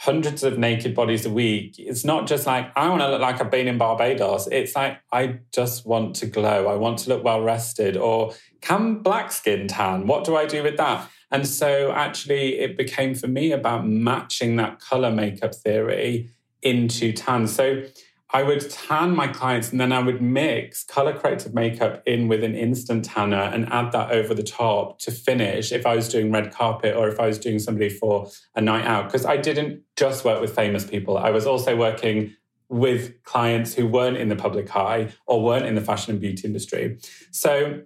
hundreds 0.00 0.42
of 0.42 0.58
naked 0.58 0.94
bodies 0.94 1.24
a 1.24 1.30
week, 1.30 1.76
it's 1.78 2.04
not 2.04 2.26
just 2.26 2.46
like, 2.46 2.72
I 2.76 2.88
want 2.88 3.02
to 3.02 3.08
look 3.08 3.20
like 3.20 3.40
I've 3.40 3.50
been 3.50 3.68
in 3.68 3.78
Barbados. 3.78 4.48
It's 4.50 4.74
like, 4.74 4.98
I 5.12 5.40
just 5.52 5.86
want 5.86 6.16
to 6.16 6.26
glow. 6.26 6.66
I 6.66 6.74
want 6.74 6.98
to 7.00 7.10
look 7.10 7.22
well 7.22 7.40
rested. 7.40 7.96
Or 7.96 8.34
can 8.60 8.98
black 8.98 9.30
skin 9.30 9.68
tan? 9.68 10.06
What 10.06 10.24
do 10.24 10.36
I 10.36 10.46
do 10.46 10.62
with 10.62 10.76
that? 10.78 11.08
And 11.30 11.46
so 11.46 11.92
actually, 11.92 12.58
it 12.58 12.76
became 12.76 13.14
for 13.14 13.28
me 13.28 13.52
about 13.52 13.86
matching 13.86 14.56
that 14.56 14.80
color 14.80 15.12
makeup 15.12 15.54
theory 15.54 16.30
into 16.62 17.12
tan. 17.12 17.46
So 17.46 17.84
I 18.32 18.44
would 18.44 18.70
tan 18.70 19.14
my 19.14 19.26
clients 19.26 19.72
and 19.72 19.80
then 19.80 19.92
I 19.92 20.00
would 20.00 20.22
mix 20.22 20.84
color 20.84 21.12
corrected 21.18 21.52
makeup 21.52 22.02
in 22.06 22.28
with 22.28 22.44
an 22.44 22.54
instant 22.54 23.04
tanner 23.04 23.50
and 23.52 23.68
add 23.72 23.90
that 23.92 24.12
over 24.12 24.34
the 24.34 24.42
top 24.42 25.00
to 25.00 25.10
finish 25.10 25.72
if 25.72 25.84
I 25.84 25.96
was 25.96 26.08
doing 26.08 26.30
red 26.30 26.52
carpet 26.52 26.94
or 26.94 27.08
if 27.08 27.18
I 27.18 27.26
was 27.26 27.38
doing 27.38 27.58
somebody 27.58 27.88
for 27.88 28.30
a 28.54 28.60
night 28.60 28.84
out. 28.84 29.06
Because 29.06 29.26
I 29.26 29.36
didn't 29.36 29.82
just 29.96 30.24
work 30.24 30.40
with 30.40 30.54
famous 30.54 30.84
people, 30.84 31.18
I 31.18 31.30
was 31.30 31.44
also 31.44 31.76
working 31.76 32.34
with 32.68 33.20
clients 33.24 33.74
who 33.74 33.86
weren't 33.86 34.16
in 34.16 34.28
the 34.28 34.36
public 34.36 34.74
eye 34.76 35.08
or 35.26 35.42
weren't 35.42 35.66
in 35.66 35.74
the 35.74 35.80
fashion 35.80 36.12
and 36.12 36.20
beauty 36.20 36.46
industry. 36.46 36.98
So 37.32 37.82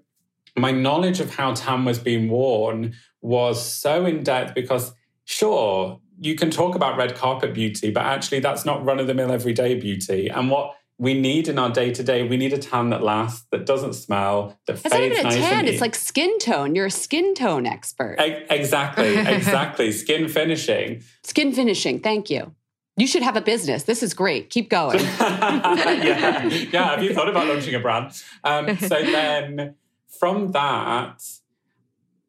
my 0.57 0.70
knowledge 0.70 1.20
of 1.20 1.35
how 1.35 1.54
tan 1.54 1.87
was 1.87 1.98
being 1.98 2.28
worn 2.28 2.94
was 3.22 3.64
so 3.64 4.04
in 4.04 4.22
depth 4.22 4.54
because, 4.54 4.92
sure, 5.24 6.00
you 6.18 6.35
can 6.35 6.50
talk 6.50 6.74
about 6.74 6.96
red 6.96 7.14
carpet 7.14 7.55
beauty, 7.55 7.90
but 7.90 8.05
actually 8.05 8.40
that's 8.40 8.64
not 8.64 8.85
run 8.85 8.98
of 8.98 9.07
the 9.07 9.14
mill 9.14 9.33
everyday 9.33 9.74
beauty. 9.74 10.29
And 10.29 10.50
what 10.50 10.74
we 10.96 11.14
need 11.14 11.48
in 11.48 11.59
our 11.59 11.70
day 11.70 11.92
to 11.92 12.03
day, 12.03 12.27
we 12.27 12.37
need 12.37 12.53
a 12.53 12.59
tan 12.59 12.90
that 12.90 13.03
lasts, 13.03 13.46
that 13.50 13.66
doesn't 13.66 13.94
smell, 13.94 14.57
that 14.66 14.74
it's 14.74 14.83
fades 14.83 15.22
not 15.22 15.33
even 15.33 15.42
a 15.42 15.48
tan. 15.48 15.66
It's 15.66 15.81
like 15.81 15.94
skin 15.94 16.38
tone. 16.38 16.74
You're 16.74 16.87
a 16.87 16.90
skin 16.90 17.35
tone 17.35 17.66
expert. 17.66 18.20
E- 18.20 18.44
exactly, 18.48 19.16
exactly. 19.16 19.90
skin 19.90 20.29
finishing. 20.29 21.03
Skin 21.22 21.53
finishing. 21.53 22.00
Thank 22.00 22.31
you. 22.31 22.55
You 22.96 23.09
should 23.09 23.22
have 23.22 23.35
a 23.35 23.40
business. 23.40 23.83
This 23.83 24.05
is 24.05 24.14
great. 24.14 24.50
Keep 24.50 24.70
going. 24.70 25.00
yeah, 25.20 26.44
yeah. 26.44 26.90
Have 26.90 27.03
you 27.03 27.12
thought 27.12 27.29
about 27.29 27.48
launching 27.48 27.74
a 27.74 27.81
brand? 27.81 28.12
Um, 28.44 28.79
so 28.79 28.88
then, 28.88 29.74
from 30.20 30.53
that, 30.53 31.20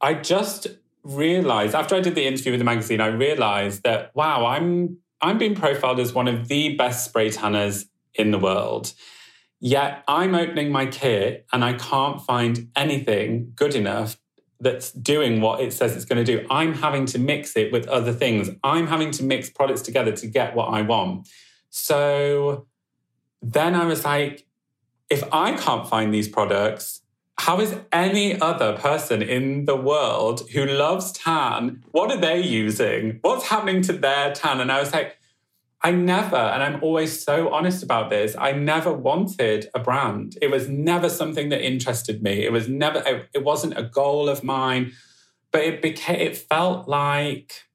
I 0.01 0.15
just 0.15 0.67
realized 1.05 1.75
after 1.75 1.95
I 1.95 2.01
did 2.01 2.15
the 2.15 2.25
interview 2.25 2.51
with 2.51 2.59
the 2.59 2.65
magazine, 2.65 2.99
I 2.99 3.07
realized 3.07 3.83
that 3.83 4.11
wow, 4.15 4.45
I'm 4.45 4.97
I'm 5.21 5.37
being 5.37 5.55
profiled 5.55 5.99
as 5.99 6.13
one 6.13 6.27
of 6.27 6.47
the 6.47 6.75
best 6.75 7.05
spray 7.05 7.29
tanners 7.29 7.85
in 8.13 8.31
the 8.31 8.39
world. 8.39 8.93
Yet 9.59 10.03
I'm 10.07 10.35
opening 10.35 10.71
my 10.71 10.85
kit 10.85 11.45
and 11.53 11.63
I 11.63 11.73
can't 11.73 12.21
find 12.21 12.69
anything 12.75 13.53
good 13.55 13.73
enough 13.73 14.17
that's 14.59 14.91
doing 14.91 15.41
what 15.41 15.59
it 15.59 15.73
says 15.73 15.95
it's 15.95 16.05
going 16.05 16.23
to 16.23 16.37
do. 16.37 16.45
I'm 16.49 16.73
having 16.73 17.05
to 17.07 17.19
mix 17.19 17.55
it 17.55 17.71
with 17.71 17.87
other 17.87 18.13
things. 18.13 18.49
I'm 18.63 18.87
having 18.87 19.11
to 19.11 19.23
mix 19.23 19.49
products 19.49 19.81
together 19.81 20.11
to 20.13 20.27
get 20.27 20.55
what 20.55 20.67
I 20.67 20.81
want. 20.81 21.27
So 21.69 22.67
then 23.41 23.75
I 23.75 23.85
was 23.85 24.05
like, 24.05 24.45
if 25.09 25.23
I 25.33 25.53
can't 25.53 25.87
find 25.87 26.13
these 26.13 26.27
products, 26.27 27.01
how 27.37 27.59
is 27.59 27.75
any 27.91 28.39
other 28.39 28.77
person 28.77 29.21
in 29.21 29.65
the 29.65 29.75
world 29.75 30.49
who 30.51 30.65
loves 30.65 31.11
tan, 31.11 31.83
what 31.91 32.11
are 32.11 32.17
they 32.19 32.41
using? 32.41 33.19
What's 33.21 33.47
happening 33.47 33.81
to 33.83 33.93
their 33.93 34.33
tan? 34.33 34.61
And 34.61 34.71
I 34.71 34.79
was 34.79 34.93
like, 34.93 35.17
I 35.81 35.91
never, 35.91 36.37
and 36.37 36.63
I'm 36.63 36.81
always 36.81 37.23
so 37.23 37.53
honest 37.53 37.83
about 37.83 38.09
this, 38.09 38.35
I 38.39 38.53
never 38.53 38.91
wanted 38.91 39.69
a 39.75 39.79
brand. 39.79 40.35
It 40.41 40.49
was 40.49 40.67
never 40.67 41.09
something 41.09 41.49
that 41.49 41.61
interested 41.61 42.23
me. 42.23 42.43
It 42.43 42.51
was 42.51 42.67
never, 42.67 43.27
it 43.33 43.43
wasn't 43.43 43.77
a 43.77 43.83
goal 43.83 44.27
of 44.27 44.43
mine, 44.43 44.93
but 45.51 45.61
it 45.61 45.81
became, 45.81 46.19
it 46.19 46.37
felt 46.37 46.87
like 46.87 47.65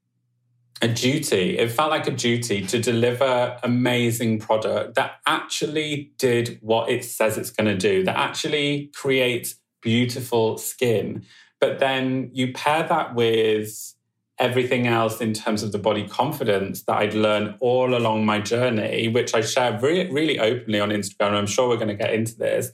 a 0.83 0.89
duty. 0.89 1.59
It 1.59 1.71
felt 1.71 1.91
like 1.91 2.07
a 2.07 2.13
duty 2.13 2.65
to 2.67 2.79
deliver 2.79 3.59
amazing 3.63 4.39
product 4.39 4.95
that 4.95 5.17
actually 5.27 6.13
did 6.19 6.59
what 6.63 6.89
it 6.89 7.05
says 7.05 7.37
it's 7.37 7.51
going 7.51 7.67
to 7.67 7.77
do, 7.77 8.05
that 8.05 8.17
actually 8.17 8.91
creates 8.95 9.57
beautiful 9.83 10.57
skin. 10.59 11.25
But 11.61 11.79
then 11.79 12.31
you 12.33 12.53
pair 12.53 12.83
that 12.85 13.15
with 13.15 13.95
everything 14.39 14.87
else 14.87 15.21
in 15.21 15.35
terms 15.35 15.63
of 15.63 15.71
the 15.71 15.79
body 15.79 16.09
confidence 16.09 16.83
that 16.85 16.97
I'd 16.97 17.15
learned 17.15 17.57
all 17.61 17.95
along 17.95 18.25
my 18.25 18.41
journey, 18.41 19.09
which 19.09 19.35
I 19.35 19.43
share 19.43 19.79
really, 19.79 20.11
really 20.11 20.39
openly 20.39 20.81
on 20.81 20.89
Instagram. 20.89 21.33
I'm 21.33 21.47
sure 21.47 21.69
we're 21.69 21.77
going 21.77 21.89
to 21.89 21.95
get 21.95 22.15
into 22.15 22.37
this. 22.37 22.71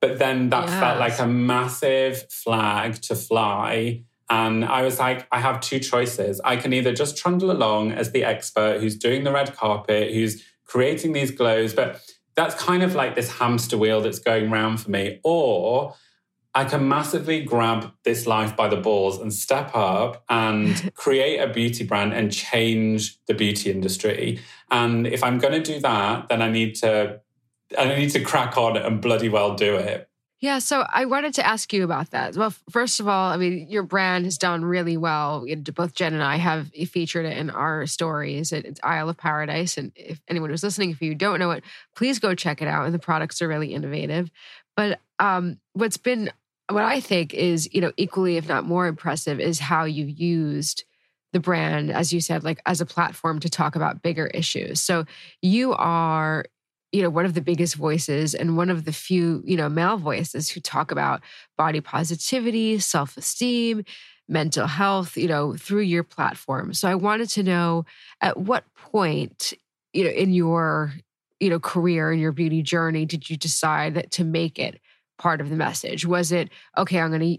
But 0.00 0.20
then 0.20 0.50
that 0.50 0.68
yes. 0.68 0.80
felt 0.80 0.98
like 1.00 1.18
a 1.18 1.26
massive 1.26 2.30
flag 2.30 2.94
to 3.02 3.16
fly 3.16 4.04
and 4.30 4.64
I 4.64 4.82
was 4.82 4.98
like, 4.98 5.26
I 5.30 5.40
have 5.40 5.60
two 5.60 5.78
choices. 5.78 6.40
I 6.44 6.56
can 6.56 6.72
either 6.72 6.92
just 6.92 7.16
trundle 7.16 7.50
along 7.50 7.92
as 7.92 8.12
the 8.12 8.24
expert 8.24 8.80
who's 8.80 8.96
doing 8.96 9.24
the 9.24 9.32
red 9.32 9.54
carpet, 9.54 10.12
who's 10.12 10.42
creating 10.64 11.12
these 11.12 11.30
glows, 11.30 11.74
but 11.74 12.00
that's 12.34 12.54
kind 12.54 12.82
of 12.82 12.94
like 12.94 13.14
this 13.14 13.32
hamster 13.32 13.76
wheel 13.76 14.00
that's 14.00 14.18
going 14.18 14.50
round 14.50 14.80
for 14.80 14.90
me. 14.90 15.20
Or 15.22 15.94
I 16.54 16.64
can 16.64 16.86
massively 16.86 17.42
grab 17.42 17.92
this 18.04 18.26
life 18.26 18.56
by 18.56 18.68
the 18.68 18.76
balls 18.76 19.18
and 19.18 19.32
step 19.32 19.70
up 19.74 20.24
and 20.28 20.92
create 20.94 21.38
a 21.38 21.52
beauty 21.52 21.84
brand 21.84 22.12
and 22.12 22.32
change 22.32 23.18
the 23.26 23.34
beauty 23.34 23.70
industry. 23.70 24.40
And 24.70 25.06
if 25.06 25.22
I'm 25.22 25.38
going 25.38 25.54
to 25.54 25.62
do 25.62 25.80
that, 25.80 26.28
then 26.28 26.42
I 26.42 26.50
need 26.50 26.74
to 26.76 27.20
I 27.78 27.86
need 27.86 28.10
to 28.10 28.20
crack 28.20 28.58
on 28.58 28.76
and 28.76 29.00
bloody 29.00 29.30
well 29.30 29.54
do 29.54 29.76
it. 29.76 30.08
Yeah, 30.42 30.58
so 30.58 30.84
I 30.88 31.04
wanted 31.04 31.34
to 31.34 31.46
ask 31.46 31.72
you 31.72 31.84
about 31.84 32.10
that. 32.10 32.36
Well, 32.36 32.52
first 32.68 32.98
of 32.98 33.06
all, 33.06 33.30
I 33.30 33.36
mean, 33.36 33.68
your 33.70 33.84
brand 33.84 34.24
has 34.24 34.36
done 34.36 34.64
really 34.64 34.96
well. 34.96 35.46
Both 35.72 35.94
Jen 35.94 36.14
and 36.14 36.22
I 36.22 36.34
have 36.34 36.72
featured 36.88 37.26
it 37.26 37.38
in 37.38 37.48
our 37.48 37.86
stories. 37.86 38.50
It's 38.50 38.80
Isle 38.82 39.08
of 39.08 39.16
Paradise. 39.16 39.78
And 39.78 39.92
if 39.94 40.20
anyone 40.26 40.50
who's 40.50 40.64
listening, 40.64 40.90
if 40.90 41.00
you 41.00 41.14
don't 41.14 41.38
know 41.38 41.52
it, 41.52 41.62
please 41.94 42.18
go 42.18 42.34
check 42.34 42.60
it 42.60 42.66
out. 42.66 42.86
And 42.86 42.92
the 42.92 42.98
products 42.98 43.40
are 43.40 43.46
really 43.46 43.72
innovative. 43.72 44.32
But 44.76 44.98
um, 45.20 45.60
what's 45.74 45.96
been, 45.96 46.32
what 46.68 46.82
I 46.82 46.98
think 46.98 47.34
is, 47.34 47.72
you 47.72 47.80
know, 47.80 47.92
equally, 47.96 48.36
if 48.36 48.48
not 48.48 48.64
more 48.64 48.88
impressive, 48.88 49.38
is 49.38 49.60
how 49.60 49.84
you've 49.84 50.10
used 50.10 50.82
the 51.32 51.38
brand, 51.38 51.92
as 51.92 52.12
you 52.12 52.20
said, 52.20 52.42
like 52.42 52.60
as 52.66 52.80
a 52.80 52.86
platform 52.86 53.38
to 53.38 53.48
talk 53.48 53.76
about 53.76 54.02
bigger 54.02 54.26
issues. 54.26 54.80
So 54.80 55.04
you 55.40 55.72
are 55.74 56.46
you 56.92 57.02
know 57.02 57.10
one 57.10 57.24
of 57.24 57.34
the 57.34 57.40
biggest 57.40 57.74
voices 57.74 58.34
and 58.34 58.56
one 58.56 58.70
of 58.70 58.84
the 58.84 58.92
few 58.92 59.42
you 59.44 59.56
know 59.56 59.68
male 59.68 59.96
voices 59.96 60.50
who 60.50 60.60
talk 60.60 60.90
about 60.90 61.22
body 61.56 61.80
positivity 61.80 62.78
self-esteem 62.78 63.84
mental 64.28 64.66
health 64.66 65.16
you 65.16 65.26
know 65.26 65.54
through 65.56 65.80
your 65.80 66.04
platform. 66.04 66.72
So 66.72 66.88
i 66.88 66.94
wanted 66.94 67.28
to 67.30 67.42
know 67.42 67.84
at 68.20 68.38
what 68.38 68.64
point 68.74 69.52
you 69.92 70.04
know 70.04 70.10
in 70.10 70.32
your 70.32 70.92
you 71.40 71.50
know 71.50 71.58
career 71.58 72.12
in 72.12 72.18
your 72.18 72.32
beauty 72.32 72.62
journey 72.62 73.04
did 73.04 73.28
you 73.28 73.36
decide 73.36 73.94
that 73.94 74.10
to 74.12 74.24
make 74.24 74.58
it 74.58 74.80
part 75.18 75.40
of 75.40 75.50
the 75.50 75.56
message? 75.56 76.06
Was 76.06 76.30
it 76.32 76.50
okay 76.76 77.00
i'm 77.00 77.10
going 77.10 77.38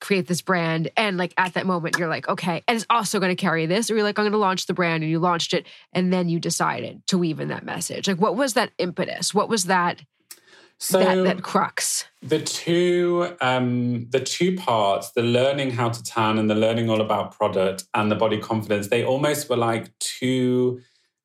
create 0.00 0.26
this 0.26 0.42
brand. 0.42 0.90
And 0.96 1.16
like 1.16 1.34
at 1.36 1.54
that 1.54 1.66
moment 1.66 1.98
you're 1.98 2.08
like 2.08 2.28
okay 2.28 2.62
and 2.68 2.76
it's 2.76 2.86
also 2.90 3.18
going 3.18 3.34
to 3.34 3.40
carry 3.40 3.66
this 3.66 3.90
or 3.90 3.94
you're 3.94 4.04
like 4.04 4.18
i'm 4.18 4.24
going 4.24 4.32
to 4.32 4.38
launch 4.38 4.66
the 4.66 4.74
brand 4.74 5.02
and 5.02 5.10
you 5.10 5.18
launched 5.18 5.54
it 5.54 5.66
and 5.92 6.12
then 6.12 6.28
you 6.28 6.38
decided 6.38 7.06
to 7.08 7.18
weave 7.18 7.40
in 7.40 7.48
that 7.48 7.64
message. 7.64 8.08
Like 8.08 8.20
what 8.20 8.36
was 8.36 8.54
that 8.54 8.70
impetus? 8.78 9.34
What 9.34 9.48
was 9.48 9.64
that 9.64 10.02
so 10.78 10.98
that, 10.98 11.24
that 11.24 11.42
crux? 11.42 12.06
the 12.22 12.40
two 12.40 13.34
um 13.40 14.06
the 14.10 14.20
two 14.20 14.56
parts 14.56 15.12
the 15.12 15.22
learning 15.22 15.70
how 15.70 15.88
to 15.88 16.02
tan 16.02 16.38
and 16.38 16.50
the 16.50 16.54
learning 16.54 16.90
all 16.90 17.00
about 17.00 17.36
product 17.36 17.84
and 17.94 18.10
the 18.10 18.14
body 18.14 18.38
confidence 18.38 18.88
they 18.88 19.02
almost 19.02 19.48
were 19.48 19.56
like 19.56 19.90
two 19.98 20.80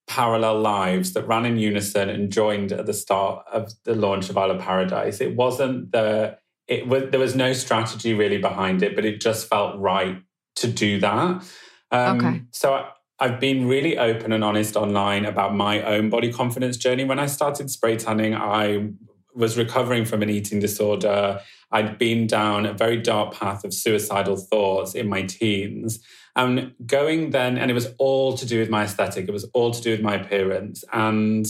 parallel 0.08 0.60
lives 0.60 1.13
that 1.13 1.28
ran 1.28 1.45
in 1.45 1.58
unison 1.58 2.10
and 2.10 2.32
joined 2.32 2.71
at 2.71 2.86
the 2.86 2.93
start 2.93 3.45
of 3.51 3.71
the 3.84 3.95
launch 3.95 4.30
of 4.30 4.38
Isle 4.38 4.51
of 4.51 4.62
Paradise. 4.62 5.21
It 5.21 5.36
wasn't 5.36 5.91
the 5.91 6.38
it 6.67 6.88
was 6.88 7.04
there 7.12 7.19
was 7.19 7.36
no 7.36 7.54
strategy 7.54 8.13
really 8.13 8.38
behind 8.38 8.84
it, 8.84 8.95
but 8.95 9.06
it 9.06 9.21
just 9.21 9.47
felt 9.47 9.80
right 9.80 10.21
to 10.58 10.67
do 10.67 10.99
that. 10.99 11.43
Um, 11.91 12.17
okay. 12.17 12.41
So 12.51 12.73
I, 12.73 12.89
I've 13.19 13.39
been 13.39 13.67
really 13.67 13.97
open 13.97 14.34
and 14.34 14.43
honest 14.43 14.75
online 14.75 15.25
about 15.25 15.56
my 15.56 15.82
own 15.82 16.10
body 16.10 16.32
confidence 16.32 16.78
journey. 16.78 17.06
When 17.06 17.19
I 17.19 17.28
started 17.28 17.69
spray 17.69 17.95
tanning, 17.97 18.36
I 18.36 18.89
was 19.34 19.58
recovering 19.58 20.06
from 20.06 20.21
an 20.21 20.30
eating 20.30 20.60
disorder. 20.60 21.41
I'd 21.71 21.97
been 21.97 22.28
down 22.28 22.65
a 22.65 22.73
very 22.73 22.97
dark 22.97 23.34
path 23.34 23.63
of 23.63 23.73
suicidal 23.73 24.38
thoughts 24.38 24.95
in 24.95 25.08
my 25.08 25.23
teens. 25.23 25.99
And 26.36 26.73
going 26.86 27.30
then, 27.30 27.58
and 27.58 27.71
it 27.71 27.73
was 27.73 27.93
all 27.97 28.38
to 28.38 28.45
do 28.45 28.60
with 28.60 28.69
my 28.69 28.84
aesthetic, 28.84 29.28
it 29.28 29.32
was 29.32 29.45
all 29.54 29.71
to 29.71 29.82
do 29.82 29.91
with 29.91 30.01
my 30.01 30.15
appearance. 30.15 30.84
And 30.91 31.45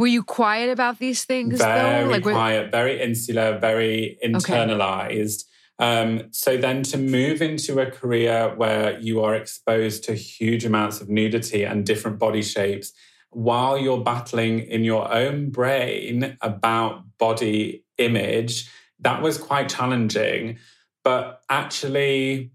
were 0.00 0.06
you 0.06 0.22
quiet 0.22 0.70
about 0.70 0.98
these 0.98 1.26
things? 1.26 1.58
Very 1.58 2.04
though? 2.04 2.10
Like, 2.10 2.22
quiet, 2.22 2.70
very 2.70 3.02
insular, 3.02 3.58
very 3.58 4.16
internalized. 4.24 5.44
Okay. 5.78 6.00
Um, 6.00 6.28
so 6.30 6.56
then 6.56 6.82
to 6.84 6.96
move 6.96 7.42
into 7.42 7.80
a 7.80 7.90
career 7.90 8.54
where 8.56 8.98
you 8.98 9.22
are 9.22 9.34
exposed 9.34 10.04
to 10.04 10.14
huge 10.14 10.64
amounts 10.64 11.02
of 11.02 11.10
nudity 11.10 11.64
and 11.64 11.84
different 11.84 12.18
body 12.18 12.40
shapes 12.40 12.94
while 13.28 13.76
you're 13.76 14.02
battling 14.02 14.60
in 14.60 14.84
your 14.84 15.12
own 15.12 15.50
brain 15.50 16.38
about 16.40 17.04
body 17.18 17.84
image, 17.98 18.70
that 19.00 19.20
was 19.20 19.36
quite 19.36 19.68
challenging. 19.68 20.56
But 21.04 21.42
actually, 21.50 22.52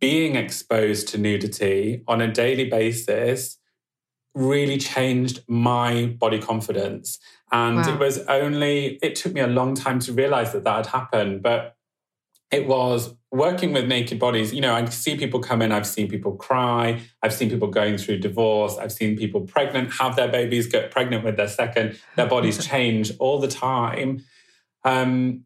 being 0.00 0.34
exposed 0.34 1.06
to 1.08 1.18
nudity 1.18 2.02
on 2.08 2.20
a 2.20 2.32
daily 2.32 2.68
basis 2.68 3.58
really 4.38 4.78
changed 4.78 5.42
my 5.48 6.06
body 6.06 6.38
confidence. 6.38 7.18
And 7.50 7.76
wow. 7.76 7.94
it 7.94 7.98
was 7.98 8.18
only, 8.26 8.98
it 9.02 9.16
took 9.16 9.32
me 9.32 9.40
a 9.40 9.46
long 9.46 9.74
time 9.74 9.98
to 10.00 10.12
realize 10.12 10.52
that 10.52 10.64
that 10.64 10.76
had 10.76 10.86
happened. 10.86 11.42
But 11.42 11.76
it 12.50 12.66
was 12.66 13.14
working 13.30 13.72
with 13.72 13.86
naked 13.86 14.18
bodies. 14.18 14.54
You 14.54 14.60
know, 14.60 14.74
I 14.74 14.84
see 14.86 15.16
people 15.16 15.40
come 15.40 15.60
in, 15.60 15.72
I've 15.72 15.86
seen 15.86 16.08
people 16.08 16.32
cry, 16.36 17.00
I've 17.22 17.34
seen 17.34 17.50
people 17.50 17.68
going 17.68 17.98
through 17.98 18.18
divorce, 18.18 18.78
I've 18.78 18.92
seen 18.92 19.18
people 19.18 19.42
pregnant, 19.42 19.92
have 19.94 20.16
their 20.16 20.28
babies, 20.28 20.66
get 20.66 20.90
pregnant 20.90 21.24
with 21.24 21.36
their 21.36 21.48
second, 21.48 21.98
their 22.16 22.26
bodies 22.36 22.64
change 22.64 23.12
all 23.18 23.38
the 23.38 23.48
time. 23.48 24.24
Um, 24.84 25.44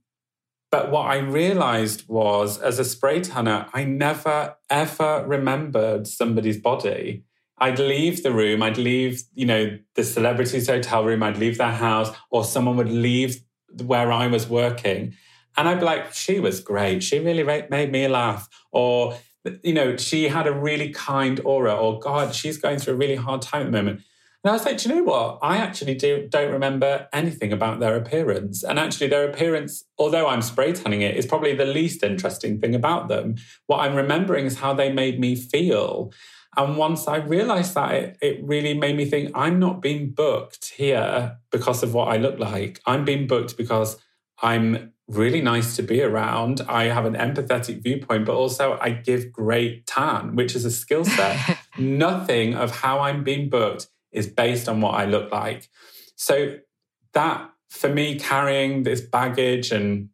but 0.70 0.90
what 0.90 1.06
I 1.06 1.18
realized 1.18 2.08
was, 2.08 2.58
as 2.58 2.78
a 2.78 2.84
spray 2.84 3.20
tanner, 3.20 3.66
I 3.74 3.84
never 3.84 4.56
ever 4.70 5.24
remembered 5.26 6.06
somebody's 6.06 6.56
body. 6.56 7.24
I'd 7.62 7.78
leave 7.78 8.24
the 8.24 8.32
room, 8.32 8.60
I'd 8.60 8.76
leave, 8.76 9.22
you 9.34 9.46
know, 9.46 9.78
the 9.94 10.02
celebrity's 10.02 10.66
hotel 10.66 11.04
room, 11.04 11.22
I'd 11.22 11.38
leave 11.38 11.58
their 11.58 11.70
house, 11.70 12.10
or 12.28 12.42
someone 12.42 12.76
would 12.76 12.90
leave 12.90 13.40
where 13.84 14.10
I 14.10 14.26
was 14.26 14.48
working. 14.48 15.14
And 15.56 15.68
I'd 15.68 15.78
be 15.78 15.84
like, 15.84 16.12
she 16.12 16.40
was 16.40 16.58
great. 16.58 17.04
She 17.04 17.20
really 17.20 17.44
made 17.44 17.92
me 17.92 18.08
laugh. 18.08 18.48
Or, 18.72 19.16
you 19.62 19.74
know, 19.74 19.96
she 19.96 20.26
had 20.26 20.48
a 20.48 20.52
really 20.52 20.90
kind 20.90 21.40
aura. 21.44 21.74
Or, 21.76 22.00
God, 22.00 22.34
she's 22.34 22.58
going 22.58 22.80
through 22.80 22.94
a 22.94 22.96
really 22.96 23.14
hard 23.14 23.42
time 23.42 23.62
at 23.62 23.66
the 23.66 23.70
moment. 23.70 24.00
And 24.42 24.50
I 24.50 24.54
was 24.54 24.64
like, 24.64 24.78
do 24.78 24.88
you 24.88 24.96
know 24.96 25.04
what? 25.04 25.38
I 25.40 25.58
actually 25.58 25.94
do, 25.94 26.26
don't 26.28 26.50
remember 26.50 27.06
anything 27.12 27.52
about 27.52 27.78
their 27.78 27.94
appearance. 27.94 28.64
And 28.64 28.76
actually, 28.76 29.06
their 29.06 29.28
appearance, 29.28 29.84
although 29.98 30.26
I'm 30.26 30.42
spray 30.42 30.72
tanning 30.72 31.02
it, 31.02 31.16
is 31.16 31.26
probably 31.26 31.54
the 31.54 31.64
least 31.64 32.02
interesting 32.02 32.60
thing 32.60 32.74
about 32.74 33.06
them. 33.06 33.36
What 33.68 33.80
I'm 33.80 33.94
remembering 33.94 34.46
is 34.46 34.58
how 34.58 34.74
they 34.74 34.92
made 34.92 35.20
me 35.20 35.36
feel. 35.36 36.12
And 36.56 36.76
once 36.76 37.08
I 37.08 37.16
realized 37.16 37.74
that, 37.74 37.94
it, 37.94 38.18
it 38.20 38.44
really 38.44 38.74
made 38.74 38.96
me 38.96 39.06
think 39.06 39.30
I'm 39.34 39.58
not 39.58 39.80
being 39.80 40.10
booked 40.10 40.72
here 40.76 41.38
because 41.50 41.82
of 41.82 41.94
what 41.94 42.08
I 42.08 42.18
look 42.18 42.38
like. 42.38 42.80
I'm 42.86 43.04
being 43.04 43.26
booked 43.26 43.56
because 43.56 43.96
I'm 44.42 44.92
really 45.08 45.40
nice 45.40 45.76
to 45.76 45.82
be 45.82 46.02
around. 46.02 46.60
I 46.68 46.84
have 46.84 47.04
an 47.04 47.14
empathetic 47.14 47.82
viewpoint, 47.82 48.26
but 48.26 48.34
also 48.34 48.78
I 48.80 48.90
give 48.90 49.32
great 49.32 49.86
tan, 49.86 50.36
which 50.36 50.54
is 50.54 50.64
a 50.64 50.70
skill 50.70 51.04
set. 51.04 51.58
Nothing 51.78 52.54
of 52.54 52.70
how 52.70 53.00
I'm 53.00 53.24
being 53.24 53.48
booked 53.48 53.88
is 54.10 54.26
based 54.26 54.68
on 54.68 54.80
what 54.80 54.94
I 54.94 55.06
look 55.06 55.32
like. 55.32 55.68
So 56.16 56.58
that 57.14 57.50
for 57.72 57.88
me, 57.88 58.18
carrying 58.18 58.82
this 58.82 59.00
baggage 59.00 59.72
and 59.72 60.10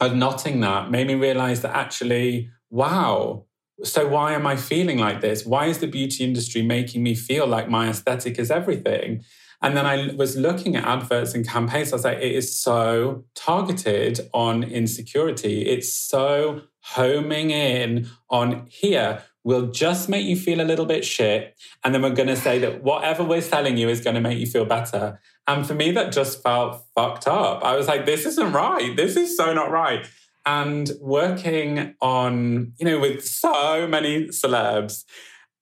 knotting 0.00 0.60
that 0.60 0.90
made 0.90 1.06
me 1.06 1.14
realize 1.14 1.62
that 1.62 1.74
actually, 1.74 2.50
wow. 2.70 3.44
So 3.84 4.08
why 4.08 4.32
am 4.32 4.46
I 4.46 4.56
feeling 4.56 4.98
like 4.98 5.20
this? 5.20 5.46
Why 5.46 5.66
is 5.66 5.78
the 5.78 5.86
beauty 5.86 6.24
industry 6.24 6.62
making 6.62 7.02
me 7.02 7.14
feel 7.14 7.46
like 7.46 7.68
my 7.68 7.88
aesthetic 7.88 8.38
is 8.38 8.50
everything? 8.50 9.24
And 9.60 9.76
then 9.76 9.86
I 9.86 10.14
was 10.14 10.36
looking 10.36 10.76
at 10.76 10.84
adverts 10.84 11.34
and 11.34 11.46
campaigns. 11.46 11.92
I 11.92 11.96
was 11.96 12.04
like, 12.04 12.18
it 12.18 12.32
is 12.32 12.60
so 12.60 13.24
targeted 13.34 14.20
on 14.32 14.62
insecurity. 14.62 15.62
It's 15.62 15.92
so 15.92 16.62
homing 16.80 17.50
in 17.50 18.08
on 18.30 18.66
here. 18.68 19.24
We'll 19.42 19.70
just 19.70 20.08
make 20.08 20.26
you 20.26 20.36
feel 20.36 20.60
a 20.60 20.62
little 20.62 20.86
bit 20.86 21.04
shit. 21.04 21.56
And 21.82 21.94
then 21.94 22.02
we're 22.02 22.10
going 22.10 22.28
to 22.28 22.36
say 22.36 22.58
that 22.60 22.82
whatever 22.82 23.24
we're 23.24 23.40
selling 23.40 23.76
you 23.76 23.88
is 23.88 24.00
going 24.00 24.14
to 24.14 24.20
make 24.20 24.38
you 24.38 24.46
feel 24.46 24.64
better. 24.64 25.20
And 25.46 25.66
for 25.66 25.74
me, 25.74 25.90
that 25.92 26.12
just 26.12 26.42
felt 26.42 26.84
fucked 26.94 27.26
up. 27.26 27.64
I 27.64 27.74
was 27.74 27.88
like, 27.88 28.06
this 28.06 28.26
isn't 28.26 28.52
right. 28.52 28.94
This 28.94 29.16
is 29.16 29.36
so 29.36 29.52
not 29.54 29.70
right. 29.70 30.06
And 30.48 30.90
working 31.02 31.94
on, 32.00 32.72
you 32.78 32.86
know, 32.86 32.98
with 32.98 33.22
so 33.22 33.86
many 33.86 34.28
celebs, 34.28 35.04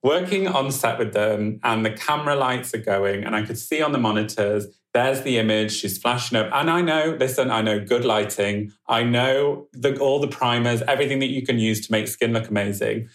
working 0.04 0.46
on 0.46 0.70
set 0.70 0.96
with 0.96 1.12
them 1.12 1.58
and 1.64 1.84
the 1.84 1.90
camera 1.90 2.36
lights 2.36 2.72
are 2.72 2.78
going 2.78 3.24
and 3.24 3.34
I 3.34 3.44
could 3.44 3.58
see 3.58 3.82
on 3.82 3.90
the 3.90 3.98
monitors, 3.98 4.68
there's 4.94 5.22
the 5.22 5.38
image, 5.38 5.72
she's 5.72 5.98
flashing 5.98 6.38
up. 6.38 6.50
And 6.52 6.70
I 6.70 6.82
know, 6.82 7.16
listen, 7.18 7.50
I 7.50 7.62
know 7.62 7.84
good 7.84 8.04
lighting. 8.04 8.70
I 8.86 9.02
know 9.02 9.66
the, 9.72 9.98
all 9.98 10.20
the 10.20 10.28
primers, 10.28 10.82
everything 10.82 11.18
that 11.18 11.30
you 11.30 11.44
can 11.44 11.58
use 11.58 11.84
to 11.84 11.90
make 11.90 12.06
skin 12.06 12.32
look 12.32 12.48
amazing. 12.48 13.08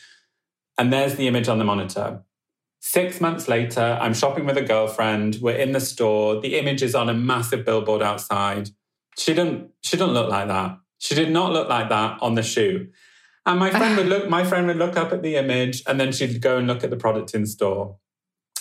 And 0.78 0.92
there's 0.92 1.16
the 1.16 1.30
image 1.30 1.48
on 1.48 1.58
the 1.58 1.64
monitor. 1.64 2.22
Six 2.82 3.22
months 3.22 3.48
later, 3.48 3.98
I'm 4.02 4.14
shopping 4.14 4.46
with 4.46 4.58
a 4.58 4.62
girlfriend. 4.62 5.38
We're 5.42 5.56
in 5.56 5.72
the 5.72 5.80
store. 5.80 6.42
The 6.42 6.60
image 6.60 6.84
is 6.84 6.96
on 6.96 7.08
a 7.08 7.14
massive 7.14 7.64
billboard 7.64 8.02
outside. 8.02 8.72
She 9.18 9.34
didn't, 9.34 9.70
she 9.82 9.96
didn't 9.96 10.14
look 10.14 10.30
like 10.30 10.50
that. 10.50 10.81
She 11.02 11.16
did 11.16 11.32
not 11.32 11.52
look 11.52 11.68
like 11.68 11.90
that 11.90 12.20
on 12.22 12.36
the 12.36 12.44
shoe. 12.44 12.90
And 13.48 13.60
my 13.60 13.72
friend 13.72 13.98
would 13.98 14.06
look, 14.14 14.30
my 14.30 14.44
friend 14.44 14.68
would 14.68 14.78
look 14.78 14.96
up 14.96 15.12
at 15.12 15.24
the 15.24 15.36
image 15.36 15.82
and 15.88 16.00
then 16.00 16.12
she'd 16.12 16.42
go 16.42 16.60
and 16.60 16.68
look 16.68 16.84
at 16.84 16.92
the 16.92 16.96
product 16.96 17.34
in 17.34 17.48
store. 17.48 17.98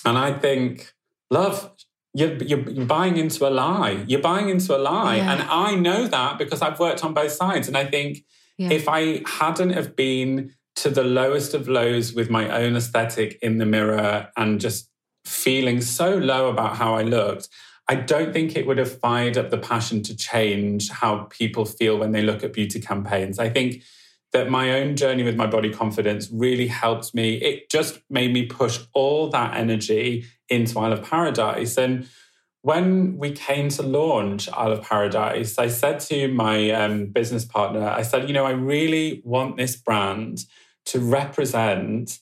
And 0.06 0.16
I 0.16 0.32
think, 0.32 0.94
love, 1.30 1.70
you're, 2.14 2.42
you're, 2.42 2.66
you're 2.70 2.86
buying 2.86 3.18
into 3.18 3.46
a 3.46 3.50
lie. 3.50 4.04
You're 4.08 4.22
buying 4.22 4.48
into 4.48 4.74
a 4.74 4.78
lie. 4.78 5.16
Yeah. 5.16 5.34
And 5.34 5.42
I 5.42 5.74
know 5.74 6.06
that 6.06 6.38
because 6.38 6.62
I've 6.62 6.80
worked 6.80 7.04
on 7.04 7.12
both 7.12 7.32
sides. 7.32 7.68
And 7.68 7.76
I 7.76 7.84
think 7.84 8.24
yeah. 8.56 8.70
if 8.70 8.88
I 8.88 9.22
hadn't 9.26 9.70
have 9.70 9.94
been 9.94 10.54
to 10.76 10.88
the 10.88 11.04
lowest 11.04 11.52
of 11.52 11.68
lows 11.68 12.14
with 12.14 12.30
my 12.30 12.48
own 12.48 12.74
aesthetic 12.74 13.38
in 13.42 13.58
the 13.58 13.66
mirror 13.66 14.30
and 14.34 14.58
just 14.58 14.88
feeling 15.26 15.82
so 15.82 16.16
low 16.16 16.48
about 16.48 16.78
how 16.78 16.94
I 16.94 17.02
looked, 17.02 17.50
I 17.90 17.96
don't 17.96 18.32
think 18.32 18.54
it 18.54 18.68
would 18.68 18.78
have 18.78 19.00
fired 19.00 19.36
up 19.36 19.50
the 19.50 19.58
passion 19.58 20.00
to 20.04 20.16
change 20.16 20.90
how 20.90 21.24
people 21.24 21.64
feel 21.64 21.98
when 21.98 22.12
they 22.12 22.22
look 22.22 22.44
at 22.44 22.52
beauty 22.52 22.80
campaigns. 22.80 23.40
I 23.40 23.48
think 23.48 23.82
that 24.32 24.48
my 24.48 24.74
own 24.74 24.94
journey 24.94 25.24
with 25.24 25.34
my 25.34 25.48
body 25.48 25.72
confidence 25.72 26.28
really 26.30 26.68
helped 26.68 27.12
me. 27.16 27.34
It 27.38 27.68
just 27.68 28.00
made 28.08 28.32
me 28.32 28.46
push 28.46 28.78
all 28.92 29.28
that 29.30 29.56
energy 29.56 30.24
into 30.48 30.78
Isle 30.78 30.92
of 30.92 31.02
Paradise. 31.02 31.76
And 31.76 32.08
when 32.62 33.18
we 33.18 33.32
came 33.32 33.70
to 33.70 33.82
launch 33.82 34.48
Isle 34.50 34.70
of 34.70 34.82
Paradise, 34.82 35.58
I 35.58 35.66
said 35.66 35.98
to 36.10 36.28
my 36.28 36.70
um, 36.70 37.06
business 37.06 37.44
partner, 37.44 37.88
I 37.88 38.02
said, 38.02 38.28
you 38.28 38.34
know, 38.34 38.46
I 38.46 38.52
really 38.52 39.20
want 39.24 39.56
this 39.56 39.74
brand 39.74 40.44
to 40.84 41.00
represent 41.00 42.20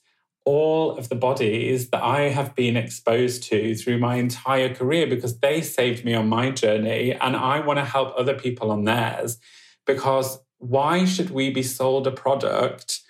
all 0.48 0.96
of 0.96 1.10
the 1.10 1.14
bodies 1.14 1.90
that 1.90 2.02
I 2.02 2.30
have 2.30 2.54
been 2.54 2.74
exposed 2.74 3.42
to 3.50 3.74
through 3.74 3.98
my 3.98 4.14
entire 4.14 4.74
career 4.74 5.06
because 5.06 5.40
they 5.40 5.60
saved 5.60 6.06
me 6.06 6.14
on 6.14 6.26
my 6.26 6.50
journey 6.50 7.12
and 7.12 7.36
I 7.36 7.60
want 7.60 7.78
to 7.80 7.84
help 7.84 8.14
other 8.16 8.32
people 8.32 8.70
on 8.70 8.84
theirs 8.84 9.36
because 9.86 10.38
why 10.56 11.04
should 11.04 11.28
we 11.28 11.50
be 11.50 11.62
sold 11.62 12.06
a 12.06 12.10
product 12.10 13.00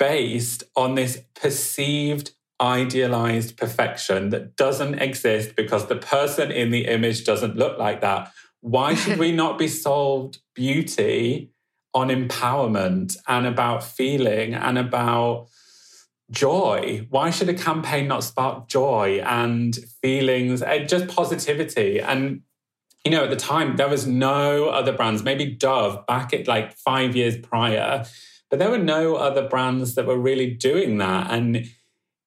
based 0.00 0.64
on 0.74 0.96
this 0.96 1.22
perceived 1.40 2.32
idealized 2.60 3.56
perfection 3.56 4.30
that 4.30 4.56
doesn't 4.56 4.98
exist 4.98 5.54
because 5.54 5.86
the 5.86 5.94
person 5.94 6.50
in 6.50 6.72
the 6.72 6.86
image 6.86 7.24
doesn't 7.24 7.56
look 7.56 7.78
like 7.78 8.00
that? 8.00 8.32
Why 8.60 8.94
should 9.00 9.20
we 9.20 9.30
not 9.30 9.56
be 9.56 9.68
sold 9.68 10.38
beauty 10.52 11.52
on 11.94 12.08
empowerment 12.08 13.16
and 13.28 13.46
about 13.46 13.84
feeling 13.84 14.52
and 14.52 14.76
about 14.78 15.46
joy? 16.30 17.06
Why 17.10 17.30
should 17.30 17.48
a 17.48 17.54
campaign 17.54 18.08
not 18.08 18.24
spark 18.24 18.68
joy 18.68 19.20
and 19.24 19.76
feelings 20.02 20.62
and 20.62 20.88
just 20.88 21.08
positivity? 21.08 22.00
And 22.00 22.42
you 23.06 23.12
know, 23.12 23.22
at 23.22 23.30
the 23.30 23.36
time, 23.36 23.76
there 23.76 23.88
was 23.88 24.04
no 24.04 24.66
other 24.66 24.92
brands, 24.92 25.22
maybe 25.22 25.46
Dove 25.46 26.04
back 26.06 26.34
at 26.34 26.48
like 26.48 26.72
five 26.72 27.14
years 27.14 27.36
prior, 27.38 28.04
but 28.50 28.58
there 28.58 28.68
were 28.68 28.78
no 28.78 29.14
other 29.14 29.48
brands 29.48 29.94
that 29.94 30.06
were 30.06 30.18
really 30.18 30.50
doing 30.50 30.98
that. 30.98 31.30
And 31.30 31.70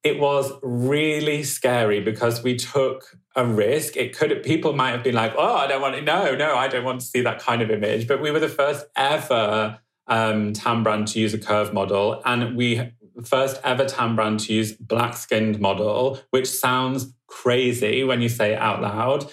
it 0.04 0.20
was 0.20 0.54
really 0.64 1.44
scary 1.44 2.00
because 2.00 2.44
we 2.44 2.56
took 2.56 3.18
a 3.36 3.46
risk. 3.46 3.98
It 3.98 4.18
could, 4.18 4.42
people 4.42 4.72
might 4.72 4.92
have 4.92 5.04
been 5.04 5.16
like, 5.16 5.34
oh, 5.38 5.56
I 5.56 5.68
don't 5.68 5.82
want 5.82 5.96
to, 5.96 6.02
no, 6.02 6.34
no, 6.34 6.56
I 6.56 6.70
don't 6.70 6.86
want 6.86 7.02
to 7.02 7.06
see 7.06 7.20
that 7.22 7.40
kind 7.40 7.62
of 7.62 7.70
image. 7.70 8.08
But 8.08 8.22
we 8.22 8.32
were 8.32 8.40
the 8.40 8.48
first 8.48 8.86
ever 8.96 9.80
um, 10.08 10.54
tan 10.54 10.84
brand 10.84 11.10
to 11.10 11.20
use 11.20 11.34
a 11.34 11.38
curve 11.38 11.74
model. 11.74 12.22
And 12.24 12.56
we 12.56 12.94
first 13.24 13.60
ever 13.63 13.86
tan 13.86 14.15
brand 14.15 14.41
to 14.41 14.54
use 14.54 14.74
black 14.74 15.15
skinned 15.15 15.60
model, 15.60 16.19
which 16.32 16.48
sounds 16.48 17.13
crazy 17.28 18.04
when 18.04 18.22
you 18.22 18.30
say 18.30 18.54
it 18.54 18.60
out 18.60 18.82
loud. 18.82 19.32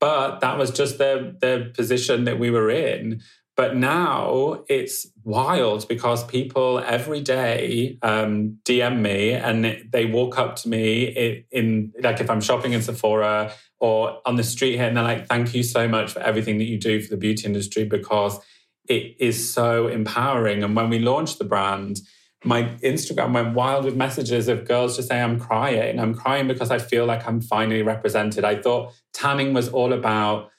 But 0.00 0.40
that 0.40 0.58
was 0.58 0.70
just 0.70 0.98
the, 0.98 1.36
the 1.40 1.72
position 1.74 2.24
that 2.24 2.38
we 2.38 2.50
were 2.50 2.70
in. 2.70 3.22
But 3.56 3.76
now 3.76 4.64
it's 4.68 5.06
wild 5.22 5.86
because 5.86 6.24
people 6.24 6.80
every 6.80 7.20
day 7.20 7.98
um, 8.02 8.58
DM 8.64 9.00
me 9.00 9.32
and 9.32 9.88
they 9.92 10.06
walk 10.06 10.38
up 10.38 10.56
to 10.56 10.68
me 10.68 11.04
in, 11.04 11.44
in, 11.52 11.92
like 12.02 12.20
if 12.20 12.28
I'm 12.28 12.40
shopping 12.40 12.72
in 12.72 12.82
Sephora 12.82 13.52
or 13.78 14.18
on 14.26 14.34
the 14.34 14.42
street 14.42 14.76
here 14.76 14.88
and 14.88 14.96
they're 14.96 15.04
like, 15.04 15.28
thank 15.28 15.54
you 15.54 15.62
so 15.62 15.86
much 15.86 16.12
for 16.12 16.18
everything 16.20 16.58
that 16.58 16.64
you 16.64 16.78
do 16.78 17.00
for 17.00 17.10
the 17.10 17.16
beauty 17.16 17.46
industry 17.46 17.84
because 17.84 18.40
it 18.88 19.16
is 19.20 19.52
so 19.52 19.86
empowering. 19.86 20.64
And 20.64 20.74
when 20.74 20.90
we 20.90 20.98
launched 20.98 21.38
the 21.38 21.44
brand, 21.44 22.00
my 22.44 22.64
Instagram 22.82 23.32
went 23.32 23.54
wild 23.54 23.84
with 23.84 23.96
messages 23.96 24.48
of 24.48 24.66
girls 24.66 24.96
just 24.96 25.08
saying, 25.08 25.22
I'm 25.22 25.40
crying. 25.40 25.98
I'm 25.98 26.14
crying 26.14 26.46
because 26.46 26.70
I 26.70 26.78
feel 26.78 27.06
like 27.06 27.26
I'm 27.26 27.40
finally 27.40 27.82
represented. 27.82 28.44
I 28.44 28.60
thought 28.60 28.92
tanning 29.12 29.54
was 29.54 29.68
all 29.70 29.92
about 29.92 30.50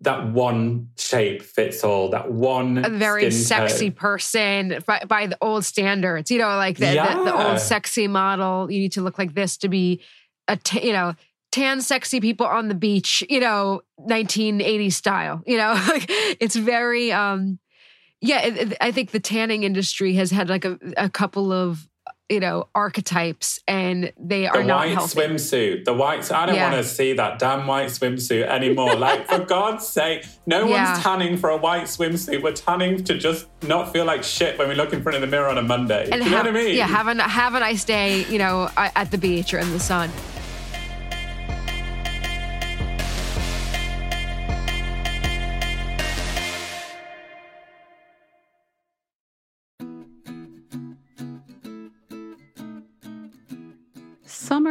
that 0.00 0.26
one 0.28 0.88
shape 0.96 1.42
fits 1.42 1.84
all, 1.84 2.10
that 2.10 2.32
one 2.32 2.84
a 2.84 2.88
very 2.88 3.30
sexy 3.30 3.90
tone. 3.90 3.96
person 3.96 4.82
by, 4.86 5.02
by, 5.06 5.26
the 5.28 5.38
old 5.40 5.64
standards. 5.64 6.30
You 6.30 6.38
know, 6.38 6.56
like 6.56 6.78
the, 6.78 6.94
yeah. 6.94 7.14
the, 7.14 7.24
the, 7.24 7.48
old 7.48 7.60
sexy 7.60 8.08
model. 8.08 8.70
You 8.70 8.80
need 8.80 8.92
to 8.92 9.02
look 9.02 9.18
like 9.18 9.34
this 9.34 9.56
to 9.58 9.68
be 9.68 10.02
a 10.48 10.56
t- 10.56 10.86
you 10.86 10.92
know 10.92 11.14
tan 11.52 11.80
sexy 11.80 12.20
people 12.20 12.46
on 12.46 12.68
the 12.68 12.74
beach. 12.74 13.22
You 13.28 13.40
know, 13.40 13.82
1980s 14.00 14.92
style. 14.92 15.42
You 15.46 15.58
know, 15.58 15.74
it's 16.40 16.56
very 16.56 17.12
um 17.12 17.60
yeah. 18.22 18.46
It, 18.46 18.56
it, 18.56 18.76
I 18.80 18.92
think 18.92 19.10
the 19.10 19.20
tanning 19.20 19.64
industry 19.64 20.14
has 20.14 20.30
had 20.30 20.48
like 20.48 20.64
a, 20.64 20.78
a 20.96 21.10
couple 21.10 21.52
of 21.52 21.88
you 22.32 22.40
know 22.40 22.66
archetypes 22.74 23.60
and 23.68 24.10
they 24.18 24.46
are 24.46 24.58
the 24.58 24.64
not 24.64 24.78
white 24.78 24.94
healthy. 24.94 25.20
swimsuit 25.20 25.84
the 25.84 25.92
white 25.92 26.32
i 26.32 26.46
don't 26.46 26.54
yeah. 26.54 26.70
want 26.70 26.82
to 26.82 26.88
see 26.88 27.12
that 27.12 27.38
damn 27.38 27.66
white 27.66 27.88
swimsuit 27.88 28.46
anymore 28.46 28.94
like 28.94 29.28
for 29.28 29.38
god's 29.44 29.86
sake 29.86 30.24
no 30.46 30.66
yeah. 30.66 30.92
one's 30.92 31.02
tanning 31.04 31.36
for 31.36 31.50
a 31.50 31.56
white 31.56 31.84
swimsuit 31.84 32.42
we're 32.42 32.52
tanning 32.52 33.04
to 33.04 33.18
just 33.18 33.48
not 33.64 33.92
feel 33.92 34.06
like 34.06 34.22
shit 34.22 34.58
when 34.58 34.66
we 34.66 34.74
look 34.74 34.94
in 34.94 35.02
front 35.02 35.14
of 35.14 35.20
the 35.20 35.26
mirror 35.26 35.48
on 35.48 35.58
a 35.58 35.62
monday 35.62 36.08
and 36.10 36.24
you 36.24 36.30
have, 36.30 36.46
know 36.46 36.50
what 36.52 36.58
i 36.58 36.64
mean 36.64 36.74
yeah 36.74 36.86
have 36.86 37.06
a, 37.06 37.22
have 37.22 37.54
a 37.54 37.60
nice 37.60 37.84
day 37.84 38.24
you 38.26 38.38
know 38.38 38.70
at 38.76 39.10
the 39.10 39.18
beach 39.18 39.52
or 39.52 39.58
in 39.58 39.70
the 39.72 39.80
sun 39.80 40.10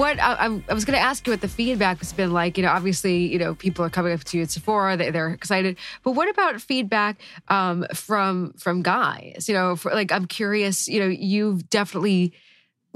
What 0.00 0.18
I, 0.18 0.46
I 0.68 0.74
was 0.74 0.84
going 0.84 0.98
to 0.98 1.04
ask 1.04 1.26
you 1.26 1.32
what 1.32 1.42
the 1.42 1.48
feedback 1.48 1.98
has 1.98 2.12
been 2.12 2.32
like. 2.32 2.56
You 2.56 2.64
know, 2.64 2.70
obviously, 2.70 3.18
you 3.18 3.38
know, 3.38 3.54
people 3.54 3.84
are 3.84 3.90
coming 3.90 4.12
up 4.12 4.24
to 4.24 4.38
you 4.38 4.42
at 4.42 4.50
Sephora, 4.50 4.96
they, 4.96 5.10
are 5.10 5.28
excited. 5.28 5.76
But 6.02 6.12
what 6.12 6.28
about 6.28 6.60
feedback 6.60 7.20
um, 7.48 7.86
from 7.94 8.54
from 8.54 8.82
guys? 8.82 9.46
You 9.46 9.54
know, 9.54 9.76
for, 9.76 9.92
like 9.92 10.10
I'm 10.10 10.26
curious. 10.26 10.88
You 10.88 11.00
know, 11.00 11.06
you've 11.06 11.68
definitely 11.68 12.32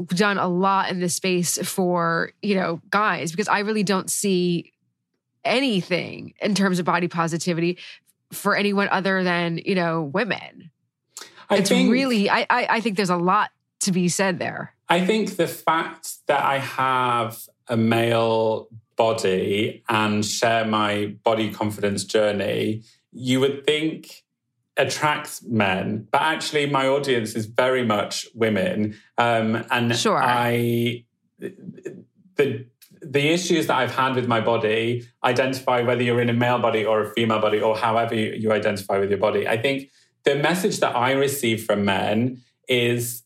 done 0.09 0.39
a 0.39 0.49
lot 0.49 0.91
in 0.91 0.99
this 0.99 1.15
space 1.15 1.59
for 1.69 2.33
you 2.43 2.57
know 2.57 2.81
guys 2.91 3.31
because 3.31 3.49
I 3.49 3.61
really 3.61 3.85
don't 3.85 4.11
see 4.11 4.73
anything 5.45 6.33
in 6.41 6.55
terms 6.55 6.79
of 6.79 6.87
body 6.87 7.07
positivity 7.07 7.79
for 8.33 8.57
anyone 8.57 8.89
other 8.91 9.23
than 9.23 9.59
you 9.59 9.75
know 9.75 10.03
women. 10.03 10.71
I 11.51 11.59
it's 11.59 11.69
think, 11.69 11.93
really, 11.93 12.31
I, 12.31 12.47
I 12.49 12.67
I 12.71 12.81
think 12.81 12.97
there's 12.97 13.11
a 13.11 13.17
lot 13.17 13.51
to 13.81 13.93
be 13.93 14.09
said 14.09 14.39
there. 14.39 14.74
I 14.89 15.05
think 15.05 15.37
the 15.37 15.47
fact 15.47 16.27
that 16.27 16.43
I 16.43 16.59
have 16.59 17.39
a 17.69 17.77
male 17.77 18.69
body 18.97 19.83
and 19.89 20.25
share 20.25 20.65
my 20.65 21.17
body 21.25 21.53
confidence 21.53 22.05
journey, 22.05 22.83
you 23.13 23.41
would 23.41 23.65
think 23.65 24.25
attracts 24.77 25.43
men, 25.43 26.07
but 26.11 26.21
actually 26.21 26.67
my 26.67 26.87
audience 26.87 27.35
is 27.35 27.47
very 27.47 27.85
much 27.85 28.27
women. 28.35 28.97
Um, 29.19 29.65
and 29.71 29.97
sure. 29.97 30.21
I 30.21 31.05
the 31.39 32.67
the 33.01 33.29
issues 33.29 33.67
that 33.67 33.77
I've 33.77 33.95
had 33.95 34.15
with 34.15 34.27
my 34.27 34.41
body 34.41 35.07
identify 35.23 35.83
whether 35.83 36.03
you're 36.03 36.21
in 36.21 36.31
a 36.31 36.35
male 36.35 36.59
body 36.59 36.85
or 36.85 37.03
a 37.03 37.11
female 37.13 37.41
body 37.41 37.61
or 37.61 37.77
however 37.77 38.15
you, 38.15 38.33
you 38.33 38.53
identify 38.53 38.99
with 38.99 39.11
your 39.11 39.19
body. 39.19 39.47
I 39.47 39.61
think 39.61 39.91
the 40.25 40.37
message 40.37 40.81
that 40.81 40.97
I 40.97 41.13
receive 41.13 41.65
from 41.65 41.85
men 41.85 42.43
is 42.67 43.24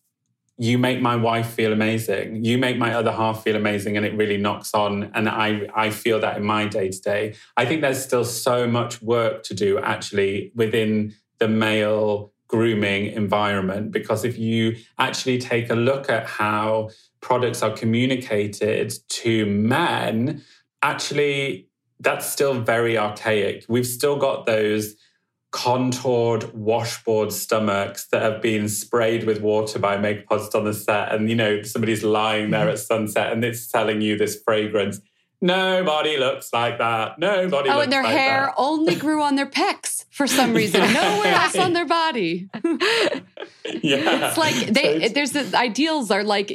you 0.59 0.77
make 0.77 1.01
my 1.01 1.15
wife 1.15 1.51
feel 1.51 1.73
amazing. 1.73 2.45
You 2.45 2.59
make 2.59 2.79
my 2.79 2.93
other 2.95 3.13
half 3.13 3.45
feel 3.45 3.57
amazing 3.57 3.97
and 3.97 4.05
it 4.05 4.15
really 4.17 4.37
knocks 4.37 4.75
on 4.75 5.11
and 5.15 5.29
i 5.29 5.69
i 5.75 5.91
feel 5.91 6.21
that 6.21 6.37
in 6.37 6.45
my 6.45 6.67
day 6.67 6.89
to 6.89 7.01
day 7.01 7.35
i 7.57 7.65
think 7.65 7.81
there's 7.81 8.03
still 8.03 8.25
so 8.25 8.67
much 8.67 9.01
work 9.01 9.43
to 9.45 9.55
do 9.55 9.79
actually 9.79 10.53
within 10.55 11.15
the 11.39 11.49
male 11.49 12.33
grooming 12.49 13.07
environment 13.07 13.93
because 13.93 14.25
if 14.25 14.39
you 14.39 14.75
actually 14.99 15.39
take 15.39 15.71
a 15.71 15.75
look 15.75 16.11
at 16.11 16.27
how 16.27 16.89
products 17.21 17.63
are 17.63 17.73
communicated 17.73 18.93
to 19.09 19.47
men 19.47 20.43
actually 20.83 21.69
that's 22.01 22.27
still 22.27 22.61
very 22.61 22.97
archaic. 22.97 23.65
We've 23.69 23.87
still 23.87 24.17
got 24.17 24.47
those 24.47 24.95
contoured 25.51 26.53
washboard 26.53 27.33
stomachs 27.33 28.07
that 28.13 28.23
have 28.23 28.43
been 28.43 28.69
sprayed 28.69 29.25
with 29.25 29.41
water 29.41 29.79
by 29.79 29.95
a 29.95 30.01
makeup 30.01 30.27
artist 30.31 30.55
on 30.55 30.65
the 30.65 30.75
set. 30.75 31.13
And 31.13 31.31
you 31.31 31.37
know 31.37 31.63
somebody's 31.63 32.05
lying 32.05 32.51
there 32.51 32.67
mm-hmm. 32.67 32.71
at 32.71 32.79
sunset 32.79 33.33
and 33.33 33.45
it's 33.45 33.69
telling 33.69 34.01
you 34.01 34.17
this 34.17 34.41
fragrance. 34.43 35.01
Nobody 35.41 36.17
looks 36.17 36.53
like 36.53 36.79
that. 36.79 37.19
Nobody 37.19 37.71
oh 37.71 37.81
and 37.81 37.93
their 37.93 38.03
like 38.03 38.17
hair 38.17 38.47
that. 38.47 38.55
only 38.57 38.97
grew 38.97 39.23
on 39.23 39.37
their 39.37 39.47
pecs 39.47 40.05
for 40.11 40.27
some 40.27 40.53
reason. 40.55 40.81
Nowhere 40.81 41.35
else 41.35 41.57
on 41.57 41.73
their 41.73 41.87
body. 41.87 42.49
Yeah. 43.83 44.29
It's 44.29 44.39
like 44.39 44.55
they 44.55 45.09
there's 45.09 45.33
the 45.33 45.55
ideals 45.55 46.11
are 46.11 46.25
like 46.25 46.51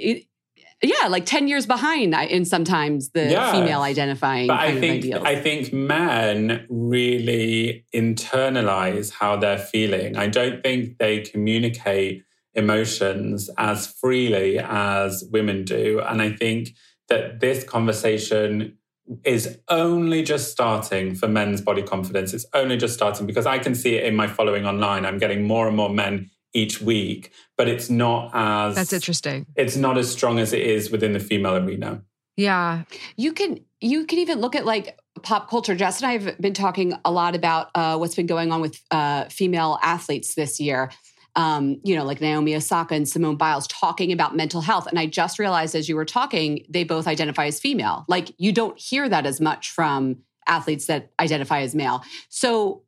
yeah, 0.83 1.07
like 1.07 1.25
10 1.25 1.47
years 1.47 1.65
behind 1.65 2.13
in 2.13 2.45
sometimes 2.45 3.09
the 3.09 3.29
female 3.51 3.81
identifying 3.81 4.47
but 4.47 4.59
I 4.59 4.79
think, 4.79 5.05
I 5.25 5.35
think 5.35 5.71
men 5.71 6.65
really 6.69 7.85
internalize 7.93 9.11
how 9.11 9.37
they're 9.37 9.57
feeling. 9.57 10.17
I 10.17 10.27
don't 10.27 10.61
think 10.61 10.97
they 10.97 11.21
communicate 11.21 12.23
emotions 12.53 13.49
as 13.57 13.87
freely 13.87 14.59
as 14.59 15.23
women 15.31 15.63
do. 15.63 16.01
And 16.01 16.21
I 16.21 16.31
think 16.31 16.69
that 17.09 17.39
this 17.39 17.63
conversation 17.63 18.77
is 19.25 19.59
only 19.67 20.23
just 20.23 20.51
starting 20.51 21.15
for 21.15 21.27
men's 21.27 21.61
body 21.61 21.81
confidence. 21.81 22.33
It's 22.33 22.45
only 22.53 22.77
just 22.77 22.93
starting 22.93 23.25
because 23.25 23.45
I 23.45 23.59
can 23.59 23.75
see 23.75 23.95
it 23.95 24.05
in 24.05 24.15
my 24.15 24.27
following 24.27 24.65
online. 24.65 25.05
I'm 25.05 25.17
getting 25.17 25.45
more 25.45 25.67
and 25.67 25.75
more 25.75 25.89
men 25.89 26.29
each 26.53 26.81
week, 26.81 27.31
but 27.57 27.67
it's 27.67 27.89
not 27.89 28.31
as 28.33 28.75
That's 28.75 28.93
interesting. 28.93 29.45
It's 29.55 29.75
not 29.75 29.97
as 29.97 30.11
strong 30.11 30.39
as 30.39 30.53
it 30.53 30.61
is 30.61 30.91
within 30.91 31.13
the 31.13 31.19
female 31.19 31.55
arena. 31.55 32.03
Yeah. 32.35 32.83
You 33.15 33.33
can 33.33 33.59
you 33.79 34.05
can 34.05 34.19
even 34.19 34.39
look 34.39 34.55
at 34.55 34.65
like 34.65 34.97
pop 35.21 35.49
culture. 35.49 35.75
Jess 35.75 36.01
and 36.01 36.09
I 36.09 36.17
have 36.17 36.37
been 36.39 36.53
talking 36.53 36.93
a 37.05 37.11
lot 37.11 37.35
about 37.35 37.69
uh, 37.75 37.97
what's 37.97 38.15
been 38.15 38.25
going 38.25 38.51
on 38.51 38.61
with 38.61 38.81
uh, 38.91 39.25
female 39.25 39.77
athletes 39.81 40.35
this 40.35 40.59
year. 40.59 40.91
Um, 41.35 41.79
you 41.83 41.95
know, 41.95 42.05
like 42.05 42.21
Naomi 42.21 42.55
Osaka 42.55 42.93
and 42.93 43.09
Simone 43.09 43.37
Biles 43.37 43.67
talking 43.67 44.11
about 44.11 44.35
mental 44.35 44.61
health. 44.61 44.85
And 44.85 44.99
I 44.99 45.07
just 45.07 45.39
realized 45.39 45.73
as 45.73 45.89
you 45.89 45.95
were 45.95 46.05
talking, 46.05 46.63
they 46.69 46.83
both 46.83 47.07
identify 47.07 47.47
as 47.47 47.59
female. 47.59 48.05
Like 48.07 48.31
you 48.37 48.51
don't 48.51 48.79
hear 48.79 49.09
that 49.09 49.25
as 49.25 49.41
much 49.41 49.71
from 49.71 50.17
athletes 50.47 50.85
that 50.87 51.11
identify 51.19 51.61
as 51.61 51.73
male. 51.73 52.03
So 52.29 52.83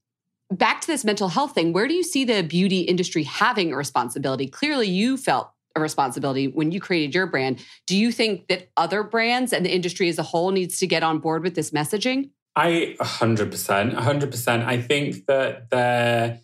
back 0.51 0.81
to 0.81 0.87
this 0.87 1.03
mental 1.03 1.29
health 1.29 1.53
thing, 1.53 1.73
where 1.73 1.87
do 1.87 1.93
you 1.93 2.03
see 2.03 2.25
the 2.25 2.41
beauty 2.41 2.81
industry 2.81 3.23
having 3.23 3.73
a 3.73 3.77
responsibility? 3.77 4.47
Clearly, 4.47 4.87
you 4.87 5.17
felt 5.17 5.51
a 5.75 5.81
responsibility 5.81 6.47
when 6.47 6.71
you 6.71 6.79
created 6.79 7.13
your 7.13 7.27
brand. 7.27 7.63
Do 7.85 7.97
you 7.97 8.11
think 8.11 8.47
that 8.47 8.69
other 8.77 9.03
brands 9.03 9.51
and 9.51 9.65
the 9.65 9.73
industry 9.73 10.07
as 10.07 10.17
a 10.17 10.23
whole 10.23 10.51
needs 10.51 10.79
to 10.79 10.87
get 10.87 11.03
on 11.03 11.19
board 11.19 11.43
with 11.43 11.55
this 11.55 11.71
messaging? 11.71 12.29
I 12.55 12.95
100%, 12.99 13.95
100%. 13.95 14.65
I 14.65 14.81
think 14.81 15.25
that 15.25 15.69
there, 15.69 16.39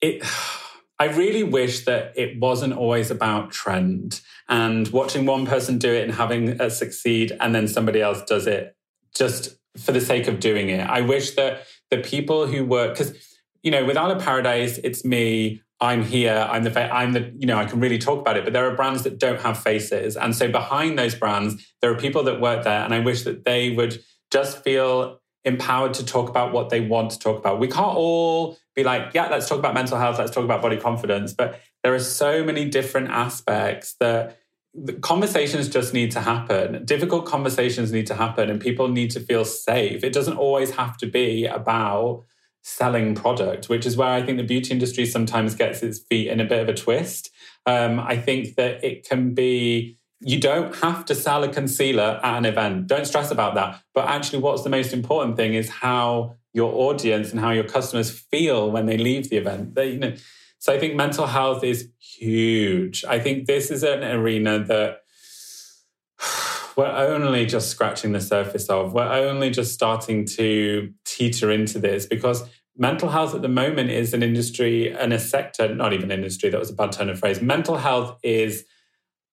it, 0.00 0.22
I 0.98 1.06
really 1.06 1.42
wish 1.42 1.86
that 1.86 2.12
it 2.16 2.38
wasn't 2.38 2.74
always 2.74 3.10
about 3.10 3.52
trend 3.52 4.20
and 4.50 4.86
watching 4.88 5.24
one 5.24 5.46
person 5.46 5.78
do 5.78 5.90
it 5.90 6.04
and 6.04 6.12
having 6.12 6.48
it 6.48 6.70
succeed 6.72 7.32
and 7.40 7.54
then 7.54 7.68
somebody 7.68 8.02
else 8.02 8.22
does 8.24 8.46
it 8.46 8.76
just 9.14 9.56
for 9.78 9.92
the 9.92 10.00
sake 10.00 10.28
of 10.28 10.40
doing 10.40 10.68
it. 10.68 10.80
I 10.80 11.00
wish 11.00 11.36
that 11.36 11.62
the 11.90 11.98
people 11.98 12.46
who 12.46 12.64
work, 12.64 12.96
because 12.96 13.14
you 13.62 13.70
know, 13.70 13.84
with 13.84 13.96
Isle 13.96 14.12
of 14.12 14.22
Paradise, 14.22 14.78
it's 14.82 15.04
me. 15.04 15.62
I'm 15.82 16.02
here. 16.04 16.46
I'm 16.50 16.62
the. 16.64 16.70
Fa- 16.70 16.92
I'm 16.92 17.12
the. 17.12 17.32
You 17.38 17.46
know, 17.46 17.56
I 17.56 17.64
can 17.64 17.80
really 17.80 17.98
talk 17.98 18.20
about 18.20 18.36
it. 18.36 18.44
But 18.44 18.52
there 18.52 18.66
are 18.70 18.74
brands 18.74 19.02
that 19.02 19.18
don't 19.18 19.40
have 19.40 19.58
faces, 19.58 20.16
and 20.16 20.34
so 20.34 20.50
behind 20.50 20.98
those 20.98 21.14
brands, 21.14 21.74
there 21.80 21.90
are 21.90 21.96
people 21.96 22.22
that 22.24 22.40
work 22.40 22.64
there, 22.64 22.84
and 22.84 22.94
I 22.94 23.00
wish 23.00 23.22
that 23.22 23.44
they 23.44 23.70
would 23.70 24.02
just 24.30 24.62
feel 24.62 25.20
empowered 25.44 25.94
to 25.94 26.04
talk 26.04 26.28
about 26.28 26.52
what 26.52 26.68
they 26.68 26.80
want 26.80 27.10
to 27.12 27.18
talk 27.18 27.38
about. 27.38 27.58
We 27.58 27.68
can't 27.68 27.96
all 27.96 28.58
be 28.76 28.84
like, 28.84 29.14
yeah, 29.14 29.28
let's 29.28 29.48
talk 29.48 29.58
about 29.58 29.74
mental 29.74 29.98
health, 29.98 30.18
let's 30.18 30.30
talk 30.30 30.44
about 30.44 30.62
body 30.62 30.76
confidence. 30.76 31.32
But 31.32 31.60
there 31.82 31.94
are 31.94 32.00
so 32.00 32.44
many 32.44 32.68
different 32.68 33.08
aspects 33.08 33.94
that 34.00 34.38
conversations 35.00 35.68
just 35.68 35.92
need 35.92 36.10
to 36.12 36.20
happen. 36.20 36.84
Difficult 36.84 37.26
conversations 37.26 37.92
need 37.92 38.06
to 38.06 38.14
happen, 38.14 38.50
and 38.50 38.60
people 38.60 38.88
need 38.88 39.10
to 39.12 39.20
feel 39.20 39.44
safe. 39.44 40.04
It 40.04 40.12
doesn't 40.12 40.36
always 40.36 40.72
have 40.72 40.96
to 40.98 41.06
be 41.06 41.46
about 41.46 42.24
selling 42.62 43.14
product, 43.14 43.68
which 43.68 43.86
is 43.86 43.96
where 43.96 44.08
I 44.08 44.22
think 44.22 44.38
the 44.38 44.44
beauty 44.44 44.72
industry 44.72 45.06
sometimes 45.06 45.54
gets 45.54 45.82
its 45.82 45.98
feet 45.98 46.28
in 46.28 46.40
a 46.40 46.44
bit 46.44 46.60
of 46.60 46.68
a 46.68 46.74
twist. 46.74 47.30
Um, 47.66 47.98
I 47.98 48.16
think 48.16 48.56
that 48.56 48.84
it 48.84 49.08
can 49.08 49.34
be. 49.34 49.96
You 50.22 50.38
don't 50.38 50.74
have 50.76 51.06
to 51.06 51.14
sell 51.14 51.42
a 51.44 51.48
concealer 51.48 52.20
at 52.22 52.36
an 52.36 52.44
event. 52.44 52.88
Don't 52.88 53.06
stress 53.06 53.30
about 53.30 53.54
that. 53.54 53.82
But 53.94 54.06
actually, 54.08 54.40
what's 54.40 54.62
the 54.62 54.68
most 54.68 54.92
important 54.92 55.36
thing 55.36 55.54
is 55.54 55.70
how 55.70 56.36
your 56.52 56.72
audience 56.74 57.30
and 57.30 57.40
how 57.40 57.50
your 57.50 57.64
customers 57.64 58.10
feel 58.10 58.70
when 58.70 58.86
they 58.86 58.96
leave 58.96 59.30
the 59.30 59.36
event. 59.36 59.74
They, 59.74 59.92
you 59.92 59.98
know, 59.98 60.14
so 60.60 60.74
I 60.74 60.78
think 60.78 60.94
mental 60.94 61.26
health 61.26 61.64
is 61.64 61.88
huge. 61.98 63.02
I 63.06 63.18
think 63.18 63.46
this 63.46 63.70
is 63.70 63.82
an 63.82 64.04
arena 64.04 64.62
that 64.64 64.98
we're 66.76 66.86
only 66.86 67.46
just 67.46 67.70
scratching 67.70 68.12
the 68.12 68.20
surface 68.20 68.68
of. 68.68 68.92
We're 68.92 69.10
only 69.10 69.48
just 69.48 69.72
starting 69.72 70.26
to 70.36 70.92
teeter 71.06 71.50
into 71.50 71.78
this 71.78 72.04
because 72.04 72.44
mental 72.76 73.08
health 73.08 73.34
at 73.34 73.40
the 73.40 73.48
moment 73.48 73.88
is 73.88 74.12
an 74.12 74.22
industry 74.22 74.92
and 74.92 75.14
a 75.14 75.18
sector, 75.18 75.74
not 75.74 75.94
even 75.94 76.10
industry, 76.10 76.50
that 76.50 76.60
was 76.60 76.70
a 76.70 76.74
bad 76.74 76.92
turn 76.92 77.08
of 77.08 77.18
phrase. 77.18 77.40
Mental 77.40 77.78
health 77.78 78.18
is 78.22 78.66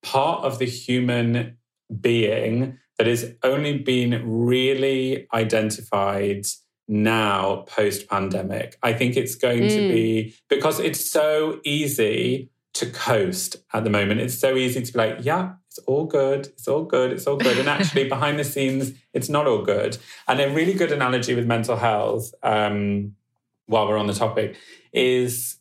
part 0.02 0.44
of 0.44 0.58
the 0.58 0.64
human 0.64 1.58
being 2.00 2.78
that 2.96 3.06
is 3.06 3.34
only 3.42 3.76
being 3.76 4.22
really 4.24 5.28
identified 5.34 6.46
now 6.88 7.66
post 7.68 8.08
pandemic. 8.08 8.78
I 8.82 8.94
think 8.94 9.16
it's 9.16 9.34
going 9.34 9.64
mm. 9.64 9.68
to 9.68 9.88
be 9.92 10.34
because 10.48 10.80
it's 10.80 11.10
so 11.10 11.60
easy 11.64 12.50
to 12.74 12.86
coast 12.86 13.56
at 13.72 13.84
the 13.84 13.90
moment. 13.90 14.20
It's 14.20 14.38
so 14.38 14.56
easy 14.56 14.82
to 14.82 14.92
be 14.92 14.98
like, 14.98 15.18
yeah, 15.20 15.52
it's 15.66 15.78
all 15.80 16.04
good, 16.06 16.46
it's 16.46 16.66
all 16.66 16.84
good, 16.84 17.12
it's 17.12 17.26
all 17.26 17.36
good. 17.36 17.58
And 17.58 17.68
actually, 17.68 18.08
behind 18.08 18.38
the 18.38 18.44
scenes, 18.44 18.92
it's 19.12 19.28
not 19.28 19.46
all 19.46 19.62
good. 19.62 19.98
And 20.26 20.40
a 20.40 20.50
really 20.50 20.74
good 20.74 20.92
analogy 20.92 21.34
with 21.34 21.46
mental 21.46 21.76
health, 21.76 22.32
um, 22.42 23.14
while 23.66 23.86
we're 23.86 23.98
on 23.98 24.06
the 24.06 24.14
topic, 24.14 24.56
is 24.92 25.58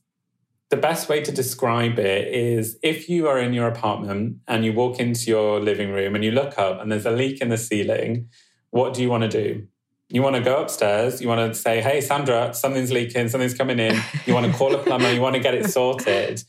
the 0.70 0.78
best 0.78 1.08
way 1.10 1.22
to 1.22 1.32
describe 1.32 1.98
it 1.98 2.28
is 2.28 2.78
if 2.84 3.10
you 3.10 3.28
are 3.28 3.40
in 3.40 3.54
your 3.54 3.68
apartment 3.68 4.38
and 4.48 4.66
you 4.66 4.74
walk 4.74 5.00
into 5.00 5.30
your 5.30 5.60
living 5.60 5.92
room 5.92 6.14
and 6.14 6.24
you 6.24 6.32
look 6.32 6.58
up 6.58 6.82
and 6.82 6.92
there's 6.92 7.06
a 7.06 7.12
leak 7.12 7.42
in 7.42 7.50
the 7.50 7.58
ceiling, 7.58 8.30
what 8.72 8.94
do 8.94 9.02
you 9.02 9.10
want 9.10 9.24
to 9.24 9.30
do? 9.30 9.68
You 10.10 10.22
want 10.22 10.36
to 10.36 10.42
go 10.42 10.62
upstairs, 10.62 11.22
you 11.22 11.28
want 11.28 11.54
to 11.54 11.60
say, 11.60 11.82
hey, 11.82 12.00
Sandra, 12.00 12.54
something's 12.54 12.92
leaking, 12.92 13.28
something's 13.28 13.54
coming 13.54 13.80
in. 13.80 14.00
You 14.26 14.34
want 14.34 14.46
to 14.46 14.58
call 14.58 14.74
a 14.74 14.78
plumber, 14.78 15.12
you 15.12 15.22
want 15.22 15.36
to 15.36 15.42
get 15.42 15.54
it 15.54 15.70
sorted. 15.70 16.44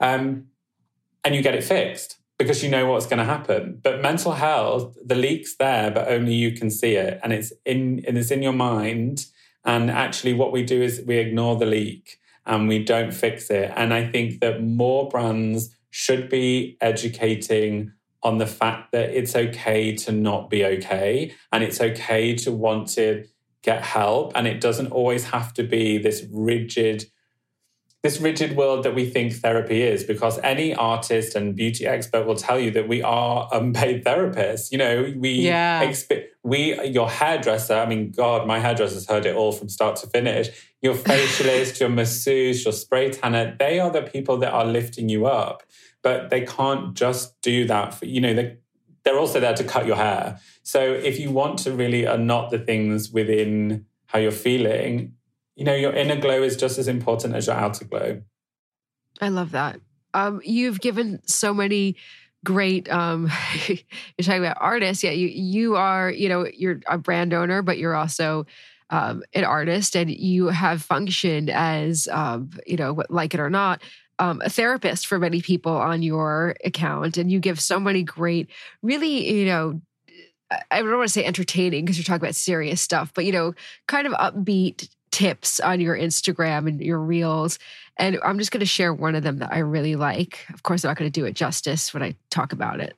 Um, 0.00 0.48
and 1.24 1.34
you 1.34 1.42
get 1.42 1.54
it 1.54 1.64
fixed 1.64 2.18
because 2.38 2.62
you 2.62 2.68
know 2.68 2.86
what's 2.86 3.06
going 3.06 3.18
to 3.18 3.24
happen. 3.24 3.80
But 3.82 4.02
mental 4.02 4.32
health, 4.32 4.96
the 5.04 5.14
leak's 5.14 5.56
there, 5.56 5.90
but 5.90 6.08
only 6.08 6.34
you 6.34 6.52
can 6.52 6.70
see 6.70 6.94
it. 6.94 7.20
And 7.22 7.32
it's 7.32 7.52
in, 7.64 8.04
and 8.06 8.18
it's 8.18 8.30
in 8.30 8.42
your 8.42 8.52
mind. 8.52 9.26
And 9.64 9.90
actually, 9.90 10.34
what 10.34 10.52
we 10.52 10.62
do 10.62 10.82
is 10.82 11.02
we 11.06 11.16
ignore 11.16 11.56
the 11.56 11.66
leak 11.66 12.18
and 12.44 12.68
we 12.68 12.82
don't 12.84 13.12
fix 13.12 13.50
it. 13.50 13.72
And 13.74 13.94
I 13.94 14.06
think 14.06 14.40
that 14.40 14.62
more 14.62 15.08
brands 15.08 15.74
should 15.90 16.28
be 16.28 16.76
educating 16.80 17.92
on 18.26 18.38
the 18.38 18.46
fact 18.46 18.90
that 18.90 19.10
it's 19.10 19.36
okay 19.36 19.94
to 19.94 20.10
not 20.10 20.50
be 20.50 20.64
okay 20.64 21.32
and 21.52 21.62
it's 21.62 21.80
okay 21.80 22.34
to 22.34 22.50
want 22.50 22.88
to 22.88 23.24
get 23.62 23.82
help 23.82 24.32
and 24.34 24.48
it 24.48 24.60
doesn't 24.60 24.88
always 24.88 25.26
have 25.26 25.54
to 25.54 25.62
be 25.62 25.96
this 25.96 26.26
rigid 26.32 27.06
this 28.02 28.20
rigid 28.20 28.56
world 28.56 28.84
that 28.84 28.94
we 28.96 29.08
think 29.08 29.32
therapy 29.32 29.82
is 29.82 30.02
because 30.02 30.38
any 30.40 30.74
artist 30.74 31.36
and 31.36 31.56
beauty 31.56 31.86
expert 31.86 32.26
will 32.26 32.36
tell 32.36 32.58
you 32.58 32.70
that 32.70 32.86
we 32.86 33.02
are 33.02 33.48
unpaid 33.52 34.04
therapists. 34.04 34.70
You 34.70 34.78
know 34.78 35.12
we 35.16 35.30
yeah. 35.30 35.84
Exp- 35.84 36.24
we 36.42 36.60
your 36.86 37.08
hairdresser 37.08 37.74
i 37.74 37.86
mean 37.86 38.12
god 38.12 38.46
my 38.46 38.60
hairdresser's 38.60 39.08
heard 39.08 39.26
it 39.26 39.34
all 39.34 39.52
from 39.52 39.68
start 39.68 39.96
to 39.96 40.06
finish. 40.08 40.48
Your 40.82 40.94
facialist 41.08 41.78
your 41.80 41.88
masseuse 41.88 42.64
your 42.64 42.72
spray 42.72 43.10
tanner 43.10 43.56
they 43.58 43.78
are 43.78 43.90
the 43.90 44.02
people 44.02 44.36
that 44.38 44.52
are 44.52 44.64
lifting 44.64 45.08
you 45.08 45.26
up 45.26 45.62
but 46.06 46.30
they 46.30 46.42
can't 46.42 46.94
just 46.94 47.34
do 47.40 47.66
that 47.66 47.92
for, 47.92 48.04
you 48.04 48.20
know, 48.20 48.32
they, 48.32 48.58
they're 49.02 49.18
also 49.18 49.40
there 49.40 49.54
to 49.54 49.64
cut 49.64 49.88
your 49.88 49.96
hair. 49.96 50.38
So 50.62 50.80
if 50.80 51.18
you 51.18 51.32
want 51.32 51.58
to 51.64 51.72
really 51.72 52.04
unknot 52.04 52.52
the 52.52 52.60
things 52.60 53.10
within 53.10 53.86
how 54.06 54.20
you're 54.20 54.30
feeling, 54.30 55.14
you 55.56 55.64
know, 55.64 55.74
your 55.74 55.92
inner 55.92 56.14
glow 56.14 56.44
is 56.44 56.56
just 56.56 56.78
as 56.78 56.86
important 56.86 57.34
as 57.34 57.48
your 57.48 57.56
outer 57.56 57.86
glow. 57.86 58.22
I 59.20 59.30
love 59.30 59.50
that. 59.50 59.80
Um, 60.14 60.40
you've 60.44 60.80
given 60.80 61.22
so 61.26 61.52
many 61.52 61.96
great 62.44 62.88
um 62.88 63.28
you're 63.66 63.78
talking 64.22 64.44
about 64.44 64.56
artists 64.60 65.02
yeah 65.02 65.10
you 65.10 65.26
you 65.26 65.74
are 65.74 66.08
you 66.08 66.28
know 66.28 66.46
you're 66.54 66.78
a 66.86 66.96
brand 66.96 67.34
owner 67.34 67.60
but 67.60 67.76
you're 67.76 67.96
also 67.96 68.46
um, 68.90 69.24
an 69.34 69.42
artist 69.42 69.96
and 69.96 70.08
you 70.08 70.46
have 70.46 70.80
functioned 70.80 71.50
as 71.50 72.06
um, 72.06 72.50
you 72.64 72.76
know 72.76 73.02
like 73.08 73.34
it 73.34 73.40
or 73.40 73.50
not 73.50 73.82
um, 74.18 74.40
a 74.44 74.50
therapist 74.50 75.06
for 75.06 75.18
many 75.18 75.42
people 75.42 75.76
on 75.76 76.02
your 76.02 76.56
account, 76.64 77.16
and 77.16 77.30
you 77.30 77.38
give 77.38 77.60
so 77.60 77.78
many 77.78 78.02
great, 78.02 78.48
really, 78.82 79.30
you 79.30 79.46
know, 79.46 79.80
I 80.70 80.80
don't 80.80 80.96
want 80.96 81.08
to 81.08 81.12
say 81.12 81.24
entertaining 81.24 81.84
because 81.84 81.98
you're 81.98 82.04
talking 82.04 82.24
about 82.24 82.36
serious 82.36 82.80
stuff, 82.80 83.12
but 83.14 83.24
you 83.24 83.32
know, 83.32 83.54
kind 83.88 84.06
of 84.06 84.12
upbeat 84.14 84.88
tips 85.10 85.60
on 85.60 85.80
your 85.80 85.96
Instagram 85.96 86.68
and 86.68 86.80
your 86.80 87.00
reels. 87.00 87.58
And 87.96 88.18
I'm 88.22 88.38
just 88.38 88.52
going 88.52 88.60
to 88.60 88.66
share 88.66 88.92
one 88.92 89.14
of 89.14 89.22
them 89.22 89.38
that 89.38 89.52
I 89.52 89.58
really 89.58 89.96
like. 89.96 90.46
Of 90.52 90.62
course, 90.62 90.84
I'm 90.84 90.90
not 90.90 90.98
going 90.98 91.10
to 91.10 91.20
do 91.20 91.24
it 91.26 91.32
justice 91.32 91.94
when 91.94 92.02
I 92.02 92.14
talk 92.30 92.52
about 92.52 92.80
it 92.80 92.96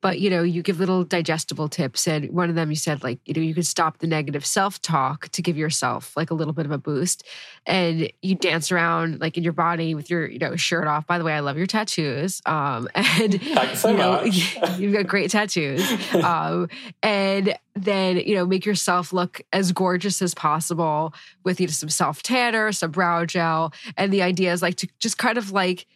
but 0.00 0.20
you 0.20 0.30
know 0.30 0.42
you 0.42 0.62
give 0.62 0.78
little 0.78 1.04
digestible 1.04 1.68
tips 1.68 2.06
and 2.06 2.30
one 2.30 2.48
of 2.48 2.54
them 2.54 2.70
you 2.70 2.76
said 2.76 3.02
like 3.02 3.18
you 3.24 3.34
know 3.34 3.40
you 3.40 3.54
can 3.54 3.62
stop 3.62 3.98
the 3.98 4.06
negative 4.06 4.44
self-talk 4.44 5.28
to 5.30 5.42
give 5.42 5.56
yourself 5.56 6.16
like 6.16 6.30
a 6.30 6.34
little 6.34 6.52
bit 6.52 6.66
of 6.66 6.72
a 6.72 6.78
boost 6.78 7.24
and 7.66 8.10
you 8.22 8.34
dance 8.34 8.70
around 8.70 9.20
like 9.20 9.36
in 9.36 9.42
your 9.44 9.52
body 9.52 9.94
with 9.94 10.10
your 10.10 10.28
you 10.28 10.38
know 10.38 10.56
shirt 10.56 10.86
off 10.86 11.06
by 11.06 11.18
the 11.18 11.24
way 11.24 11.32
i 11.32 11.40
love 11.40 11.56
your 11.56 11.66
tattoos 11.66 12.40
um 12.46 12.88
and 12.94 13.40
Thanks 13.42 13.80
so 13.80 13.90
you 13.90 13.96
know 13.96 14.22
much. 14.22 14.58
you've 14.78 14.92
got 14.92 15.06
great 15.06 15.30
tattoos 15.30 15.84
um 16.14 16.68
and 17.02 17.56
then 17.74 18.16
you 18.18 18.34
know 18.34 18.46
make 18.46 18.66
yourself 18.66 19.12
look 19.12 19.40
as 19.52 19.72
gorgeous 19.72 20.20
as 20.22 20.34
possible 20.34 21.14
with 21.44 21.60
you 21.60 21.66
know 21.66 21.72
some 21.72 21.88
self 21.88 22.22
tanner 22.22 22.72
some 22.72 22.90
brow 22.90 23.24
gel 23.24 23.72
and 23.96 24.12
the 24.12 24.22
idea 24.22 24.52
is 24.52 24.62
like 24.62 24.76
to 24.76 24.88
just 24.98 25.18
kind 25.18 25.38
of 25.38 25.52
like 25.52 25.86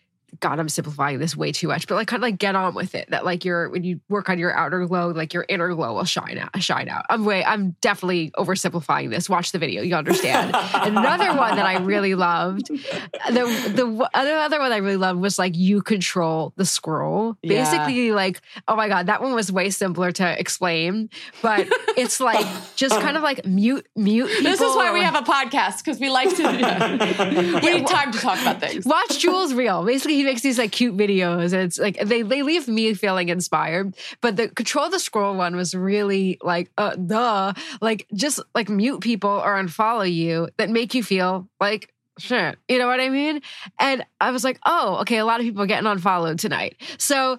God, 0.40 0.58
I'm 0.58 0.68
simplifying 0.68 1.18
this 1.18 1.36
way 1.36 1.52
too 1.52 1.68
much, 1.68 1.86
but 1.86 1.96
like 1.96 2.08
kind 2.08 2.22
of 2.22 2.22
like 2.22 2.38
get 2.38 2.54
on 2.54 2.74
with 2.74 2.94
it. 2.94 3.10
That 3.10 3.24
like 3.24 3.44
you're 3.44 3.68
when 3.68 3.84
you 3.84 4.00
work 4.08 4.30
on 4.30 4.38
your 4.38 4.56
outer 4.56 4.84
glow, 4.86 5.10
like 5.10 5.34
your 5.34 5.44
inner 5.48 5.74
glow 5.74 5.94
will 5.94 6.04
shine 6.04 6.38
out. 6.38 6.62
Shine 6.62 6.88
out. 6.88 7.04
I'm 7.10 7.24
way. 7.24 7.44
I'm 7.44 7.76
definitely 7.82 8.30
oversimplifying 8.38 9.10
this. 9.10 9.28
Watch 9.28 9.52
the 9.52 9.58
video, 9.58 9.82
you 9.82 9.94
understand. 9.94 10.56
Another 10.74 11.36
one 11.36 11.56
that 11.56 11.66
I 11.66 11.78
really 11.78 12.14
loved, 12.14 12.68
the 12.68 13.72
the 13.74 14.08
other 14.14 14.58
one 14.58 14.72
I 14.72 14.78
really 14.78 14.96
loved 14.96 15.20
was 15.20 15.38
like 15.38 15.56
you 15.56 15.82
control 15.82 16.54
the 16.56 16.64
scroll. 16.64 17.36
Yeah. 17.42 17.62
Basically, 17.62 18.12
like 18.12 18.40
oh 18.68 18.76
my 18.76 18.88
god, 18.88 19.06
that 19.06 19.20
one 19.20 19.34
was 19.34 19.52
way 19.52 19.68
simpler 19.70 20.12
to 20.12 20.40
explain, 20.40 21.10
but 21.42 21.68
it's 21.96 22.20
like 22.20 22.46
just 22.74 22.98
kind 23.00 23.16
of 23.18 23.22
like 23.22 23.44
mute 23.44 23.86
mute. 23.96 24.28
People. 24.28 24.44
This 24.44 24.60
is 24.60 24.74
why 24.76 24.92
we 24.92 25.02
have 25.02 25.14
a 25.14 25.20
podcast 25.20 25.84
because 25.84 26.00
we 26.00 26.08
like 26.08 26.34
to. 26.36 26.42
we 27.62 27.74
need 27.74 27.86
time 27.86 28.12
to 28.12 28.18
talk 28.18 28.40
about 28.40 28.60
things. 28.60 28.86
Watch 28.86 29.18
Jules 29.18 29.52
Reel. 29.52 29.84
Basically 29.84 30.21
he 30.22 30.28
makes 30.28 30.42
these 30.42 30.58
like 30.58 30.72
cute 30.72 30.96
videos. 30.96 31.52
And 31.52 31.62
it's 31.62 31.78
like 31.78 31.98
they 31.98 32.22
they 32.22 32.42
leave 32.42 32.68
me 32.68 32.94
feeling 32.94 33.28
inspired. 33.28 33.96
But 34.20 34.36
the 34.36 34.48
control 34.48 34.88
the 34.88 34.98
scroll 34.98 35.34
one 35.34 35.56
was 35.56 35.74
really 35.74 36.38
like 36.42 36.70
uh 36.78 36.94
duh. 36.94 37.52
Like 37.80 38.06
just 38.14 38.40
like 38.54 38.68
mute 38.68 39.00
people 39.00 39.30
or 39.30 39.54
unfollow 39.56 40.10
you 40.10 40.48
that 40.58 40.70
make 40.70 40.94
you 40.94 41.02
feel 41.02 41.48
like 41.60 41.92
shit. 42.18 42.58
You 42.68 42.78
know 42.78 42.86
what 42.86 43.00
I 43.00 43.08
mean? 43.08 43.40
And 43.78 44.04
I 44.20 44.30
was 44.30 44.44
like, 44.44 44.58
oh, 44.64 44.98
okay, 45.00 45.18
a 45.18 45.24
lot 45.24 45.40
of 45.40 45.44
people 45.44 45.62
are 45.62 45.66
getting 45.66 45.86
unfollowed 45.86 46.38
tonight. 46.38 46.76
So 46.98 47.38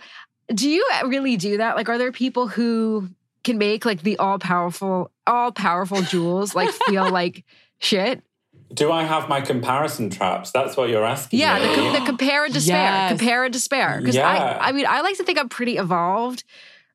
do 0.54 0.70
you 0.70 0.86
really 1.06 1.38
do 1.38 1.58
that? 1.58 1.78
Like, 1.78 1.88
are 1.88 1.98
there 1.98 2.12
people 2.12 2.48
who 2.48 3.08
can 3.46 3.58
make 3.58 3.86
like 3.86 4.02
the 4.02 4.18
all 4.18 4.40
powerful, 4.40 5.12
all 5.26 5.52
powerful 5.52 6.02
Jules 6.02 6.54
like 6.54 6.70
feel 6.70 7.10
like 7.12 7.46
shit? 7.80 8.24
Do 8.74 8.92
I 8.92 9.04
have 9.04 9.30
my 9.30 9.42
comparison 9.42 10.10
traps? 10.10 10.52
That's 10.52 10.76
what 10.76 10.90
you're 10.90 11.06
asking. 11.06 11.40
Yeah, 11.40 11.60
me. 11.60 11.92
the, 11.92 12.00
the 12.00 12.06
compare 12.06 12.46
and 12.46 12.54
despair. 12.54 12.76
Yes. 12.76 13.12
Compare 13.12 13.44
and 13.44 13.54
despair. 13.54 13.98
Because 14.00 14.16
yeah. 14.16 14.28
I, 14.28 14.70
I 14.70 14.72
mean, 14.72 14.86
I 14.88 15.02
like 15.02 15.18
to 15.18 15.24
think 15.24 15.38
I'm 15.38 15.50
pretty 15.50 15.78
evolved, 15.78 16.44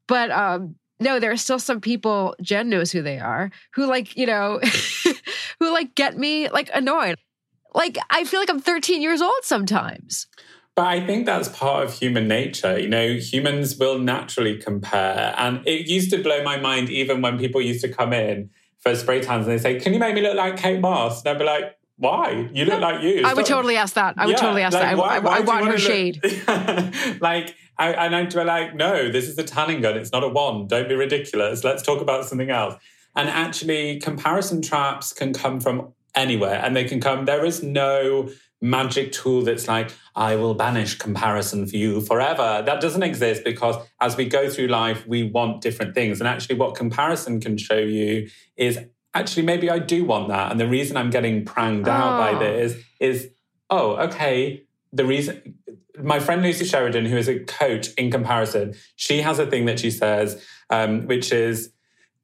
but 0.06 0.30
um, 0.30 0.76
no, 1.00 1.20
there 1.20 1.30
are 1.30 1.36
still 1.36 1.58
some 1.58 1.80
people. 1.80 2.34
Jen 2.42 2.68
knows 2.68 2.90
who 2.90 3.02
they 3.02 3.18
are. 3.18 3.50
Who 3.74 3.86
like 3.86 4.16
you 4.16 4.26
know, 4.26 4.60
who 5.60 5.72
like 5.72 5.94
get 5.94 6.16
me 6.16 6.48
like 6.48 6.70
annoyed. 6.74 7.16
Like 7.74 7.98
I 8.10 8.24
feel 8.24 8.40
like 8.40 8.50
I'm 8.50 8.60
13 8.60 9.02
years 9.02 9.20
old 9.20 9.42
sometimes. 9.42 10.26
But 10.74 10.86
I 10.86 11.04
think 11.04 11.26
that's 11.26 11.48
part 11.48 11.84
of 11.84 11.92
human 11.92 12.28
nature. 12.28 12.78
You 12.78 12.88
know, 12.88 13.14
humans 13.14 13.76
will 13.76 13.98
naturally 13.98 14.56
compare. 14.56 15.34
And 15.36 15.66
it 15.66 15.88
used 15.88 16.10
to 16.10 16.22
blow 16.22 16.42
my 16.44 16.56
mind 16.56 16.88
even 16.88 17.20
when 17.20 17.36
people 17.36 17.60
used 17.60 17.80
to 17.80 17.88
come 17.88 18.12
in 18.12 18.50
for 18.88 19.00
spray 19.00 19.20
tans 19.20 19.46
and 19.46 19.58
they 19.58 19.62
say, 19.62 19.80
Can 19.80 19.92
you 19.92 19.98
make 19.98 20.14
me 20.14 20.22
look 20.22 20.36
like 20.36 20.56
Kate 20.56 20.80
Moss? 20.80 21.20
And 21.20 21.30
I'd 21.30 21.38
be 21.38 21.44
like, 21.44 21.74
why? 21.98 22.48
You 22.52 22.64
look 22.64 22.80
like 22.80 23.02
you. 23.02 23.22
I 23.24 23.34
would 23.34 23.44
totally 23.44 23.76
ask 23.76 23.94
that. 23.94 24.14
I 24.16 24.26
would 24.26 24.36
yeah, 24.36 24.40
totally 24.40 24.62
ask 24.62 24.74
like, 24.74 24.84
that. 24.84 24.96
Why, 24.96 25.18
I, 25.18 25.18
I, 25.18 25.36
I 25.38 25.40
want 25.40 25.66
her 25.66 25.78
shade. 25.78 26.20
like, 27.20 27.56
I, 27.76 27.92
and 27.92 28.14
I'd 28.14 28.32
be 28.32 28.44
like, 28.44 28.76
no, 28.76 29.10
this 29.10 29.28
is 29.28 29.36
a 29.36 29.42
tanning 29.42 29.80
gun. 29.80 29.96
It's 29.96 30.12
not 30.12 30.22
a 30.22 30.28
wand. 30.28 30.68
Don't 30.68 30.88
be 30.88 30.94
ridiculous. 30.94 31.64
Let's 31.64 31.82
talk 31.82 32.00
about 32.00 32.24
something 32.24 32.50
else. 32.50 32.76
And 33.16 33.28
actually, 33.28 33.98
comparison 33.98 34.62
traps 34.62 35.12
can 35.12 35.34
come 35.34 35.58
from 35.58 35.92
anywhere 36.14 36.60
and 36.64 36.76
they 36.76 36.84
can 36.84 37.00
come, 37.00 37.24
there 37.24 37.44
is 37.44 37.62
no 37.62 38.30
magic 38.60 39.12
tool 39.12 39.42
that's 39.42 39.68
like, 39.68 39.92
I 40.14 40.36
will 40.36 40.54
banish 40.54 40.98
comparison 40.98 41.66
for 41.66 41.76
you 41.76 42.00
forever. 42.00 42.62
That 42.64 42.80
doesn't 42.80 43.02
exist 43.02 43.44
because 43.44 43.76
as 44.00 44.16
we 44.16 44.24
go 44.26 44.50
through 44.50 44.68
life, 44.68 45.06
we 45.06 45.24
want 45.24 45.60
different 45.60 45.94
things. 45.94 46.20
And 46.20 46.28
actually, 46.28 46.56
what 46.56 46.74
comparison 46.74 47.40
can 47.40 47.56
show 47.56 47.78
you 47.78 48.28
is 48.56 48.78
actually, 49.14 49.44
maybe 49.44 49.70
I 49.70 49.78
do 49.78 50.04
want 50.04 50.28
that. 50.28 50.50
And 50.50 50.60
the 50.60 50.68
reason 50.68 50.96
I'm 50.96 51.10
getting 51.10 51.44
pranged 51.44 51.88
oh. 51.88 51.92
out 51.92 52.18
by 52.18 52.32
oh. 52.32 52.38
this 52.38 52.82
is, 53.00 53.30
oh, 53.70 53.96
okay, 53.96 54.64
the 54.92 55.04
reason 55.04 55.54
my 56.02 56.20
friend 56.20 56.42
Lucy 56.42 56.64
Sheridan, 56.64 57.06
who 57.06 57.16
is 57.16 57.28
a 57.28 57.40
coach 57.40 57.88
in 57.94 58.10
comparison, 58.10 58.74
she 58.96 59.20
has 59.22 59.38
a 59.38 59.46
thing 59.46 59.66
that 59.66 59.80
she 59.80 59.90
says, 59.90 60.44
um, 60.70 61.06
which 61.06 61.32
is 61.32 61.72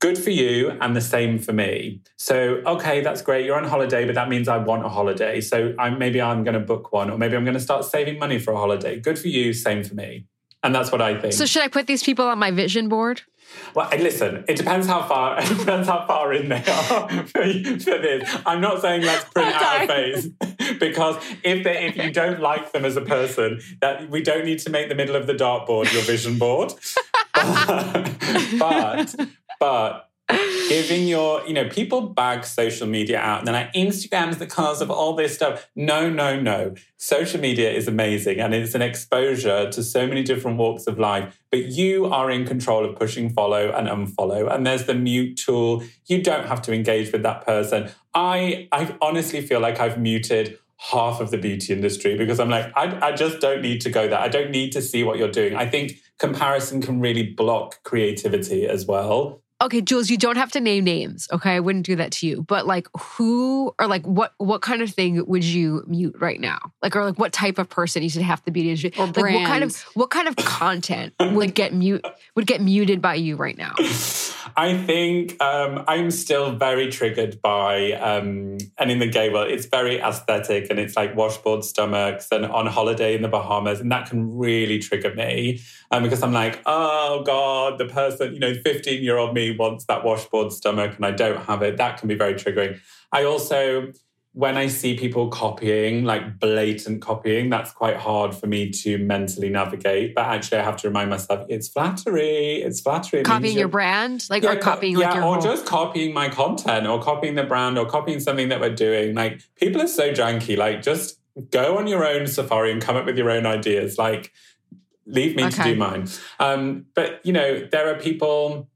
good 0.01 0.19
for 0.19 0.31
you 0.31 0.71
and 0.81 0.95
the 0.95 1.01
same 1.01 1.39
for 1.39 1.53
me. 1.53 2.01
So, 2.17 2.63
okay, 2.67 3.01
that's 3.01 3.23
great. 3.23 3.47
You're 3.47 3.57
on 3.57 3.65
holiday, 3.65 4.05
but 4.05 4.15
that 4.15 4.29
means 4.29 4.49
I 4.49 4.59
want 4.59 4.85
a 4.85 4.89
holiday. 4.89 5.41
So 5.41 5.75
I, 5.79 5.91
maybe 5.91 6.21
I'm 6.21 6.45
going 6.45 6.55
to 6.55 6.61
book 6.61 6.93
one, 6.93 7.11
or 7.11 7.19
maybe 7.19 7.37
I'm 7.37 7.45
going 7.45 7.55
to 7.55 7.61
start 7.61 7.85
saving 7.85 8.19
money 8.19 8.39
for 8.39 8.53
a 8.53 8.57
holiday. 8.57 9.01
Good 9.01 9.19
for 9.19 9.29
you, 9.29 9.53
same 9.53 9.83
for 9.83 9.95
me. 9.95 10.27
And 10.63 10.75
that's 10.75 10.91
what 10.91 11.03
I 11.03 11.21
think. 11.21 11.35
So 11.35 11.45
should 11.45 11.63
I 11.63 11.69
put 11.69 11.87
these 11.87 12.03
people 12.03 12.27
on 12.27 12.39
my 12.39 12.51
vision 12.51 12.89
board? 12.89 13.23
Well, 13.75 13.89
listen. 13.99 14.45
It 14.49 14.57
depends 14.57 14.87
how 14.87 15.07
far. 15.07 15.39
It 15.43 15.59
depends 15.59 15.89
how 15.89 16.07
far 16.07 16.33
in 16.33 16.49
they 16.49 16.57
are 16.57 17.09
for, 17.27 17.27
for 17.27 17.99
this. 17.99 18.37
I'm 18.47 18.61
not 18.61 18.81
saying 18.81 19.03
let's 19.03 19.25
print 19.31 19.55
out 19.55 19.85
a 19.85 19.87
face 19.87 20.29
because 20.81 21.17
if 21.43 21.65
they, 21.65 21.87
if 21.87 21.97
you 21.97 22.11
don't 22.11 22.41
like 22.41 22.73
them 22.73 22.85
as 22.85 22.97
a 22.97 23.03
person, 23.03 23.61
that 23.81 24.11
we 24.11 24.23
don't 24.23 24.45
need 24.45 24.59
to 24.61 24.71
make 24.71 24.89
the 24.89 24.95
middle 24.95 25.17
of 25.17 25.27
the 25.27 25.35
dartboard 25.35 25.93
your 25.93 26.03
vision 26.03 26.39
board. 26.39 26.73
but 27.35 28.15
but 28.59 29.15
giving 30.69 31.07
your, 31.07 31.47
you 31.47 31.53
know, 31.53 31.69
people 31.69 32.01
bag 32.01 32.45
social 32.45 32.87
media 32.87 33.19
out 33.19 33.41
and 33.41 33.47
they're 33.47 33.55
like, 33.55 33.73
Instagram's 33.75 34.39
the 34.39 34.47
cause 34.47 34.81
of 34.81 34.91
all 34.91 35.15
this 35.15 35.35
stuff. 35.35 35.69
No, 35.77 36.09
no, 36.09 36.41
no. 36.41 36.75
Social 36.97 37.39
media 37.39 37.71
is 37.71 37.87
amazing 37.87 38.41
and 38.41 38.55
it's 38.55 38.75
an 38.75 38.81
exposure 38.81 39.71
to 39.71 39.83
so 39.83 40.07
many 40.07 40.23
different 40.23 40.57
walks 40.57 40.87
of 40.87 40.99
life, 40.99 41.39
but 41.51 41.65
you 41.67 42.07
are 42.07 42.31
in 42.31 42.47
control 42.47 42.87
of 42.87 42.97
pushing 42.97 43.29
follow 43.29 43.71
and 43.71 43.87
unfollow. 43.87 44.53
And 44.53 44.67
there's 44.67 44.85
the 44.85 44.95
mute 44.95 45.37
tool. 45.37 45.85
You 46.07 46.23
don't 46.23 46.47
have 46.47 46.63
to 46.63 46.73
engage 46.73 47.13
with 47.13 47.23
that 47.23 47.45
person. 47.45 47.91
I, 48.15 48.69
I 48.73 48.97
honestly 49.03 49.43
feel 49.47 49.61
like 49.61 49.79
I've 49.79 49.99
muted 49.99 50.59
half 50.79 51.21
of 51.21 51.31
the 51.31 51.39
beauty 51.39 51.73
industry 51.73 52.17
because 52.17 52.41
I'm 52.41 52.51
like, 52.51 52.73
I, 52.75 53.09
I 53.09 53.13
just 53.13 53.41
don't 53.41 53.61
need 53.61 53.83
to 53.83 53.91
go 53.91 54.09
there. 54.09 54.19
I 54.19 54.29
don't 54.29 54.51
need 54.51 54.73
to 54.73 54.81
see 54.81 55.05
what 55.05 55.19
you're 55.19 55.31
doing. 55.31 55.55
I 55.55 55.69
think 55.69 55.99
comparison 56.19 56.81
can 56.81 57.01
really 57.01 57.25
block 57.25 57.83
creativity 57.83 58.67
as 58.67 58.87
well 58.87 59.44
okay, 59.65 59.81
Jules, 59.81 60.11
you 60.11 60.17
don't 60.17 60.37
have 60.37 60.53
to 60.53 60.61
name 60.61 60.85
names. 60.85 61.27
Okay. 61.33 61.57
I 61.57 61.61
wouldn't 61.61 61.87
do 61.87 61.97
that 61.97 62.13
to 62.13 62.27
you. 62.27 62.43
But 62.43 62.67
like 62.67 62.87
who 62.99 63.75
or 63.79 63.87
like 63.87 64.05
what 64.07 64.35
what 64.39 64.63
kind 64.63 64.83
of 64.83 64.91
thing 64.91 65.25
would 65.27 65.45
you 65.45 65.85
mute 65.87 66.17
right 66.19 66.41
now? 66.41 66.59
Like 66.83 66.95
or 66.95 67.05
like 67.05 67.19
what 67.19 67.33
type 67.33 67.59
of 67.59 67.69
person 67.69 68.03
you 68.03 68.11
should 68.11 68.23
have 68.23 68.45
to 68.45 68.51
be 68.51 68.63
industry? 68.63 68.93
Or 68.99 69.07
like 69.07 69.17
what 69.17 69.47
kind 69.47 69.65
of 69.65 69.77
what 69.95 70.11
kind 70.11 70.29
of 70.29 70.37
content 70.37 71.15
would 71.21 71.55
get 71.55 71.73
mute 71.73 72.05
would 72.35 72.47
get 72.47 72.61
muted 72.61 73.01
by 73.01 73.15
you 73.15 73.37
right 73.37 73.57
now? 73.57 73.75
I 74.57 74.77
think 74.77 75.43
um, 75.43 75.85
I'm 75.89 76.11
still 76.11 76.55
very 76.55 76.89
triggered 76.89 77.43
by 77.43 77.93
um, 77.93 78.59
and 78.79 78.91
in 78.91 78.99
the 78.99 79.07
gay 79.07 79.31
world, 79.31 79.51
it's 79.51 79.67
very 79.67 79.99
aesthetic 79.99 80.69
and 80.71 80.79
it's 80.79 80.97
like 80.97 81.17
washboard 81.17 81.65
stomachs 81.65 82.29
and 82.31 82.47
on 82.47 82.67
holiday 82.67 83.17
in 83.17 83.23
the 83.23 83.29
Bahamas, 83.29 83.81
and 83.81 83.91
that 83.91 84.09
can 84.09 84.37
really 84.37 84.79
trigger 84.79 85.13
me 85.15 85.61
um, 85.95 86.03
because 86.03 86.23
I'm 86.23 86.33
like, 86.33 86.61
oh 86.67 87.23
god, 87.25 87.79
the 87.79 87.87
person, 87.87 88.35
you 88.35 88.41
know, 88.41 88.55
15 88.55 89.03
year 89.03 89.17
old 89.17 89.35
me 89.35 89.57
wants 89.57 89.85
that 89.87 90.05
washboard 90.05 90.53
stomach 90.53 90.97
and 90.97 91.07
I 91.07 91.13
don't 91.13 91.43
have 91.45 91.63
it. 91.63 91.77
That 91.77 91.99
can 91.99 92.09
be 92.09 92.15
very 92.15 92.35
triggering. 92.35 92.81
I 93.13 93.25
also, 93.25 93.93
when 94.33 94.57
I 94.57 94.67
see 94.67 94.97
people 94.97 95.29
copying, 95.29 96.05
like 96.05 96.41
blatant 96.41 97.01
copying, 97.01 97.49
that's 97.49 97.71
quite 97.71 97.97
hard 97.97 98.35
for 98.35 98.49
me 98.49 98.71
to 98.71 98.99
mentally 98.99 99.49
navigate. 99.49 100.17
But 100.17 100.27
actually, 100.27 100.59
I 100.59 100.65
have 100.65 100.77
to 100.79 100.89
remind 100.89 101.11
myself 101.11 101.47
it's 101.49 101.69
flattery. 101.69 102.57
It's 102.57 102.81
flattery. 102.81 103.21
It 103.21 103.25
copying 103.25 103.57
your 103.57 103.69
brand, 103.69 104.27
like 104.29 104.43
yeah, 104.43 104.53
or 104.53 104.57
copying, 104.57 104.99
yeah, 104.99 105.11
like 105.11 105.19
or 105.19 105.35
whole... 105.35 105.41
just 105.41 105.65
copying 105.65 106.13
my 106.13 106.29
content, 106.29 106.89
or 106.89 107.01
copying 107.01 107.37
the 107.37 107.45
brand, 107.45 107.79
or 107.79 107.87
copying 107.87 108.19
something 108.19 108.49
that 108.49 108.61
we're 108.61 108.75
doing. 108.75 109.15
Like 109.15 109.43
people 109.55 109.81
are 109.81 109.87
so 109.87 110.13
janky. 110.13 110.57
Like 110.57 110.83
just 110.83 111.21
go 111.51 111.79
on 111.79 111.87
your 111.87 112.05
own 112.05 112.27
safari 112.27 112.73
and 112.73 112.83
come 112.83 112.97
up 112.97 113.07
with 113.07 113.17
your 113.17 113.31
own 113.31 113.47
ideas. 113.47 113.99
Like 113.99 114.33
leave 115.07 115.37
me 115.37 115.45
okay. 115.45 115.57
to 115.57 115.63
do 115.63 115.77
mine. 115.77 116.09
Um, 116.39 116.87
but 116.95 117.21
you 117.25 117.33
know, 117.33 117.67
there 117.71 117.89
are 117.89 117.99
people 117.99 118.69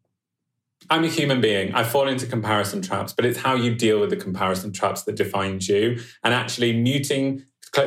I'm 0.90 1.04
a 1.04 1.08
human 1.08 1.40
being. 1.40 1.74
I 1.74 1.84
fall 1.84 2.08
into 2.08 2.26
comparison 2.26 2.80
traps, 2.80 3.12
but 3.12 3.26
it's 3.26 3.38
how 3.38 3.54
you 3.54 3.74
deal 3.74 4.00
with 4.00 4.10
the 4.10 4.16
comparison 4.16 4.72
traps 4.72 5.02
that 5.02 5.16
defines 5.16 5.68
you. 5.68 6.00
And 6.24 6.32
actually, 6.32 6.72
muting, 6.72 7.44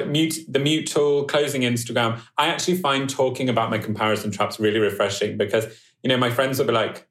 mute 0.08 0.36
the 0.48 0.60
mute 0.60 0.88
tool, 0.88 1.26
closing 1.26 1.62
Instagram. 1.62 2.22
I 2.38 2.48
actually 2.48 2.78
find 2.78 3.10
talking 3.10 3.50
about 3.50 3.70
my 3.70 3.80
comparison 3.80 4.32
traps 4.32 4.60
really 4.60 4.80
refreshing 4.80 5.38
because 5.38 5.66
you 6.04 6.10
know 6.10 6.18
my 6.18 6.30
friends 6.30 6.60
will 6.60 6.68
be 6.68 6.74
like, 6.74 7.08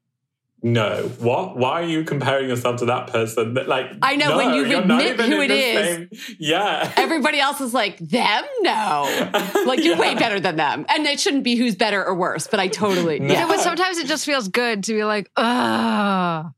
no. 0.62 1.10
What? 1.18 1.56
Why 1.56 1.82
are 1.82 1.86
you 1.86 2.04
comparing 2.04 2.48
yourself 2.48 2.76
to 2.80 2.86
that 2.86 3.08
person? 3.08 3.54
Like 3.54 3.92
i 4.02 4.16
know 4.16 4.30
no, 4.30 4.36
when 4.36 4.54
you 4.54 4.78
admit 4.78 5.20
who 5.20 5.40
it 5.40 5.50
is. 5.50 5.86
same, 5.86 6.36
yeah. 6.38 6.92
Everybody 6.96 7.40
else 7.40 7.60
is 7.60 7.72
like 7.72 7.98
them? 7.98 8.44
No. 8.60 9.06
Like 9.70 9.80
you're 9.84 9.94
yeah. 9.94 10.00
way 10.00 10.14
better 10.14 10.40
than 10.40 10.56
them. 10.56 10.84
And 10.88 11.06
it 11.06 11.20
shouldn't 11.20 11.44
be 11.44 11.54
who's 11.54 11.76
better 11.76 12.04
or 12.04 12.14
worse 12.14 12.46
but 12.46 12.58
i 12.58 12.66
totally 12.68 13.18
no. 13.20 13.32
yeah 13.32 13.46
but 13.46 13.60
sometimes 13.60 13.98
it 13.98 14.06
just 14.06 14.24
feels 14.24 14.48
good 14.48 14.84
to 14.84 14.94
be 14.94 15.04
like 15.04 15.30
ugh. 15.36 16.52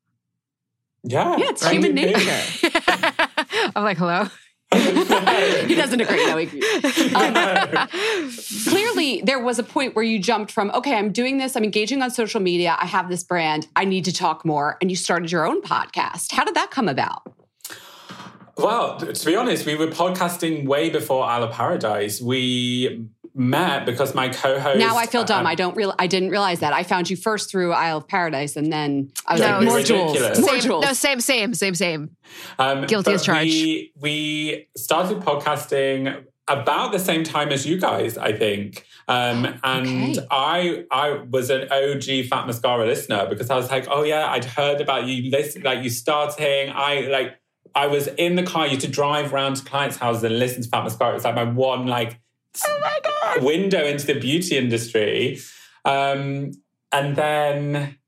Yeah. 1.04 1.36
Yeah 1.36 1.50
it's 1.50 1.66
human 1.66 1.94
nature. 1.94 2.42
I'm 3.76 3.84
like 3.84 3.98
hello 3.98 4.28
he 4.72 5.74
doesn't 5.74 6.00
agree. 6.00 6.26
No, 6.26 6.36
he, 6.36 6.62
um, 7.14 8.28
clearly, 8.68 9.22
there 9.24 9.38
was 9.38 9.58
a 9.58 9.62
point 9.62 9.94
where 9.94 10.04
you 10.04 10.18
jumped 10.18 10.50
from, 10.50 10.70
okay, 10.72 10.96
I'm 10.96 11.12
doing 11.12 11.38
this, 11.38 11.56
I'm 11.56 11.64
engaging 11.64 12.02
on 12.02 12.10
social 12.10 12.40
media, 12.40 12.76
I 12.78 12.86
have 12.86 13.08
this 13.08 13.22
brand, 13.22 13.68
I 13.76 13.84
need 13.84 14.04
to 14.06 14.12
talk 14.12 14.44
more, 14.44 14.78
and 14.80 14.90
you 14.90 14.96
started 14.96 15.30
your 15.30 15.46
own 15.46 15.62
podcast. 15.62 16.32
How 16.32 16.44
did 16.44 16.54
that 16.54 16.70
come 16.70 16.88
about? 16.88 17.22
Well, 18.56 18.98
to 18.98 19.26
be 19.26 19.34
honest, 19.34 19.64
we 19.64 19.74
were 19.74 19.86
podcasting 19.86 20.66
way 20.66 20.90
before 20.90 21.24
Isle 21.24 21.44
of 21.44 21.52
Paradise. 21.52 22.20
We 22.20 23.06
met 23.34 23.86
because 23.86 24.14
my 24.14 24.28
co-host. 24.28 24.78
Now 24.78 24.96
I 24.96 25.06
feel 25.06 25.24
dumb. 25.24 25.40
Um, 25.40 25.46
I 25.46 25.54
don't 25.54 25.76
real. 25.76 25.94
I 25.98 26.06
didn't 26.06 26.30
realize 26.30 26.60
that. 26.60 26.72
I 26.72 26.82
found 26.82 27.10
you 27.10 27.16
first 27.16 27.50
through 27.50 27.72
Isle 27.72 27.98
of 27.98 28.08
Paradise, 28.08 28.56
and 28.56 28.72
then 28.72 29.10
I 29.26 29.34
was 29.34 29.40
no, 29.40 29.46
like, 29.46 29.64
more 29.64 29.76
ridiculous. 29.76 30.12
Jules, 30.12 30.40
more 30.40 30.50
same, 30.50 30.60
Jules. 30.60 30.84
No, 30.84 30.92
same, 30.92 31.20
same, 31.20 31.54
same, 31.54 31.74
same. 31.74 32.16
Um, 32.58 32.86
Guilty 32.86 33.12
as 33.12 33.24
charged. 33.24 33.50
We, 33.50 33.92
we 34.00 34.68
started 34.76 35.20
podcasting 35.20 36.24
about 36.48 36.92
the 36.92 36.98
same 36.98 37.24
time 37.24 37.50
as 37.50 37.66
you 37.66 37.78
guys, 37.78 38.18
I 38.18 38.32
think. 38.32 38.84
Um, 39.08 39.58
and 39.64 40.18
okay. 40.18 40.26
I 40.30 40.84
I 40.90 41.10
was 41.30 41.50
an 41.50 41.68
OG 41.70 42.26
Fat 42.28 42.46
Mascara 42.46 42.86
listener 42.86 43.26
because 43.28 43.50
I 43.50 43.56
was 43.56 43.70
like, 43.70 43.86
oh 43.90 44.02
yeah, 44.02 44.30
I'd 44.30 44.44
heard 44.44 44.80
about 44.80 45.06
you 45.06 45.30
listen 45.30 45.62
like 45.62 45.82
you 45.82 45.90
starting. 45.90 46.70
I 46.74 47.08
like 47.10 47.38
I 47.74 47.86
was 47.86 48.08
in 48.08 48.36
the 48.36 48.42
car, 48.42 48.66
you 48.66 48.74
used 48.74 48.84
to 48.84 48.90
drive 48.90 49.32
around 49.32 49.56
to 49.56 49.64
clients' 49.64 49.96
houses 49.96 50.24
and 50.24 50.38
listen 50.38 50.62
to 50.62 50.68
Fat 50.68 50.84
Mascara. 50.84 51.12
It 51.12 51.14
was 51.14 51.24
like 51.24 51.34
my 51.34 51.44
one 51.44 51.86
like 51.86 52.20
oh 52.66 52.78
my 52.80 52.98
God. 53.02 53.44
window 53.44 53.84
into 53.84 54.06
the 54.06 54.18
beauty 54.18 54.56
industry. 54.56 55.40
Um, 55.84 56.52
and 56.92 57.16
then 57.16 57.98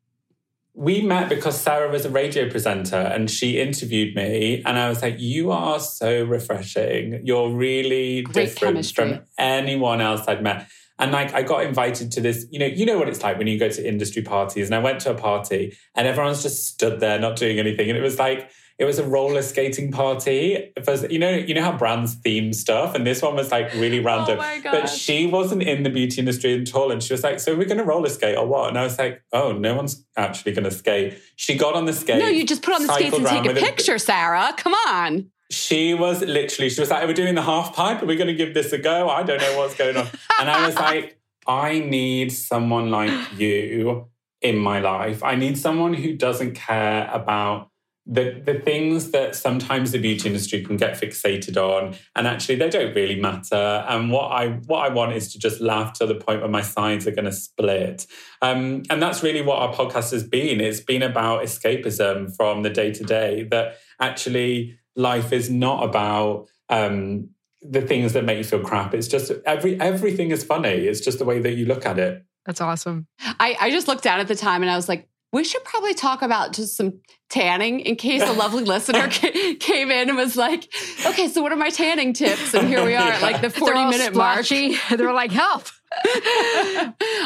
we 0.74 1.02
met 1.02 1.28
because 1.28 1.60
Sarah 1.60 1.90
was 1.90 2.04
a 2.04 2.10
radio 2.10 2.50
presenter 2.50 2.96
and 2.96 3.30
she 3.30 3.60
interviewed 3.60 4.14
me. 4.16 4.62
And 4.66 4.78
I 4.78 4.88
was 4.88 5.02
like, 5.02 5.16
You 5.18 5.52
are 5.52 5.78
so 5.80 6.24
refreshing. 6.24 7.20
You're 7.24 7.50
really 7.50 8.22
Great 8.22 8.34
different 8.50 8.74
chemistry. 8.74 9.08
from 9.12 9.20
anyone 9.38 10.00
else 10.00 10.26
I'd 10.26 10.42
met. 10.42 10.68
And 10.98 11.10
like 11.10 11.34
I 11.34 11.42
got 11.42 11.64
invited 11.64 12.12
to 12.12 12.20
this, 12.20 12.46
you 12.50 12.58
know, 12.58 12.66
you 12.66 12.86
know 12.86 12.98
what 12.98 13.08
it's 13.08 13.22
like 13.22 13.36
when 13.38 13.46
you 13.46 13.58
go 13.58 13.68
to 13.68 13.88
industry 13.88 14.22
parties. 14.22 14.66
And 14.66 14.74
I 14.74 14.78
went 14.78 15.00
to 15.00 15.10
a 15.10 15.14
party 15.14 15.76
and 15.94 16.06
everyone's 16.06 16.42
just 16.42 16.66
stood 16.66 17.00
there 17.00 17.18
not 17.18 17.36
doing 17.36 17.58
anything. 17.58 17.88
And 17.88 17.98
it 17.98 18.02
was 18.02 18.18
like 18.18 18.50
it 18.78 18.84
was 18.84 18.98
a 18.98 19.04
roller 19.04 19.42
skating 19.42 19.92
party. 19.92 20.72
First, 20.82 21.08
you 21.10 21.18
know, 21.18 21.30
you 21.30 21.54
know 21.54 21.62
how 21.62 21.76
brands 21.76 22.14
theme 22.14 22.52
stuff, 22.52 22.94
and 22.94 23.06
this 23.06 23.22
one 23.22 23.36
was 23.36 23.52
like 23.52 23.72
really 23.74 24.00
oh 24.00 24.04
random. 24.04 24.38
Oh 24.40 24.60
but 24.64 24.88
she 24.88 25.26
wasn't 25.26 25.62
in 25.62 25.84
the 25.84 25.90
beauty 25.90 26.18
industry 26.18 26.60
at 26.60 26.74
all, 26.74 26.90
and 26.90 27.02
she 27.02 27.12
was 27.12 27.22
like, 27.22 27.38
"So 27.38 27.56
we're 27.56 27.66
going 27.66 27.78
to 27.78 27.84
roller 27.84 28.08
skate 28.08 28.36
or 28.36 28.46
what?" 28.46 28.68
And 28.68 28.78
I 28.78 28.82
was 28.82 28.98
like, 28.98 29.22
"Oh, 29.32 29.52
no 29.52 29.76
one's 29.76 30.04
actually 30.16 30.52
going 30.52 30.64
to 30.64 30.72
skate." 30.72 31.18
She 31.36 31.56
got 31.56 31.74
on 31.74 31.84
the 31.84 31.92
skate. 31.92 32.18
No, 32.18 32.26
you 32.26 32.44
just 32.44 32.62
put 32.62 32.74
on 32.74 32.86
the 32.86 32.92
skates 32.92 33.16
and 33.16 33.26
take 33.26 33.46
a 33.46 33.54
picture, 33.54 33.98
Sarah. 33.98 34.52
Come 34.56 34.74
on. 34.74 35.30
She 35.50 35.94
was 35.94 36.22
literally. 36.22 36.68
She 36.68 36.80
was 36.80 36.90
like, 36.90 37.06
"We're 37.06 37.14
doing 37.14 37.36
the 37.36 37.42
half 37.42 37.76
pipe. 37.76 38.02
Are 38.02 38.06
we 38.06 38.16
going 38.16 38.28
to 38.28 38.34
give 38.34 38.54
this 38.54 38.72
a 38.72 38.78
go?" 38.78 39.08
I 39.08 39.22
don't 39.22 39.40
know 39.40 39.58
what's 39.58 39.76
going 39.76 39.96
on, 39.96 40.08
and 40.40 40.50
I 40.50 40.66
was 40.66 40.74
like, 40.74 41.20
"I 41.46 41.78
need 41.78 42.32
someone 42.32 42.90
like 42.90 43.38
you." 43.38 44.08
in 44.44 44.58
my 44.58 44.78
life. 44.78 45.24
I 45.24 45.36
need 45.36 45.56
someone 45.56 45.94
who 45.94 46.12
doesn't 46.12 46.54
care 46.54 47.08
about 47.10 47.70
the, 48.06 48.42
the 48.44 48.60
things 48.60 49.12
that 49.12 49.34
sometimes 49.34 49.92
the 49.92 49.98
beauty 49.98 50.28
industry 50.28 50.62
can 50.62 50.76
get 50.76 51.00
fixated 51.00 51.56
on 51.56 51.94
and 52.14 52.26
actually 52.26 52.56
they 52.56 52.68
don't 52.68 52.94
really 52.94 53.18
matter. 53.18 53.84
And 53.88 54.10
what 54.10 54.30
i 54.30 54.48
what 54.66 54.80
i 54.80 54.92
want 54.92 55.14
is 55.14 55.32
to 55.32 55.38
just 55.38 55.60
laugh 55.60 55.94
to 55.94 56.06
the 56.06 56.14
point 56.14 56.40
where 56.40 56.50
my 56.50 56.60
sides 56.60 57.06
are 57.06 57.12
going 57.12 57.24
to 57.24 57.32
split. 57.32 58.06
Um, 58.42 58.82
and 58.90 59.00
that's 59.00 59.22
really 59.22 59.40
what 59.40 59.58
our 59.58 59.72
podcast 59.72 60.12
has 60.12 60.22
been. 60.22 60.60
It's 60.60 60.80
been 60.80 61.02
about 61.02 61.42
escapism 61.42 62.36
from 62.36 62.62
the 62.62 62.70
day 62.70 62.92
to 62.92 63.04
day 63.04 63.44
that 63.44 63.76
actually 63.98 64.78
life 64.96 65.32
is 65.32 65.50
not 65.50 65.82
about 65.82 66.48
um, 66.68 67.30
the 67.62 67.80
things 67.80 68.12
that 68.12 68.24
make 68.24 68.38
you 68.38 68.44
feel 68.44 68.60
crap. 68.60 68.92
It's 68.94 69.08
just 69.08 69.32
every 69.46 69.80
everything 69.80 70.30
is 70.30 70.44
funny. 70.44 70.68
It's 70.68 71.00
just 71.00 71.18
the 71.18 71.24
way 71.24 71.40
that 71.40 71.54
you 71.54 71.64
look 71.64 71.86
at 71.86 71.98
it. 71.98 72.24
That's 72.44 72.60
awesome. 72.60 73.06
I, 73.18 73.56
I 73.58 73.70
just 73.70 73.88
looked 73.88 74.04
down 74.04 74.20
at 74.20 74.28
the 74.28 74.34
time 74.34 74.62
and 74.62 74.70
I 74.70 74.76
was 74.76 74.88
like, 74.88 75.08
we 75.34 75.42
should 75.42 75.64
probably 75.64 75.94
talk 75.94 76.22
about 76.22 76.52
just 76.52 76.76
some 76.76 77.00
tanning 77.28 77.80
in 77.80 77.96
case 77.96 78.22
a 78.22 78.32
lovely 78.32 78.62
listener 78.74 79.08
came 79.08 79.90
in 79.90 80.08
and 80.08 80.16
was 80.16 80.36
like, 80.36 80.72
okay, 81.04 81.26
so 81.26 81.42
what 81.42 81.50
are 81.50 81.56
my 81.56 81.70
tanning 81.70 82.12
tips? 82.12 82.54
And 82.54 82.68
here 82.68 82.84
we 82.84 82.94
are 82.94 83.10
at 83.10 83.20
like 83.20 83.40
the 83.40 83.50
40 83.50 83.74
They're 83.74 83.88
minute 83.88 84.14
mark. 84.14 84.46
They're 84.90 85.12
like, 85.12 85.32
help. 85.32 85.64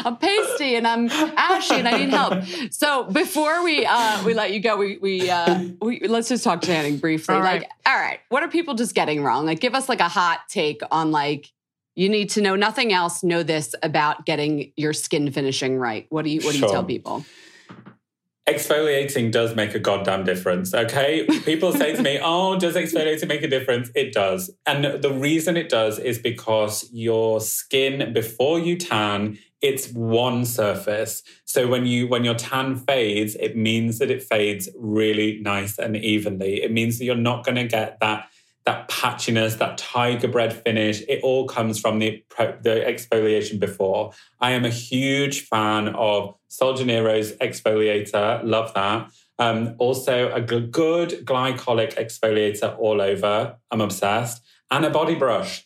I'm 0.05 0.17
pasty 0.17 0.75
and 0.75 0.87
I'm 0.87 1.07
ashy 1.09 1.75
and 1.75 1.87
I 1.87 1.97
need 1.97 2.09
help. 2.09 2.43
So 2.71 3.03
before 3.03 3.63
we 3.63 3.85
uh, 3.85 4.23
we 4.23 4.33
let 4.33 4.53
you 4.53 4.59
go, 4.59 4.75
we 4.75 4.97
we, 4.97 5.29
uh, 5.29 5.65
we 5.81 5.99
let's 6.07 6.29
just 6.29 6.43
talk 6.43 6.61
tanning 6.61 6.97
briefly. 6.97 7.35
All 7.35 7.41
right. 7.41 7.61
Like, 7.61 7.71
all 7.85 7.95
right, 7.95 8.19
what 8.29 8.43
are 8.43 8.47
people 8.47 8.73
just 8.73 8.93
getting 8.95 9.23
wrong? 9.23 9.45
Like, 9.45 9.59
give 9.59 9.73
us 9.73 9.89
like 9.89 10.01
a 10.01 10.07
hot 10.07 10.41
take 10.49 10.81
on 10.91 11.11
like 11.11 11.51
you 11.95 12.09
need 12.09 12.29
to 12.31 12.41
know 12.41 12.55
nothing 12.55 12.93
else. 12.93 13.23
Know 13.23 13.41
this 13.41 13.73
about 13.81 14.25
getting 14.25 14.71
your 14.77 14.93
skin 14.93 15.31
finishing 15.31 15.77
right. 15.77 16.05
What 16.09 16.23
do 16.25 16.29
you 16.31 16.41
what 16.41 16.51
do 16.51 16.59
you 16.59 16.65
Sure. 16.65 16.71
tell 16.71 16.83
people? 16.83 17.25
Exfoliating 18.49 19.31
does 19.31 19.55
make 19.55 19.75
a 19.75 19.79
goddamn 19.79 20.23
difference. 20.23 20.73
Okay. 20.73 21.25
People 21.45 21.71
say 21.71 21.95
to 21.95 22.01
me, 22.01 22.19
Oh, 22.23 22.57
does 22.57 22.75
exfoliating 22.75 23.27
make 23.27 23.43
a 23.43 23.47
difference? 23.47 23.91
It 23.95 24.13
does. 24.13 24.49
And 24.65 25.01
the 25.01 25.13
reason 25.13 25.55
it 25.55 25.69
does 25.69 25.99
is 25.99 26.17
because 26.17 26.89
your 26.91 27.41
skin, 27.41 28.13
before 28.13 28.59
you 28.59 28.77
tan, 28.77 29.37
it's 29.61 29.91
one 29.91 30.45
surface. 30.45 31.21
So 31.45 31.67
when 31.67 31.85
you 31.85 32.07
when 32.07 32.23
your 32.23 32.35
tan 32.35 32.77
fades, 32.77 33.35
it 33.35 33.57
means 33.57 33.99
that 33.99 34.09
it 34.09 34.23
fades 34.23 34.69
really 34.77 35.39
nice 35.41 35.77
and 35.77 35.95
evenly. 35.97 36.63
It 36.63 36.71
means 36.71 36.97
that 36.97 37.05
you're 37.05 37.15
not 37.15 37.45
going 37.45 37.57
to 37.57 37.67
get 37.67 37.99
that 37.99 38.29
that 38.65 38.87
patchiness, 38.89 39.57
that 39.57 39.77
tiger 39.77 40.27
bread 40.27 40.53
finish. 40.53 41.01
It 41.07 41.21
all 41.23 41.47
comes 41.47 41.79
from 41.79 41.99
the 41.99 42.23
the 42.37 42.83
exfoliation 42.87 43.59
before. 43.59 44.13
I 44.39 44.51
am 44.51 44.63
a 44.63 44.69
huge 44.69 45.41
fan 45.41 45.89
of 45.89 46.35
Sol 46.49 46.73
de 46.73 46.83
Janeiro's 46.83 47.31
exfoliator. 47.37 48.41
Love 48.43 48.73
that. 48.73 49.09
Um, 49.37 49.75
also, 49.77 50.31
a 50.33 50.41
g- 50.41 50.67
good 50.67 51.25
glycolic 51.25 51.93
exfoliator 51.95 52.77
all 52.77 53.01
over. 53.01 53.55
I'm 53.71 53.79
obsessed. 53.81 54.41
And 54.69 54.83
a 54.85 54.89
body 54.89 55.15
brush. 55.15 55.65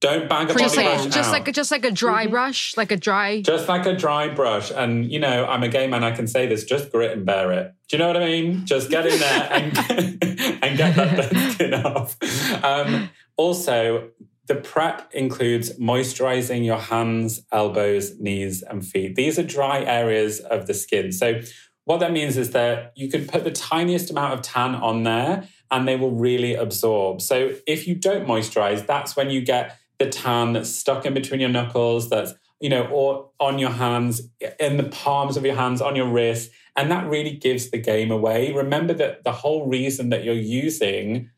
Don't 0.00 0.28
bag 0.28 0.50
a 0.50 0.52
body 0.52 0.64
Just 0.64 0.74
brush 0.74 0.86
like 1.00 1.04
just 1.10 1.28
out. 1.28 1.32
like 1.32 1.52
just 1.54 1.70
like 1.70 1.84
a 1.86 1.90
dry 1.90 2.26
Mhm. 2.26 2.30
brush, 2.30 2.76
like 2.76 2.92
a 2.92 2.96
dry. 2.96 3.40
Just 3.40 3.68
like 3.68 3.86
a 3.86 3.94
dry 3.96 4.28
brush. 4.28 4.70
And, 4.70 5.10
you 5.10 5.18
know, 5.18 5.46
I'm 5.46 5.62
a 5.62 5.68
gay 5.68 5.86
man, 5.86 6.04
I 6.04 6.10
can 6.10 6.26
say 6.26 6.46
this 6.46 6.64
just 6.64 6.92
grit 6.92 7.12
and 7.12 7.24
bear 7.24 7.50
it. 7.52 7.72
Do 7.88 7.96
you 7.96 7.98
know 7.98 8.08
what 8.08 8.18
I 8.18 8.26
mean? 8.26 8.66
Just 8.66 8.90
get 8.90 9.06
in 9.06 9.18
there 9.18 9.48
and, 9.50 9.78
and 10.62 10.76
get 10.76 10.94
that 10.96 11.16
dead 11.32 11.52
skin 11.52 11.74
off. 11.74 12.16
Um, 12.62 13.08
also, 13.36 14.10
the 14.46 14.54
prep 14.56 15.10
includes 15.12 15.78
moisturizing 15.78 16.64
your 16.64 16.78
hands, 16.78 17.42
elbows, 17.50 18.18
knees, 18.20 18.62
and 18.62 18.86
feet. 18.86 19.16
These 19.16 19.38
are 19.38 19.42
dry 19.42 19.82
areas 19.82 20.40
of 20.40 20.66
the 20.66 20.74
skin. 20.74 21.12
So, 21.12 21.40
what 21.84 22.00
that 22.00 22.12
means 22.12 22.38
is 22.38 22.52
that 22.52 22.92
you 22.96 23.10
can 23.10 23.26
put 23.26 23.44
the 23.44 23.50
tiniest 23.50 24.10
amount 24.10 24.32
of 24.32 24.40
tan 24.40 24.74
on 24.74 25.02
there 25.02 25.46
and 25.70 25.86
they 25.86 25.96
will 25.96 26.12
really 26.12 26.54
absorb. 26.54 27.20
So, 27.20 27.54
if 27.66 27.88
you 27.88 27.94
don't 27.94 28.26
moisturize, 28.26 28.86
that's 28.86 29.16
when 29.16 29.30
you 29.30 29.40
get 29.40 29.78
the 29.98 30.08
tan 30.08 30.52
that's 30.52 30.70
stuck 30.70 31.06
in 31.06 31.14
between 31.14 31.40
your 31.40 31.50
knuckles, 31.50 32.10
that's 32.10 32.34
you 32.60 32.68
know, 32.70 32.86
or 32.86 33.30
on 33.40 33.58
your 33.58 33.70
hands, 33.70 34.22
in 34.58 34.76
the 34.76 34.84
palms 34.84 35.36
of 35.36 35.44
your 35.44 35.54
hands, 35.54 35.82
on 35.82 35.96
your 35.96 36.08
wrists, 36.08 36.54
and 36.76 36.90
that 36.90 37.06
really 37.08 37.36
gives 37.36 37.70
the 37.70 37.78
game 37.78 38.10
away. 38.10 38.52
Remember 38.52 38.94
that 38.94 39.24
the 39.24 39.32
whole 39.32 39.66
reason 39.66 40.08
that 40.10 40.24
you're 40.24 40.34
using 40.34 41.30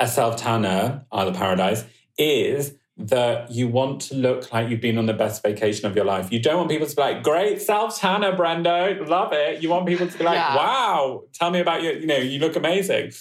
a 0.00 0.08
self 0.08 0.36
tanner, 0.36 1.04
Isle 1.12 1.28
of 1.28 1.36
Paradise, 1.36 1.84
is 2.18 2.74
that 2.96 3.50
you 3.50 3.66
want 3.66 4.00
to 4.00 4.14
look 4.14 4.52
like 4.52 4.68
you've 4.68 4.80
been 4.80 4.98
on 4.98 5.06
the 5.06 5.12
best 5.14 5.42
vacation 5.42 5.86
of 5.86 5.96
your 5.96 6.04
life. 6.04 6.30
You 6.30 6.38
don't 6.38 6.56
want 6.56 6.70
people 6.70 6.86
to 6.86 6.94
be 6.94 7.02
like, 7.02 7.22
"Great 7.24 7.60
self 7.60 7.98
tanner, 7.98 8.36
Brendo, 8.36 9.06
love 9.08 9.32
it." 9.32 9.62
You 9.62 9.68
want 9.68 9.86
people 9.86 10.06
to 10.06 10.18
be 10.18 10.24
like, 10.24 10.36
Yeah. 10.36 10.56
"Wow, 10.56 11.24
tell 11.32 11.50
me 11.50 11.60
about 11.60 11.82
you. 11.82 11.90
You 11.92 12.06
know, 12.06 12.16
you 12.16 12.38
look 12.38 12.54
amazing." 12.56 13.12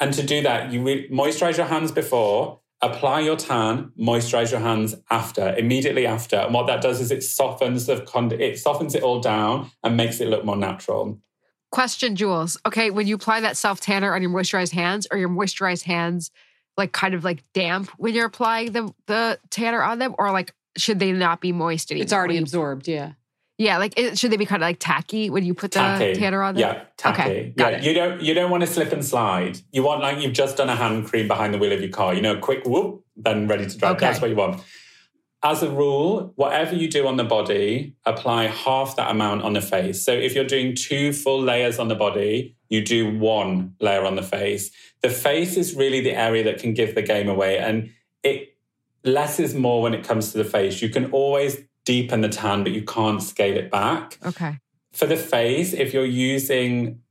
And 0.00 0.12
to 0.14 0.22
do 0.22 0.42
that, 0.42 0.72
you 0.72 0.82
re- 0.82 1.08
moisturize 1.08 1.56
your 1.56 1.66
hands 1.66 1.92
before, 1.92 2.58
apply 2.80 3.20
your 3.20 3.36
tan, 3.36 3.92
moisturize 3.96 4.50
your 4.50 4.58
hands 4.58 4.96
after, 5.10 5.54
immediately 5.56 6.04
after. 6.04 6.36
And 6.36 6.52
what 6.52 6.66
that 6.66 6.82
does 6.82 7.00
is 7.00 7.12
it 7.12 7.22
softens 7.22 7.86
the 7.86 8.00
con- 8.00 8.32
it 8.32 8.58
softens 8.58 8.96
it 8.96 9.04
all 9.04 9.20
down 9.20 9.70
and 9.84 9.96
makes 9.96 10.20
it 10.20 10.26
look 10.26 10.44
more 10.44 10.56
natural. 10.56 11.20
Question, 11.70 12.16
Jules. 12.16 12.58
Okay, 12.66 12.90
when 12.90 13.06
you 13.06 13.14
apply 13.14 13.40
that 13.40 13.56
self 13.56 13.78
tanner 13.78 14.14
on 14.14 14.20
your 14.20 14.32
moisturized 14.32 14.72
hands, 14.72 15.06
or 15.12 15.16
your 15.16 15.28
moisturized 15.28 15.84
hands 15.84 16.32
like 16.76 16.92
kind 16.92 17.14
of 17.14 17.24
like 17.24 17.42
damp 17.52 17.88
when 17.98 18.14
you're 18.14 18.26
applying 18.26 18.72
the 18.72 18.92
the 19.06 19.38
tanner 19.50 19.82
on 19.82 19.98
them, 19.98 20.14
or 20.18 20.30
like 20.32 20.54
should 20.76 20.98
they 20.98 21.12
not 21.12 21.40
be 21.40 21.52
moist 21.52 21.90
anymore? 21.90 22.02
It's 22.02 22.12
already 22.12 22.38
absorbed. 22.38 22.88
Yeah. 22.88 23.12
Yeah, 23.58 23.78
like 23.78 23.92
it, 23.96 24.18
should 24.18 24.32
they 24.32 24.36
be 24.36 24.46
kind 24.46 24.62
of 24.62 24.66
like 24.66 24.78
tacky 24.80 25.30
when 25.30 25.44
you 25.44 25.54
put 25.54 25.72
the 25.72 25.78
tacky. 25.78 26.14
tanner 26.14 26.42
on 26.42 26.54
them? 26.54 26.60
Yeah, 26.60 26.84
tacky. 26.96 27.22
Okay, 27.22 27.54
got 27.56 27.72
yeah, 27.72 27.78
it. 27.78 27.84
you 27.84 27.94
don't 27.94 28.20
you 28.22 28.34
don't 28.34 28.50
want 28.50 28.62
to 28.62 28.66
slip 28.66 28.92
and 28.92 29.04
slide. 29.04 29.58
You 29.70 29.84
want 29.84 30.00
like 30.00 30.18
you've 30.20 30.32
just 30.32 30.56
done 30.56 30.68
a 30.68 30.74
hand 30.74 31.06
cream 31.06 31.28
behind 31.28 31.54
the 31.54 31.58
wheel 31.58 31.70
of 31.70 31.80
your 31.80 31.90
car. 31.90 32.14
You 32.14 32.22
know, 32.22 32.38
quick 32.38 32.66
whoop, 32.66 33.04
then 33.14 33.46
ready 33.46 33.66
to 33.66 33.78
drive. 33.78 33.96
Okay. 33.96 34.06
That's 34.06 34.20
what 34.20 34.30
you 34.30 34.36
want. 34.36 34.60
As 35.44 35.62
a 35.62 35.70
rule, 35.70 36.32
whatever 36.36 36.74
you 36.74 36.88
do 36.88 37.06
on 37.06 37.16
the 37.16 37.24
body, 37.24 37.94
apply 38.06 38.46
half 38.46 38.96
that 38.96 39.10
amount 39.10 39.42
on 39.42 39.52
the 39.52 39.60
face. 39.60 40.04
So 40.04 40.12
if 40.12 40.34
you're 40.34 40.44
doing 40.44 40.74
two 40.74 41.12
full 41.12 41.42
layers 41.42 41.78
on 41.78 41.88
the 41.88 41.96
body, 41.96 42.56
you 42.72 42.82
do 42.82 43.18
one 43.18 43.74
layer 43.80 44.06
on 44.06 44.16
the 44.16 44.22
face. 44.22 44.70
The 45.02 45.10
face 45.10 45.58
is 45.58 45.76
really 45.76 46.00
the 46.00 46.14
area 46.14 46.42
that 46.44 46.58
can 46.58 46.72
give 46.72 46.94
the 46.94 47.02
game 47.02 47.28
away, 47.28 47.58
and 47.58 47.90
it 48.22 48.56
less 49.04 49.38
is 49.38 49.54
more 49.54 49.82
when 49.82 49.92
it 49.92 50.04
comes 50.04 50.32
to 50.32 50.38
the 50.38 50.44
face. 50.44 50.80
You 50.80 50.88
can 50.88 51.10
always 51.10 51.58
deepen 51.84 52.22
the 52.22 52.30
tan, 52.30 52.62
but 52.62 52.72
you 52.72 52.82
can't 52.82 53.22
scale 53.22 53.58
it 53.58 53.70
back. 53.70 54.18
Okay. 54.24 54.58
For 54.90 55.04
the 55.04 55.18
face, 55.18 55.74
if 55.74 55.92
you're 55.92 56.06
using 56.06 57.02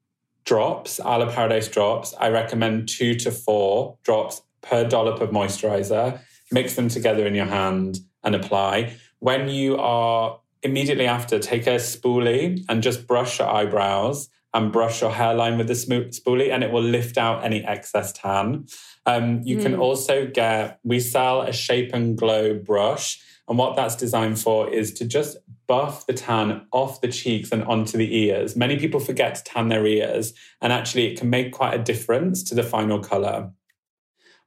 drops, 0.46 1.00
Isle 1.00 1.22
of 1.22 1.36
Paradise 1.36 1.68
drops, 1.68 2.16
I 2.20 2.30
recommend 2.30 2.90
two 2.90 3.14
to 3.16 3.30
four 3.30 4.00
drops 4.02 4.42
per 4.62 4.84
dollop 4.88 5.22
of 5.22 5.30
moisturizer. 5.30 6.22
Mix 6.52 6.74
them 6.74 6.90
together 6.90 7.28
in 7.28 7.36
your 7.36 7.46
hand 7.46 8.00
and 8.24 8.34
apply. 8.34 8.98
When 9.20 9.48
you 9.48 9.78
are 9.78 10.40
immediately 10.64 11.06
after, 11.06 11.38
take 11.38 11.68
a 11.68 11.76
spoolie 11.76 12.66
and 12.68 12.82
just 12.82 13.06
brush 13.06 13.38
your 13.38 13.48
eyebrows 13.48 14.30
and 14.54 14.72
brush 14.72 15.02
your 15.02 15.12
hairline 15.12 15.58
with 15.58 15.68
the 15.68 15.74
spoolie, 15.74 16.52
and 16.52 16.64
it 16.64 16.72
will 16.72 16.84
lift 16.84 17.18
out 17.18 17.44
any 17.44 17.64
excess 17.64 18.12
tan. 18.12 18.66
Um, 19.06 19.42
you 19.44 19.58
can 19.58 19.74
Mm. 19.74 19.80
also 19.80 20.28
get, 20.28 20.80
we 20.84 21.00
sell 21.00 21.42
a 21.42 21.54
shape 21.54 21.94
and 21.94 22.18
glow 22.18 22.54
brush. 22.54 23.20
And 23.48 23.58
what 23.58 23.76
that's 23.76 23.96
designed 23.96 24.40
for 24.40 24.72
is 24.74 24.94
to 24.94 25.06
just 25.06 25.38
buff 25.68 26.06
the 26.06 26.14
tan 26.14 26.68
off 26.72 27.02
the 27.02 27.08
cheeks 27.08 27.52
and 27.52 27.64
onto 27.64 27.98
the 27.98 28.16
ears. 28.24 28.56
Many 28.56 28.78
people 28.78 29.00
forget 29.00 29.36
to 29.36 29.44
tan 29.44 29.70
their 29.70 29.86
ears, 29.86 30.34
and 30.62 30.72
actually, 30.72 31.08
it 31.08 31.18
can 31.20 31.30
make 31.30 31.52
quite 31.52 31.74
a 31.74 31.84
difference 31.84 32.44
to 32.44 32.56
the 32.56 32.64
final 32.64 33.00
color. 33.00 33.52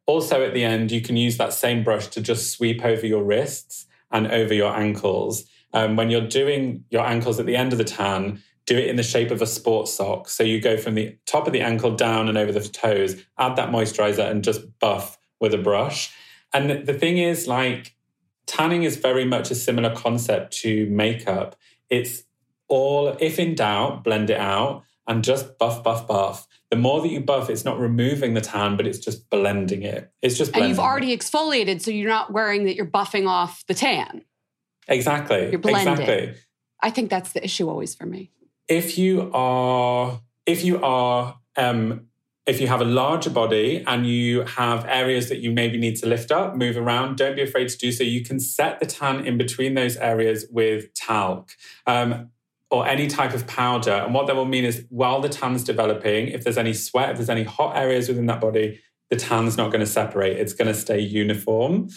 Also, 0.06 0.42
at 0.44 0.52
the 0.54 0.64
end, 0.64 0.90
you 0.90 1.00
can 1.00 1.16
use 1.16 1.38
that 1.38 1.52
same 1.54 1.82
brush 1.82 2.08
to 2.08 2.20
just 2.20 2.50
sweep 2.50 2.84
over 2.84 3.06
your 3.06 3.24
wrists 3.24 3.86
and 4.10 4.26
over 4.26 4.52
your 4.54 4.74
ankles. 4.74 5.44
Um, 5.72 5.96
when 5.96 6.10
you're 6.10 6.28
doing 6.28 6.84
your 6.90 7.04
ankles 7.04 7.40
at 7.40 7.46
the 7.46 7.56
end 7.56 7.72
of 7.72 7.78
the 7.78 7.84
tan, 7.84 8.42
do 8.66 8.76
it 8.78 8.86
in 8.88 8.96
the 8.96 9.02
shape 9.02 9.30
of 9.30 9.42
a 9.42 9.46
sports 9.46 9.92
sock. 9.92 10.28
So 10.28 10.42
you 10.42 10.60
go 10.60 10.76
from 10.76 10.94
the 10.94 11.16
top 11.26 11.46
of 11.46 11.52
the 11.52 11.60
ankle 11.60 11.94
down 11.94 12.28
and 12.28 12.38
over 12.38 12.50
the 12.52 12.60
toes, 12.60 13.22
add 13.38 13.56
that 13.56 13.70
moisturizer, 13.70 14.30
and 14.30 14.42
just 14.42 14.78
buff 14.78 15.18
with 15.40 15.52
a 15.54 15.58
brush. 15.58 16.12
And 16.52 16.86
the- 16.86 16.94
thing 16.94 17.18
is, 17.18 17.46
like, 17.46 17.94
tanning 18.46 18.84
is 18.84 18.96
very 18.96 19.24
much 19.24 19.50
a 19.50 19.54
similar 19.54 19.94
concept 19.94 20.56
to 20.62 20.86
makeup. 20.86 21.56
It's 21.90 22.22
all, 22.68 23.16
if 23.20 23.38
in 23.38 23.54
doubt, 23.54 24.04
blend 24.04 24.30
it 24.30 24.38
out 24.38 24.84
and 25.06 25.22
just 25.22 25.58
buff, 25.58 25.82
buff, 25.82 26.06
buff. 26.06 26.46
The 26.70 26.76
more 26.76 27.02
that 27.02 27.08
you 27.08 27.20
buff, 27.20 27.50
it's 27.50 27.64
not 27.64 27.78
removing 27.78 28.34
the 28.34 28.40
tan, 28.40 28.76
but 28.76 28.86
it's 28.86 28.98
just 28.98 29.28
blending 29.28 29.82
it. 29.82 30.10
It's 30.22 30.38
just 30.38 30.56
And 30.56 30.68
you've 30.68 30.78
already 30.78 31.14
exfoliated, 31.16 31.82
so 31.82 31.90
you're 31.90 32.08
not 32.08 32.32
worrying 32.32 32.64
that 32.64 32.74
you're 32.76 32.86
buffing 32.86 33.28
off 33.28 33.64
the 33.66 33.74
tan. 33.74 34.24
exactly 34.88 35.50
You're 35.50 35.58
blending. 35.58 35.92
exactly. 35.92 36.34
I 36.80 36.90
think 36.90 37.10
that's 37.10 37.32
the 37.32 37.42
issue 37.44 37.68
always 37.68 37.94
for 37.94 38.06
me. 38.06 38.30
If 38.68 38.96
you 38.98 39.30
are, 39.32 40.20
if 40.46 40.64
you 40.64 40.82
are, 40.82 41.38
um, 41.56 42.06
if 42.46 42.60
you 42.60 42.66
have 42.66 42.80
a 42.80 42.84
larger 42.84 43.30
body 43.30 43.82
and 43.86 44.06
you 44.06 44.42
have 44.42 44.84
areas 44.86 45.28
that 45.30 45.38
you 45.38 45.50
maybe 45.50 45.78
need 45.78 45.96
to 45.96 46.06
lift 46.06 46.30
up, 46.30 46.56
move 46.56 46.76
around, 46.76 47.16
don't 47.16 47.36
be 47.36 47.42
afraid 47.42 47.68
to 47.68 47.78
do 47.78 47.90
so. 47.90 48.04
You 48.04 48.22
can 48.22 48.38
set 48.38 48.80
the 48.80 48.86
tan 48.86 49.26
in 49.26 49.38
between 49.38 49.74
those 49.74 49.96
areas 49.96 50.46
with 50.50 50.92
talc. 50.94 51.52
Um, 51.86 52.30
or 52.70 52.86
any 52.88 53.06
type 53.06 53.34
of 53.34 53.46
powder. 53.46 53.92
And 53.92 54.12
what 54.12 54.26
that 54.26 54.34
will 54.34 54.46
mean 54.46 54.64
is 54.64 54.84
while 54.88 55.20
the 55.20 55.28
tan's 55.28 55.62
developing, 55.62 56.28
if 56.28 56.42
there's 56.42 56.58
any 56.58 56.72
sweat, 56.72 57.10
if 57.10 57.16
there's 57.16 57.30
any 57.30 57.44
hot 57.44 57.76
areas 57.76 58.08
within 58.08 58.26
that 58.26 58.40
body, 58.40 58.80
the 59.10 59.16
tan's 59.16 59.56
not 59.56 59.70
going 59.70 59.80
to 59.80 59.86
separate. 59.86 60.38
It's 60.38 60.54
going 60.54 60.66
to 60.66 60.74
stay 60.74 60.98
uniform. 60.98 61.88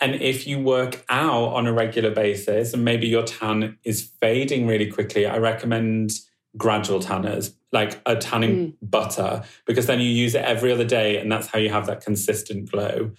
And 0.00 0.14
if 0.16 0.46
you 0.46 0.60
work 0.60 1.04
out 1.08 1.54
on 1.54 1.66
a 1.66 1.72
regular 1.72 2.10
basis 2.10 2.72
and 2.72 2.84
maybe 2.84 3.08
your 3.08 3.24
tan 3.24 3.78
is 3.84 4.10
fading 4.20 4.66
really 4.66 4.90
quickly, 4.90 5.26
I 5.26 5.38
recommend 5.38 6.12
gradual 6.56 7.00
tanners, 7.00 7.54
like 7.72 8.00
a 8.06 8.16
tanning 8.16 8.56
mm. 8.56 8.74
butter, 8.82 9.44
because 9.66 9.86
then 9.86 10.00
you 10.00 10.08
use 10.08 10.34
it 10.34 10.44
every 10.44 10.72
other 10.72 10.84
day 10.84 11.18
and 11.18 11.30
that's 11.30 11.48
how 11.48 11.58
you 11.58 11.70
have 11.70 11.86
that 11.86 12.00
consistent 12.00 12.70
glow. 12.70 13.12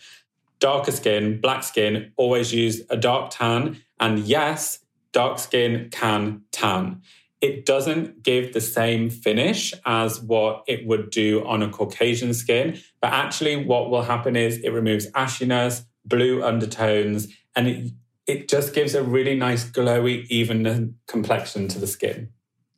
Darker 0.59 0.91
skin, 0.91 1.39
black 1.39 1.63
skin, 1.63 2.11
always 2.17 2.53
use 2.53 2.81
a 2.89 2.97
dark 2.97 3.31
tan. 3.31 3.81
And 3.99 4.19
yes, 4.19 4.79
dark 5.11 5.39
skin 5.39 5.89
can 5.91 6.41
tan. 6.51 7.01
It 7.41 7.65
doesn't 7.65 8.23
give 8.23 8.53
the 8.53 8.59
same 8.59 9.09
finish 9.09 9.73
as 9.85 10.21
what 10.21 10.63
it 10.67 10.85
would 10.85 11.09
do 11.09 11.45
on 11.47 11.63
a 11.63 11.69
Caucasian 11.69 12.33
skin. 12.33 12.79
But 13.01 13.13
actually, 13.13 13.65
what 13.65 13.89
will 13.89 14.01
happen 14.01 14.35
is 14.35 14.57
it 14.57 14.71
removes 14.71 15.09
ashiness, 15.11 15.85
blue 16.05 16.43
undertones, 16.43 17.27
and 17.55 17.67
it, 17.67 17.91
it 18.27 18.47
just 18.47 18.73
gives 18.73 18.95
a 18.95 19.03
really 19.03 19.35
nice, 19.35 19.69
glowy, 19.69 20.25
even 20.27 20.95
complexion 21.07 21.67
to 21.69 21.79
the 21.79 21.87
skin. 21.87 22.29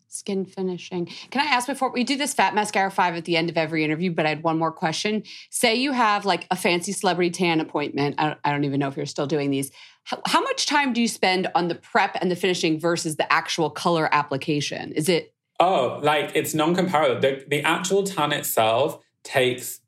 Skin 0.08 0.44
finishing. 0.44 1.06
Can 1.06 1.42
I 1.42 1.46
ask 1.46 1.68
before 1.68 1.90
we 1.90 2.04
do 2.04 2.18
this 2.18 2.34
fat 2.34 2.54
mascara 2.54 2.92
five 2.92 3.16
at 3.16 3.24
the 3.24 3.38
end 3.38 3.50
of 3.50 3.58
every 3.58 3.86
interview? 3.86 4.12
But 4.12 4.26
I 4.26 4.30
had 4.30 4.44
one 4.44 4.58
more 4.58 4.72
question. 4.72 5.24
Say 5.50 5.76
you 5.76 5.94
have 5.94 6.26
like 6.26 6.48
a 6.52 6.56
fancy 6.58 6.92
celebrity 6.92 7.32
tan 7.32 7.62
appointment. 7.62 8.16
I 8.18 8.28
don't, 8.28 8.40
I 8.44 8.52
don't 8.52 8.66
even 8.66 8.82
know 8.82 8.90
if 8.90 8.98
you're 8.98 9.06
still 9.06 9.26
doing 9.26 9.52
these. 9.52 9.72
How, 10.04 10.22
how 10.26 10.42
much 10.42 10.66
time 10.66 10.92
do 10.92 11.02
you 11.02 11.08
spend 11.08 11.48
on 11.56 11.70
the 11.70 11.76
prep 11.76 12.18
and 12.20 12.30
the 12.30 12.36
finishing 12.36 12.78
versus 12.78 13.16
the 13.16 13.32
actual 13.32 13.70
color 13.70 14.14
application? 14.14 14.92
Is 14.92 15.08
it? 15.08 15.34
Oh, 15.62 16.02
like 16.04 16.32
it's 16.36 16.54
non 16.54 16.76
comparable. 16.76 17.22
The, 17.22 17.46
the 17.48 17.62
actual 17.62 18.04
tan 18.04 18.34
itself 18.34 19.02
takes, 19.24 19.80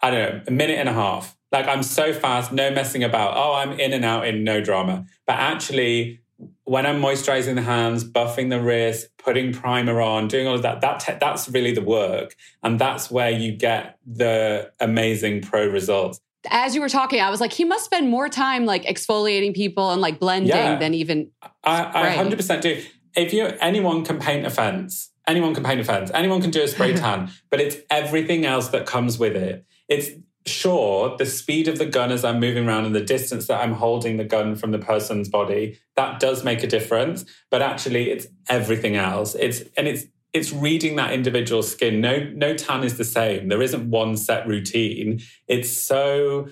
I 0.00 0.10
don't 0.10 0.34
know, 0.34 0.42
a 0.48 0.50
minute 0.50 0.78
and 0.78 0.88
a 0.88 0.92
half. 0.92 1.35
Like 1.52 1.66
I'm 1.68 1.82
so 1.82 2.12
fast, 2.12 2.52
no 2.52 2.70
messing 2.70 3.04
about. 3.04 3.34
Oh, 3.36 3.54
I'm 3.54 3.78
in 3.78 3.92
and 3.92 4.04
out 4.04 4.26
in 4.26 4.44
no 4.44 4.60
drama. 4.60 5.06
But 5.26 5.34
actually, 5.34 6.20
when 6.64 6.84
I'm 6.84 7.00
moisturizing 7.00 7.54
the 7.54 7.62
hands, 7.62 8.04
buffing 8.04 8.50
the 8.50 8.60
wrist, 8.60 9.08
putting 9.18 9.52
primer 9.52 10.00
on, 10.00 10.28
doing 10.28 10.46
all 10.46 10.54
of 10.54 10.62
that, 10.62 10.80
that 10.80 11.00
te- 11.00 11.16
that's 11.20 11.48
really 11.48 11.72
the 11.72 11.82
work. 11.82 12.34
And 12.62 12.78
that's 12.78 13.10
where 13.10 13.30
you 13.30 13.52
get 13.52 13.98
the 14.04 14.72
amazing 14.80 15.42
pro 15.42 15.66
results. 15.66 16.20
As 16.48 16.74
you 16.74 16.80
were 16.80 16.88
talking, 16.88 17.20
I 17.20 17.30
was 17.30 17.40
like, 17.40 17.52
he 17.52 17.64
must 17.64 17.84
spend 17.84 18.10
more 18.10 18.28
time 18.28 18.66
like 18.66 18.84
exfoliating 18.84 19.54
people 19.54 19.90
and 19.90 20.00
like 20.00 20.20
blending 20.20 20.50
yeah, 20.50 20.78
than 20.78 20.94
even. 20.94 21.30
I, 21.64 22.12
I 22.12 22.16
100% 22.16 22.60
do. 22.60 22.82
If 23.16 23.32
you, 23.32 23.46
anyone 23.60 24.04
can 24.04 24.18
paint 24.18 24.46
a 24.46 24.50
fence, 24.50 25.10
anyone 25.26 25.54
can 25.54 25.64
paint 25.64 25.80
a 25.80 25.84
fence, 25.84 26.10
anyone 26.14 26.40
can 26.40 26.50
do 26.50 26.62
a 26.62 26.68
spray 26.68 26.92
tan, 26.96 27.30
but 27.50 27.60
it's 27.60 27.76
everything 27.90 28.44
else 28.44 28.68
that 28.68 28.86
comes 28.86 29.18
with 29.18 29.34
it. 29.34 29.64
It's 29.88 30.10
sure, 30.46 31.16
the 31.16 31.26
speed 31.26 31.68
of 31.68 31.78
the 31.78 31.86
gun 31.86 32.12
as 32.12 32.24
I'm 32.24 32.40
moving 32.40 32.66
around 32.66 32.86
and 32.86 32.94
the 32.94 33.00
distance 33.00 33.46
that 33.46 33.62
I'm 33.62 33.74
holding 33.74 34.16
the 34.16 34.24
gun 34.24 34.56
from 34.56 34.70
the 34.70 34.78
person's 34.78 35.28
body, 35.28 35.78
that 35.96 36.20
does 36.20 36.44
make 36.44 36.62
a 36.62 36.66
difference. 36.66 37.24
But 37.50 37.62
actually, 37.62 38.10
it's 38.10 38.26
everything 38.48 38.96
else. 38.96 39.34
It's 39.34 39.62
and 39.76 39.88
it's 39.88 40.04
it's 40.32 40.52
reading 40.52 40.96
that 40.96 41.12
individual 41.12 41.62
skin. 41.62 42.00
No, 42.00 42.18
no 42.34 42.54
tan 42.54 42.84
is 42.84 42.98
the 42.98 43.04
same. 43.04 43.48
There 43.48 43.62
isn't 43.62 43.90
one 43.90 44.16
set 44.16 44.46
routine. 44.46 45.20
It's 45.48 45.70
so 45.70 46.48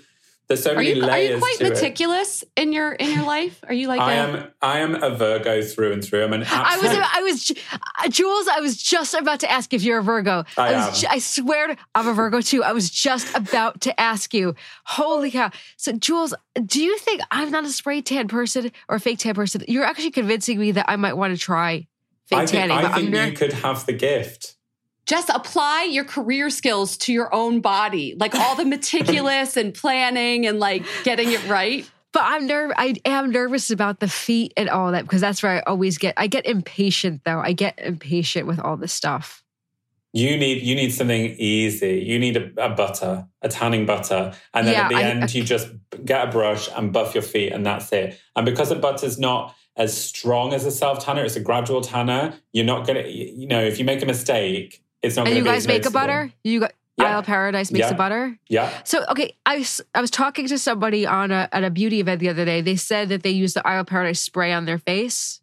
there's 0.55 0.64
so 0.64 0.72
are 0.72 0.76
many 0.76 0.94
you, 0.94 1.02
layers. 1.02 1.30
Are 1.30 1.34
you 1.34 1.38
quite 1.38 1.61
meticulous 1.61 2.42
it. 2.42 2.48
in 2.57 2.72
your 2.72 2.92
in 2.92 3.12
your 3.12 3.24
life? 3.24 3.62
Are 3.66 3.74
you 3.74 3.88
like 3.88 4.00
I 4.00 4.14
a, 4.14 4.16
am? 4.16 4.50
I 4.62 4.78
am 4.80 5.02
a 5.02 5.11
Virgo 5.11 5.62
through 5.62 5.92
and 5.92 6.05
through. 6.05 6.24
I'm 6.24 6.32
an. 6.32 6.42
Absolute, 6.42 6.90
I 6.90 7.22
was. 7.22 7.50
I 7.50 7.52
was. 7.52 7.52
Uh, 8.05 8.09
Jules, 8.09 8.48
I 8.48 8.61
was 8.61 8.80
just 8.80 9.14
about 9.14 9.40
to 9.40 9.50
ask 9.50 9.74
if 9.74 9.82
you're 9.82 9.98
a 9.98 10.02
Virgo. 10.02 10.44
I, 10.57 10.74
I 10.74 10.86
was. 10.88 11.05
Am. 11.05 11.11
I 11.12 11.18
swear, 11.18 11.68
to, 11.68 11.76
I'm 11.94 12.09
a 12.09 12.14
Virgo 12.14 12.40
too. 12.40 12.62
I 12.62 12.72
was 12.72 12.90
just 12.90 13.34
about 13.36 13.80
to 13.82 14.00
ask 14.00 14.32
you. 14.32 14.55
Holy 14.84 15.30
cow! 15.30 15.50
So, 15.76 15.92
Jules, 15.92 16.34
do 16.64 16.82
you 16.82 16.96
think 16.98 17.20
I'm 17.30 17.50
not 17.50 17.64
a 17.64 17.70
spray 17.70 18.02
tan 18.02 18.28
person 18.28 18.70
or 18.88 18.96
a 18.96 19.00
fake 19.00 19.18
tan 19.18 19.34
person? 19.34 19.62
You're 19.68 19.84
actually 19.84 20.12
convincing 20.12 20.59
me 20.59 20.72
that 20.72 20.86
I 20.88 20.96
might 20.96 21.14
want 21.14 21.34
to 21.34 21.40
try 21.40 21.86
fake 22.26 22.38
I 22.38 22.46
tanning. 22.46 22.78
Think, 22.78 22.90
I 22.90 22.94
think 22.94 23.14
you 23.14 23.32
could 23.32 23.52
have 23.52 23.86
the 23.86 23.92
gift 23.92 24.53
just 25.07 25.28
apply 25.28 25.84
your 25.84 26.05
career 26.05 26.50
skills 26.50 26.96
to 26.98 27.12
your 27.12 27.34
own 27.34 27.61
body, 27.61 28.16
like 28.18 28.34
all 28.34 28.55
the 28.55 28.64
meticulous 28.64 29.57
and 29.57 29.74
planning 29.74 30.46
and 30.46 30.59
like 30.59 30.84
getting 31.05 31.30
it 31.30 31.46
right. 31.48 31.88
But 32.12 32.22
I'm 32.24 32.46
nervous. 32.46 32.76
I 32.78 32.94
am 33.05 33.30
nervous 33.30 33.70
about 33.70 34.00
the 34.00 34.09
feet 34.09 34.55
and 34.57 34.68
all 34.68 34.92
that 34.92 35.02
because 35.02 35.20
that's 35.20 35.42
where 35.42 35.59
I 35.59 35.61
always 35.61 35.98
get. 35.98 36.14
I 36.16 36.28
get 36.28 36.46
impatient 36.46 37.22
though. 37.24 37.40
I 37.40 37.52
get 37.52 37.78
impatient 37.78 38.46
with 38.46 38.61
all 38.61 38.76
this 38.76 38.92
stuff. 38.92 39.42
You 40.12 40.36
need 40.36 40.62
you 40.62 40.76
need 40.76 40.92
something 40.92 41.34
easy. 41.38 42.05
You 42.07 42.20
need 42.20 42.36
a, 42.36 42.64
a 42.64 42.68
butter, 42.68 43.26
a 43.42 43.48
tanning 43.48 43.84
butter, 43.84 44.32
and 44.55 44.64
then 44.64 44.74
yeah, 44.74 44.84
at 44.84 44.88
the 44.90 44.94
I, 44.94 45.02
end 45.02 45.24
I, 45.24 45.26
you 45.26 45.42
just 45.42 45.68
get 46.05 46.28
a 46.28 46.30
brush 46.30 46.68
and 46.76 46.92
buff 46.92 47.14
your 47.14 47.22
feet, 47.22 47.52
and 47.52 47.66
that's 47.66 47.92
it. 47.92 48.16
And 48.36 48.46
because 48.46 48.68
the 48.68 48.76
butter's 48.76 49.18
not 49.18 49.57
as 49.76 49.96
strong 49.96 50.55
as 50.55 50.64
a 50.64 50.70
self 50.70 51.05
tanner, 51.05 51.24
it's 51.24 51.34
a 51.34 51.40
gradual 51.40 51.80
tanner. 51.80 52.32
You're 52.52 52.64
not 52.64 52.86
gonna, 52.86 53.09
you 53.09 53.48
know, 53.48 53.61
if 53.61 53.80
you 53.80 53.84
make 53.84 54.02
a 54.02 54.07
mistake, 54.07 54.84
it's 55.05 55.16
not. 55.16 55.28
And 55.28 55.36
you 55.36 55.44
guys 55.44 55.66
make 55.66 55.86
a 55.86 55.90
butter. 55.90 56.32
You 56.42 56.61
got 56.61 56.72
yeah. 56.96 57.16
Isle 57.16 57.22
Paradise 57.22 57.70
makes 57.72 57.86
yeah. 57.86 57.94
a 57.94 57.96
butter. 57.96 58.38
Yeah. 58.48 58.70
So 58.84 59.05
okay, 59.11 59.36
I 59.44 59.59
was, 59.59 59.80
I 59.94 60.00
was 60.00 60.11
talking 60.11 60.46
to 60.48 60.59
somebody 60.59 61.07
on 61.07 61.30
a 61.30 61.48
at 61.52 61.64
a 61.64 61.70
beauty 61.70 62.00
event 62.00 62.20
the 62.20 62.28
other 62.28 62.44
day. 62.44 62.61
They 62.61 62.76
said 62.76 63.09
that 63.11 63.22
they 63.22 63.30
use 63.30 63.55
the 63.55 63.66
Isle 63.66 63.84
Paradise 63.84 64.20
spray 64.20 64.52
on 64.52 64.64
their 64.64 64.78
face. 64.78 65.40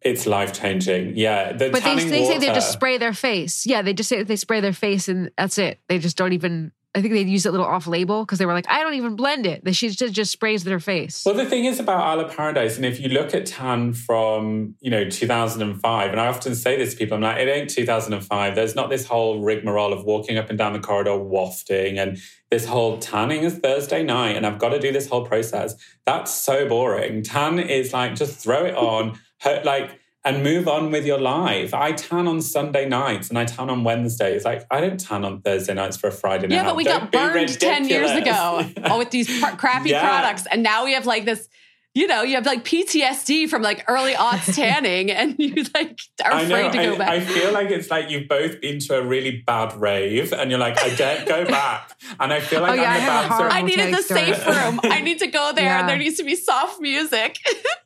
It's 0.00 0.26
life 0.26 0.52
changing. 0.52 1.16
Yeah. 1.16 1.52
The 1.52 1.70
but 1.70 1.84
they, 1.84 1.94
they 1.94 2.24
say 2.24 2.38
they 2.38 2.46
just 2.46 2.72
spray 2.72 2.98
their 2.98 3.12
face. 3.12 3.66
Yeah, 3.66 3.82
they 3.82 3.92
just 3.92 4.08
say 4.08 4.22
they 4.24 4.36
spray 4.36 4.60
their 4.60 4.72
face 4.72 5.08
and 5.08 5.30
that's 5.36 5.58
it. 5.58 5.78
They 5.88 5.98
just 5.98 6.16
don't 6.16 6.32
even 6.32 6.72
I 6.94 7.00
think 7.00 7.14
they 7.14 7.22
used 7.22 7.46
it 7.46 7.48
a 7.48 7.52
little 7.52 7.66
off 7.66 7.86
label 7.86 8.24
because 8.24 8.38
they 8.38 8.44
were 8.44 8.52
like, 8.52 8.68
I 8.68 8.82
don't 8.82 8.94
even 8.94 9.16
blend 9.16 9.46
it. 9.46 9.62
She 9.74 9.88
just, 9.88 10.12
just 10.12 10.30
sprays 10.30 10.62
their 10.62 10.78
face. 10.78 11.24
Well, 11.24 11.34
the 11.34 11.46
thing 11.46 11.64
is 11.64 11.80
about 11.80 12.18
of 12.18 12.36
Paradise, 12.36 12.76
and 12.76 12.84
if 12.84 13.00
you 13.00 13.08
look 13.08 13.34
at 13.34 13.46
tan 13.46 13.94
from, 13.94 14.74
you 14.80 14.90
know, 14.90 15.08
2005, 15.08 16.10
and 16.10 16.20
I 16.20 16.26
often 16.26 16.54
say 16.54 16.76
this 16.76 16.92
to 16.92 16.98
people, 16.98 17.14
I'm 17.14 17.22
like, 17.22 17.38
it 17.38 17.48
ain't 17.48 17.70
2005. 17.70 18.54
There's 18.54 18.74
not 18.74 18.90
this 18.90 19.06
whole 19.06 19.40
rigmarole 19.40 19.94
of 19.94 20.04
walking 20.04 20.36
up 20.36 20.50
and 20.50 20.58
down 20.58 20.74
the 20.74 20.80
corridor 20.80 21.16
wafting 21.16 21.98
and 21.98 22.18
this 22.50 22.66
whole 22.66 22.98
tanning 22.98 23.44
is 23.44 23.54
Thursday 23.54 24.02
night 24.02 24.36
and 24.36 24.46
I've 24.46 24.58
got 24.58 24.70
to 24.70 24.78
do 24.78 24.92
this 24.92 25.08
whole 25.08 25.24
process. 25.24 25.74
That's 26.04 26.30
so 26.30 26.68
boring. 26.68 27.22
Tan 27.22 27.58
is 27.58 27.94
like, 27.94 28.14
just 28.14 28.38
throw 28.38 28.66
it 28.66 28.76
on. 28.76 29.18
like, 29.64 29.98
and 30.24 30.42
move 30.42 30.68
on 30.68 30.90
with 30.90 31.04
your 31.04 31.18
life. 31.18 31.74
I 31.74 31.92
tan 31.92 32.28
on 32.28 32.40
Sunday 32.40 32.88
nights 32.88 33.28
and 33.28 33.38
I 33.38 33.44
tan 33.44 33.68
on 33.68 33.84
Wednesdays. 33.84 34.44
Like 34.44 34.66
I 34.70 34.80
don't 34.80 34.98
tan 34.98 35.24
on 35.24 35.40
Thursday 35.42 35.74
nights 35.74 35.96
for 35.96 36.08
a 36.08 36.12
Friday 36.12 36.46
night. 36.46 36.56
Yeah, 36.56 36.64
but 36.64 36.76
we 36.76 36.84
don't 36.84 37.10
got 37.10 37.34
burned 37.34 37.60
ten 37.60 37.88
years 37.88 38.10
ago 38.12 38.64
oh, 38.84 38.98
with 38.98 39.10
these 39.10 39.40
pr- 39.40 39.56
crappy 39.56 39.90
yeah. 39.90 40.06
products, 40.06 40.46
and 40.50 40.62
now 40.62 40.84
we 40.84 40.92
have 40.94 41.06
like 41.06 41.24
this. 41.24 41.48
You 41.94 42.06
know, 42.06 42.22
you 42.22 42.36
have 42.36 42.46
like 42.46 42.64
PTSD 42.64 43.50
from 43.50 43.60
like 43.60 43.84
early 43.86 44.14
aughts 44.14 44.54
tanning, 44.56 45.10
and 45.10 45.34
you 45.38 45.66
like 45.74 45.98
are 46.24 46.40
afraid 46.40 46.72
to 46.72 46.78
go 46.78 46.94
I, 46.94 46.98
back. 46.98 47.08
I 47.08 47.20
feel 47.20 47.52
like 47.52 47.70
it's 47.70 47.90
like 47.90 48.08
you've 48.08 48.28
both 48.28 48.62
been 48.62 48.78
to 48.78 48.98
a 48.98 49.04
really 49.04 49.42
bad 49.46 49.74
rave, 49.74 50.32
and 50.32 50.50
you're 50.50 50.60
like, 50.60 50.80
I 50.80 50.94
don't 50.94 51.28
go 51.28 51.44
back. 51.50 51.94
And 52.18 52.32
I 52.32 52.40
feel 52.40 52.60
oh, 52.60 52.62
like 52.62 52.78
oh, 52.78 52.82
yeah, 52.82 52.92
I'm 52.92 53.00
the 53.00 53.28
bouncer. 53.28 53.48
I 53.48 53.60
needed 53.60 53.92
the 53.92 54.02
safe 54.02 54.46
room. 54.46 54.80
I 54.84 55.02
need 55.02 55.18
to 55.18 55.26
go 55.26 55.52
there, 55.52 55.64
yeah. 55.64 55.80
and 55.80 55.88
there 55.88 55.98
needs 55.98 56.16
to 56.16 56.24
be 56.24 56.34
soft 56.34 56.80
music. 56.80 57.36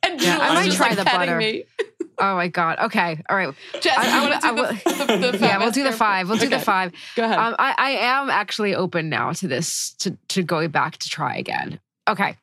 and 0.03 0.21
yeah, 0.21 0.37
I 0.39 0.53
might 0.53 0.71
try 0.71 0.89
like 0.89 0.97
the 0.99 1.03
butter. 1.03 1.35
Me. 1.35 1.65
Oh 2.19 2.35
my 2.35 2.47
god. 2.47 2.79
Okay. 2.79 3.21
All 3.29 3.35
right. 3.35 3.53
Jess, 3.79 3.95
I, 3.97 4.39
I, 4.43 4.49
I, 4.49 4.55
the, 4.55 5.05
the, 5.31 5.31
the 5.37 5.45
yeah, 5.45 5.59
we'll 5.59 5.71
do 5.71 5.83
the 5.83 5.91
five. 5.91 6.27
We'll 6.27 6.37
do 6.37 6.47
okay. 6.47 6.57
the 6.57 6.63
five. 6.63 6.91
Go 7.15 7.23
ahead. 7.23 7.37
Um, 7.37 7.55
I, 7.59 7.75
I 7.77 7.89
am 7.91 8.29
actually 8.29 8.73
open 8.73 9.09
now 9.09 9.33
to 9.33 9.47
this 9.47 9.93
to 9.99 10.17
to 10.29 10.43
going 10.43 10.71
back 10.71 10.97
to 10.97 11.09
try 11.09 11.35
again. 11.35 11.79
Okay. 12.07 12.35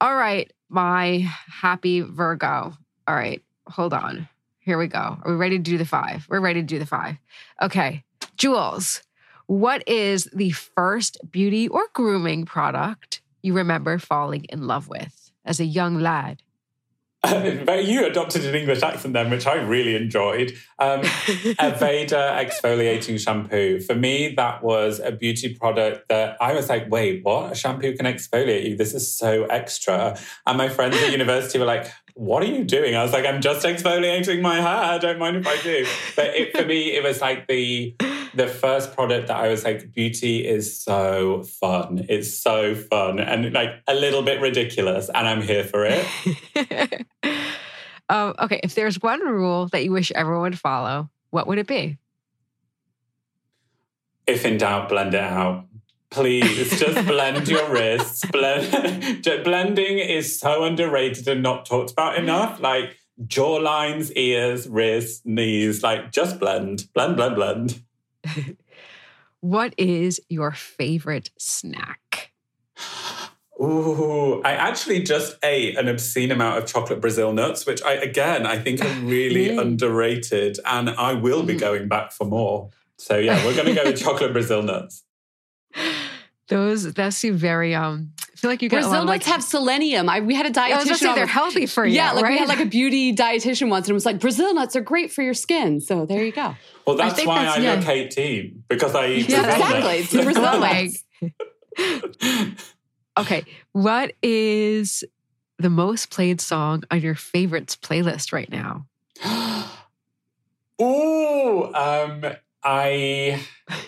All 0.00 0.14
right, 0.14 0.52
my 0.68 1.30
happy 1.48 2.00
Virgo. 2.00 2.74
All 3.06 3.14
right, 3.14 3.42
hold 3.66 3.92
on. 3.92 4.28
Here 4.58 4.78
we 4.78 4.86
go. 4.86 4.98
Are 4.98 5.30
we 5.30 5.34
ready 5.34 5.58
to 5.58 5.62
do 5.62 5.76
the 5.76 5.84
five? 5.84 6.26
We're 6.28 6.40
ready 6.40 6.60
to 6.60 6.66
do 6.66 6.78
the 6.78 6.86
five. 6.86 7.16
Okay, 7.60 8.04
Jules. 8.36 9.02
What 9.46 9.86
is 9.86 10.24
the 10.32 10.52
first 10.52 11.18
beauty 11.30 11.68
or 11.68 11.82
grooming 11.92 12.46
product 12.46 13.20
you 13.42 13.52
remember 13.52 13.98
falling 13.98 14.44
in 14.48 14.66
love 14.66 14.88
with 14.88 15.32
as 15.44 15.60
a 15.60 15.66
young 15.66 16.00
lad? 16.00 16.42
but 17.64 17.84
you 17.86 18.04
adopted 18.04 18.44
an 18.44 18.54
English 18.54 18.82
accent 18.82 19.14
then, 19.14 19.30
which 19.30 19.46
I 19.46 19.54
really 19.54 19.96
enjoyed. 19.96 20.52
Um, 20.78 21.00
Aveda 21.58 22.36
exfoliating 22.36 23.18
shampoo. 23.18 23.80
For 23.80 23.94
me, 23.94 24.34
that 24.36 24.62
was 24.62 25.00
a 25.00 25.10
beauty 25.12 25.54
product 25.54 26.08
that 26.08 26.36
I 26.40 26.52
was 26.52 26.68
like, 26.68 26.90
wait, 26.90 27.24
what? 27.24 27.52
A 27.52 27.54
shampoo 27.54 27.96
can 27.96 28.06
exfoliate 28.06 28.68
you? 28.68 28.76
This 28.76 28.92
is 28.92 29.16
so 29.16 29.44
extra. 29.44 30.18
And 30.46 30.58
my 30.58 30.68
friends 30.68 30.96
at 30.96 31.10
university 31.12 31.58
were 31.58 31.64
like, 31.64 31.90
what 32.14 32.42
are 32.42 32.46
you 32.46 32.64
doing? 32.64 32.94
I 32.94 33.02
was 33.02 33.12
like, 33.12 33.26
I'm 33.26 33.40
just 33.40 33.66
exfoliating 33.66 34.40
my 34.40 34.56
hair. 34.56 34.66
I 34.66 34.98
don't 34.98 35.18
mind 35.18 35.36
if 35.36 35.46
I 35.46 35.60
do. 35.62 35.86
But 36.14 36.26
it, 36.34 36.56
for 36.56 36.64
me, 36.64 36.96
it 36.96 37.02
was 37.02 37.20
like 37.20 37.46
the 37.48 37.96
the 38.34 38.46
first 38.48 38.94
product 38.94 39.28
that 39.28 39.36
I 39.36 39.48
was 39.48 39.64
like, 39.64 39.92
beauty 39.92 40.46
is 40.46 40.80
so 40.80 41.42
fun. 41.42 42.06
It's 42.08 42.34
so 42.34 42.74
fun 42.74 43.18
and 43.18 43.52
like 43.52 43.82
a 43.86 43.94
little 43.94 44.22
bit 44.22 44.40
ridiculous, 44.40 45.08
and 45.12 45.28
I'm 45.28 45.42
here 45.42 45.64
for 45.64 45.86
it. 45.86 47.06
Um, 48.08 48.34
okay, 48.38 48.60
if 48.62 48.74
there's 48.74 49.00
one 49.00 49.20
rule 49.20 49.68
that 49.68 49.84
you 49.84 49.90
wish 49.90 50.12
everyone 50.12 50.42
would 50.42 50.58
follow, 50.58 51.10
what 51.30 51.46
would 51.46 51.58
it 51.58 51.66
be? 51.66 51.98
If 54.26 54.44
in 54.44 54.58
doubt, 54.58 54.88
blend 54.88 55.14
it 55.14 55.20
out. 55.20 55.66
Please 56.10 56.78
just 56.78 57.06
blend 57.06 57.48
your 57.48 57.68
wrists. 57.70 58.24
Blend, 58.26 59.24
blending 59.44 59.98
is 59.98 60.38
so 60.38 60.64
underrated 60.64 61.26
and 61.28 61.42
not 61.42 61.66
talked 61.66 61.90
about 61.90 62.16
enough. 62.16 62.60
Like 62.60 62.96
jawlines, 63.22 64.12
ears, 64.16 64.68
wrists, 64.68 65.22
knees. 65.24 65.82
Like 65.82 66.12
just 66.12 66.38
blend, 66.38 66.88
blend, 66.94 67.16
blend, 67.16 67.34
blend. 67.34 67.82
what 69.40 69.74
is 69.76 70.20
your 70.28 70.52
favorite 70.52 71.30
snack? 71.38 72.32
Ooh, 73.60 74.42
I 74.42 74.52
actually 74.52 75.02
just 75.02 75.36
ate 75.44 75.78
an 75.78 75.86
obscene 75.88 76.32
amount 76.32 76.58
of 76.58 76.66
chocolate 76.66 77.00
Brazil 77.00 77.32
nuts, 77.32 77.66
which 77.66 77.82
I 77.82 77.92
again 77.92 78.46
I 78.46 78.58
think 78.58 78.84
are 78.84 79.00
really 79.00 79.56
underrated, 79.56 80.58
and 80.66 80.90
I 80.90 81.12
will 81.12 81.44
be 81.44 81.54
mm. 81.54 81.60
going 81.60 81.88
back 81.88 82.10
for 82.10 82.24
more. 82.26 82.70
So 82.98 83.16
yeah, 83.16 83.44
we're 83.44 83.54
going 83.54 83.68
to 83.68 83.74
go 83.74 83.84
with 83.84 84.00
chocolate 84.00 84.32
Brazil 84.32 84.62
nuts. 84.62 85.03
Those 86.48 86.92
that 86.92 87.14
seem 87.14 87.36
very 87.36 87.74
um. 87.74 88.12
I 88.20 88.36
feel 88.36 88.50
like 88.50 88.60
you 88.60 88.68
get 88.68 88.82
Brazil 88.82 89.04
nuts 89.04 89.06
like, 89.06 89.22
have 89.24 89.42
selenium. 89.42 90.08
I 90.10 90.20
we 90.20 90.34
had 90.34 90.44
a 90.44 90.50
dietitian. 90.50 90.72
I 90.72 90.84
was 90.84 91.00
say 91.00 91.14
they're 91.14 91.26
healthy 91.26 91.64
for 91.64 91.86
you. 91.86 91.94
Yeah, 91.94 92.12
like 92.12 92.24
right? 92.24 92.32
we 92.32 92.38
had 92.38 92.48
like 92.48 92.60
a 92.60 92.66
beauty 92.66 93.14
dietitian 93.14 93.70
once, 93.70 93.86
and 93.86 93.92
it 93.92 93.94
was 93.94 94.04
like 94.04 94.20
Brazil 94.20 94.52
nuts 94.52 94.76
are 94.76 94.82
great 94.82 95.10
for 95.10 95.22
your 95.22 95.32
skin. 95.32 95.80
So 95.80 96.04
there 96.04 96.22
you 96.22 96.32
go. 96.32 96.54
Well, 96.86 96.96
that's 96.96 97.18
I 97.20 97.24
why 97.24 97.44
that's, 97.44 97.58
I 97.58 97.60
yeah. 97.62 97.74
look 97.76 97.88
18 97.88 98.64
because 98.68 98.94
I 98.94 99.06
eat 99.06 99.28
yeah, 99.30 99.42
Brazil 99.42 99.62
exactly. 99.62 99.80
nuts. 99.80 100.00
It's 100.00 100.12
the 100.12 100.22
Brazil 100.22 100.60
nuts. 102.44 102.72
Okay, 103.16 103.44
what 103.72 104.12
is 104.22 105.04
the 105.58 105.70
most 105.70 106.10
played 106.10 106.40
song 106.40 106.82
on 106.90 107.00
your 107.00 107.14
favorites 107.14 107.76
playlist 107.76 108.32
right 108.32 108.50
now? 108.50 108.86
oh, 110.78 111.70
um, 111.74 112.32
I. 112.62 113.40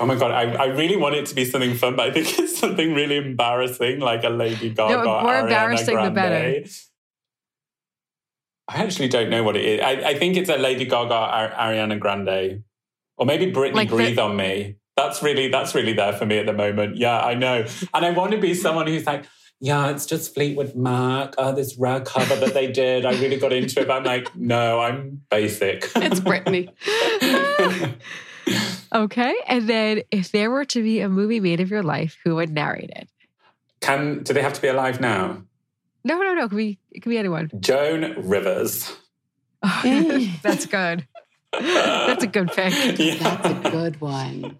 Oh 0.00 0.06
my 0.06 0.16
god, 0.16 0.32
I, 0.32 0.52
I 0.54 0.66
really 0.66 0.96
want 0.96 1.14
it 1.14 1.26
to 1.26 1.34
be 1.34 1.44
something 1.44 1.74
fun, 1.74 1.96
but 1.96 2.08
I 2.08 2.12
think 2.12 2.38
it's 2.38 2.58
something 2.58 2.94
really 2.94 3.16
embarrassing, 3.16 4.00
like 4.00 4.24
a 4.24 4.28
Lady 4.28 4.70
Gaga. 4.70 4.96
No, 4.96 5.04
more 5.04 5.32
Ariana 5.32 5.42
embarrassing 5.42 5.94
Grande. 5.94 6.06
the 6.06 6.20
better. 6.20 6.64
I 8.66 8.82
actually 8.82 9.08
don't 9.08 9.30
know 9.30 9.42
what 9.42 9.56
it 9.56 9.64
is. 9.64 9.80
I, 9.80 10.10
I 10.10 10.18
think 10.18 10.36
it's 10.36 10.48
a 10.48 10.56
Lady 10.56 10.84
Gaga 10.84 11.54
Ariana 11.56 11.98
Grande, 11.98 12.64
or 13.16 13.26
maybe 13.26 13.52
Britney 13.52 13.74
like 13.74 13.90
Breathe 13.90 14.16
the, 14.16 14.22
on 14.22 14.36
Me 14.36 14.76
that's 14.96 15.22
really 15.22 15.48
that's 15.48 15.74
really 15.74 15.92
there 15.92 16.12
for 16.12 16.26
me 16.26 16.38
at 16.38 16.46
the 16.46 16.52
moment. 16.52 16.96
Yeah, 16.96 17.18
I 17.18 17.34
know, 17.34 17.64
and 17.92 18.04
I 18.04 18.10
want 18.10 18.32
to 18.32 18.38
be 18.38 18.54
someone 18.54 18.86
who's 18.86 19.06
like, 19.06 19.24
yeah, 19.60 19.90
it's 19.90 20.06
just 20.06 20.34
Fleetwood 20.34 20.74
Mac. 20.76 21.34
Oh, 21.38 21.54
this 21.54 21.76
rare 21.78 22.00
cover 22.00 22.36
that 22.36 22.54
they 22.54 22.70
did. 22.70 23.04
I 23.04 23.12
really 23.12 23.36
got 23.36 23.52
into 23.52 23.80
it. 23.80 23.88
But 23.88 23.98
I'm 23.98 24.04
like, 24.04 24.34
no, 24.36 24.80
I'm 24.80 25.22
basic. 25.30 25.90
It's 25.96 26.20
Britney. 26.20 26.70
okay, 28.92 29.34
and 29.48 29.68
then 29.68 30.02
if 30.10 30.32
there 30.32 30.50
were 30.50 30.64
to 30.66 30.82
be 30.82 31.00
a 31.00 31.08
movie 31.08 31.40
made 31.40 31.60
of 31.60 31.70
your 31.70 31.82
life, 31.82 32.18
who 32.24 32.36
would 32.36 32.50
narrate 32.50 32.90
it? 32.90 33.08
Can 33.80 34.22
do 34.22 34.32
they 34.32 34.42
have 34.42 34.54
to 34.54 34.62
be 34.62 34.68
alive 34.68 35.00
now? 35.00 35.42
No, 36.04 36.18
no, 36.18 36.34
no. 36.34 36.44
It 36.44 36.48
could 36.48 36.56
be 36.56 36.78
it 36.90 37.00
could 37.00 37.10
be 37.10 37.18
anyone. 37.18 37.50
Joan 37.60 38.14
Rivers. 38.28 38.92
That's 39.62 40.66
good. 40.66 41.06
That's 41.52 42.24
a 42.24 42.26
good 42.26 42.50
pick. 42.52 42.72
Yeah. 42.98 43.36
That's 43.36 43.66
a 43.66 43.70
good 43.70 44.00
one. 44.00 44.58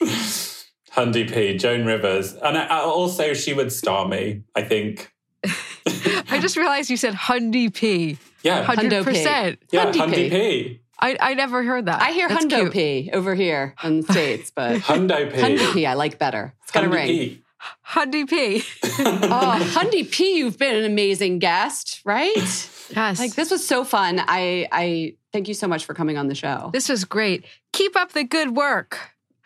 Hundy 0.00 1.32
P, 1.32 1.56
Joan 1.56 1.86
Rivers. 1.86 2.34
And 2.34 2.58
I, 2.58 2.66
I 2.66 2.78
also, 2.80 3.34
she 3.34 3.54
would 3.54 3.72
star 3.72 4.06
me, 4.08 4.42
I 4.54 4.62
think. 4.62 5.12
I 5.44 6.38
just 6.40 6.56
realized 6.56 6.90
you 6.90 6.96
said 6.96 7.14
Hundy 7.14 7.72
P. 7.72 8.18
Yeah. 8.42 8.64
100%. 8.64 9.04
P. 9.06 9.58
Yeah, 9.70 9.92
Hundy 9.92 10.14
P. 10.14 10.30
P. 10.30 10.80
I, 11.00 11.16
I 11.20 11.34
never 11.34 11.62
heard 11.62 11.86
that. 11.86 12.02
I 12.02 12.12
hear 12.12 12.28
That's 12.28 12.44
Hundo 12.44 12.60
cute. 12.60 12.72
P 12.72 13.10
over 13.12 13.34
here 13.34 13.74
in 13.84 14.00
the 14.00 14.12
States, 14.12 14.50
but 14.50 14.78
Hundo 14.80 15.32
P. 15.32 15.38
Hundy 15.40 15.72
P 15.72 15.86
I 15.86 15.94
like 15.94 16.18
better. 16.18 16.54
It's 16.62 16.72
got 16.72 16.84
a 16.84 16.88
ring. 16.88 17.06
P. 17.06 17.42
Hundy 17.86 18.28
P. 18.28 18.62
oh, 18.82 19.72
Hundy 19.74 20.10
P, 20.10 20.38
you've 20.38 20.58
been 20.58 20.76
an 20.76 20.84
amazing 20.84 21.38
guest, 21.38 22.00
right? 22.04 22.70
Yes. 22.96 23.18
Like 23.18 23.34
this 23.34 23.50
was 23.50 23.68
so 23.68 23.84
fun. 23.84 24.18
I 24.18 24.66
I 24.72 25.14
thank 25.30 25.46
you 25.46 25.52
so 25.52 25.68
much 25.68 25.84
for 25.84 25.92
coming 25.92 26.16
on 26.16 26.28
the 26.28 26.34
show. 26.34 26.70
This 26.72 26.88
was 26.88 27.04
great. 27.04 27.44
Keep 27.74 27.96
up 27.96 28.12
the 28.12 28.24
good 28.24 28.56
work. 28.56 28.98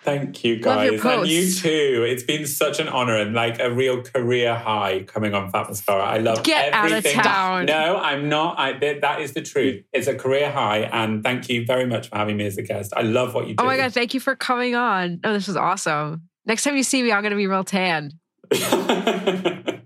Thank 0.02 0.42
you, 0.42 0.56
guys. 0.56 1.00
And 1.04 1.28
you 1.28 1.52
too. 1.52 2.04
It's 2.08 2.24
been 2.24 2.44
such 2.46 2.80
an 2.80 2.88
honor 2.88 3.16
and 3.16 3.34
like 3.34 3.60
a 3.60 3.70
real 3.70 4.02
career 4.02 4.54
high 4.54 5.04
coming 5.04 5.32
on 5.32 5.50
Fat 5.50 5.68
Mascara. 5.68 6.02
I 6.02 6.18
love 6.18 6.42
Get 6.42 6.74
everything. 6.74 7.18
Out 7.18 7.24
of 7.24 7.24
town. 7.24 7.66
No, 7.66 7.98
I'm 7.98 8.28
not. 8.28 8.58
I, 8.58 8.72
that 9.00 9.20
is 9.20 9.32
the 9.32 9.42
truth. 9.42 9.84
It's 9.92 10.08
a 10.08 10.14
career 10.16 10.50
high. 10.50 10.78
And 10.92 11.22
thank 11.22 11.48
you 11.48 11.64
very 11.64 11.86
much 11.86 12.08
for 12.08 12.16
having 12.16 12.36
me 12.36 12.46
as 12.46 12.58
a 12.58 12.62
guest. 12.62 12.92
I 12.96 13.02
love 13.02 13.34
what 13.34 13.46
you 13.46 13.54
do. 13.54 13.62
Oh 13.62 13.66
my 13.66 13.76
God. 13.76 13.94
Thank 13.94 14.12
you 14.12 14.18
for 14.18 14.34
coming 14.34 14.74
on. 14.74 15.20
Oh, 15.22 15.32
this 15.32 15.46
was 15.46 15.56
awesome. 15.56 16.28
Next 16.46 16.64
time 16.64 16.76
you 16.76 16.82
see 16.82 17.02
me, 17.02 17.12
I'm 17.12 17.22
going 17.22 17.30
to 17.30 17.36
be 17.36 17.46
real 17.46 17.62
tan. 17.62 18.12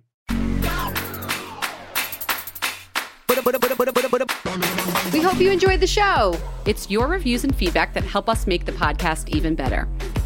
We 5.17 5.23
hope 5.23 5.41
you 5.41 5.51
enjoyed 5.51 5.81
the 5.81 5.87
show. 5.87 6.39
It's 6.67 6.91
your 6.91 7.07
reviews 7.07 7.43
and 7.43 7.57
feedback 7.57 7.95
that 7.95 8.05
help 8.05 8.29
us 8.29 8.47
make 8.47 8.67
the 8.67 8.73
podcast 8.73 9.31
even 9.31 9.55
better. 9.55 9.89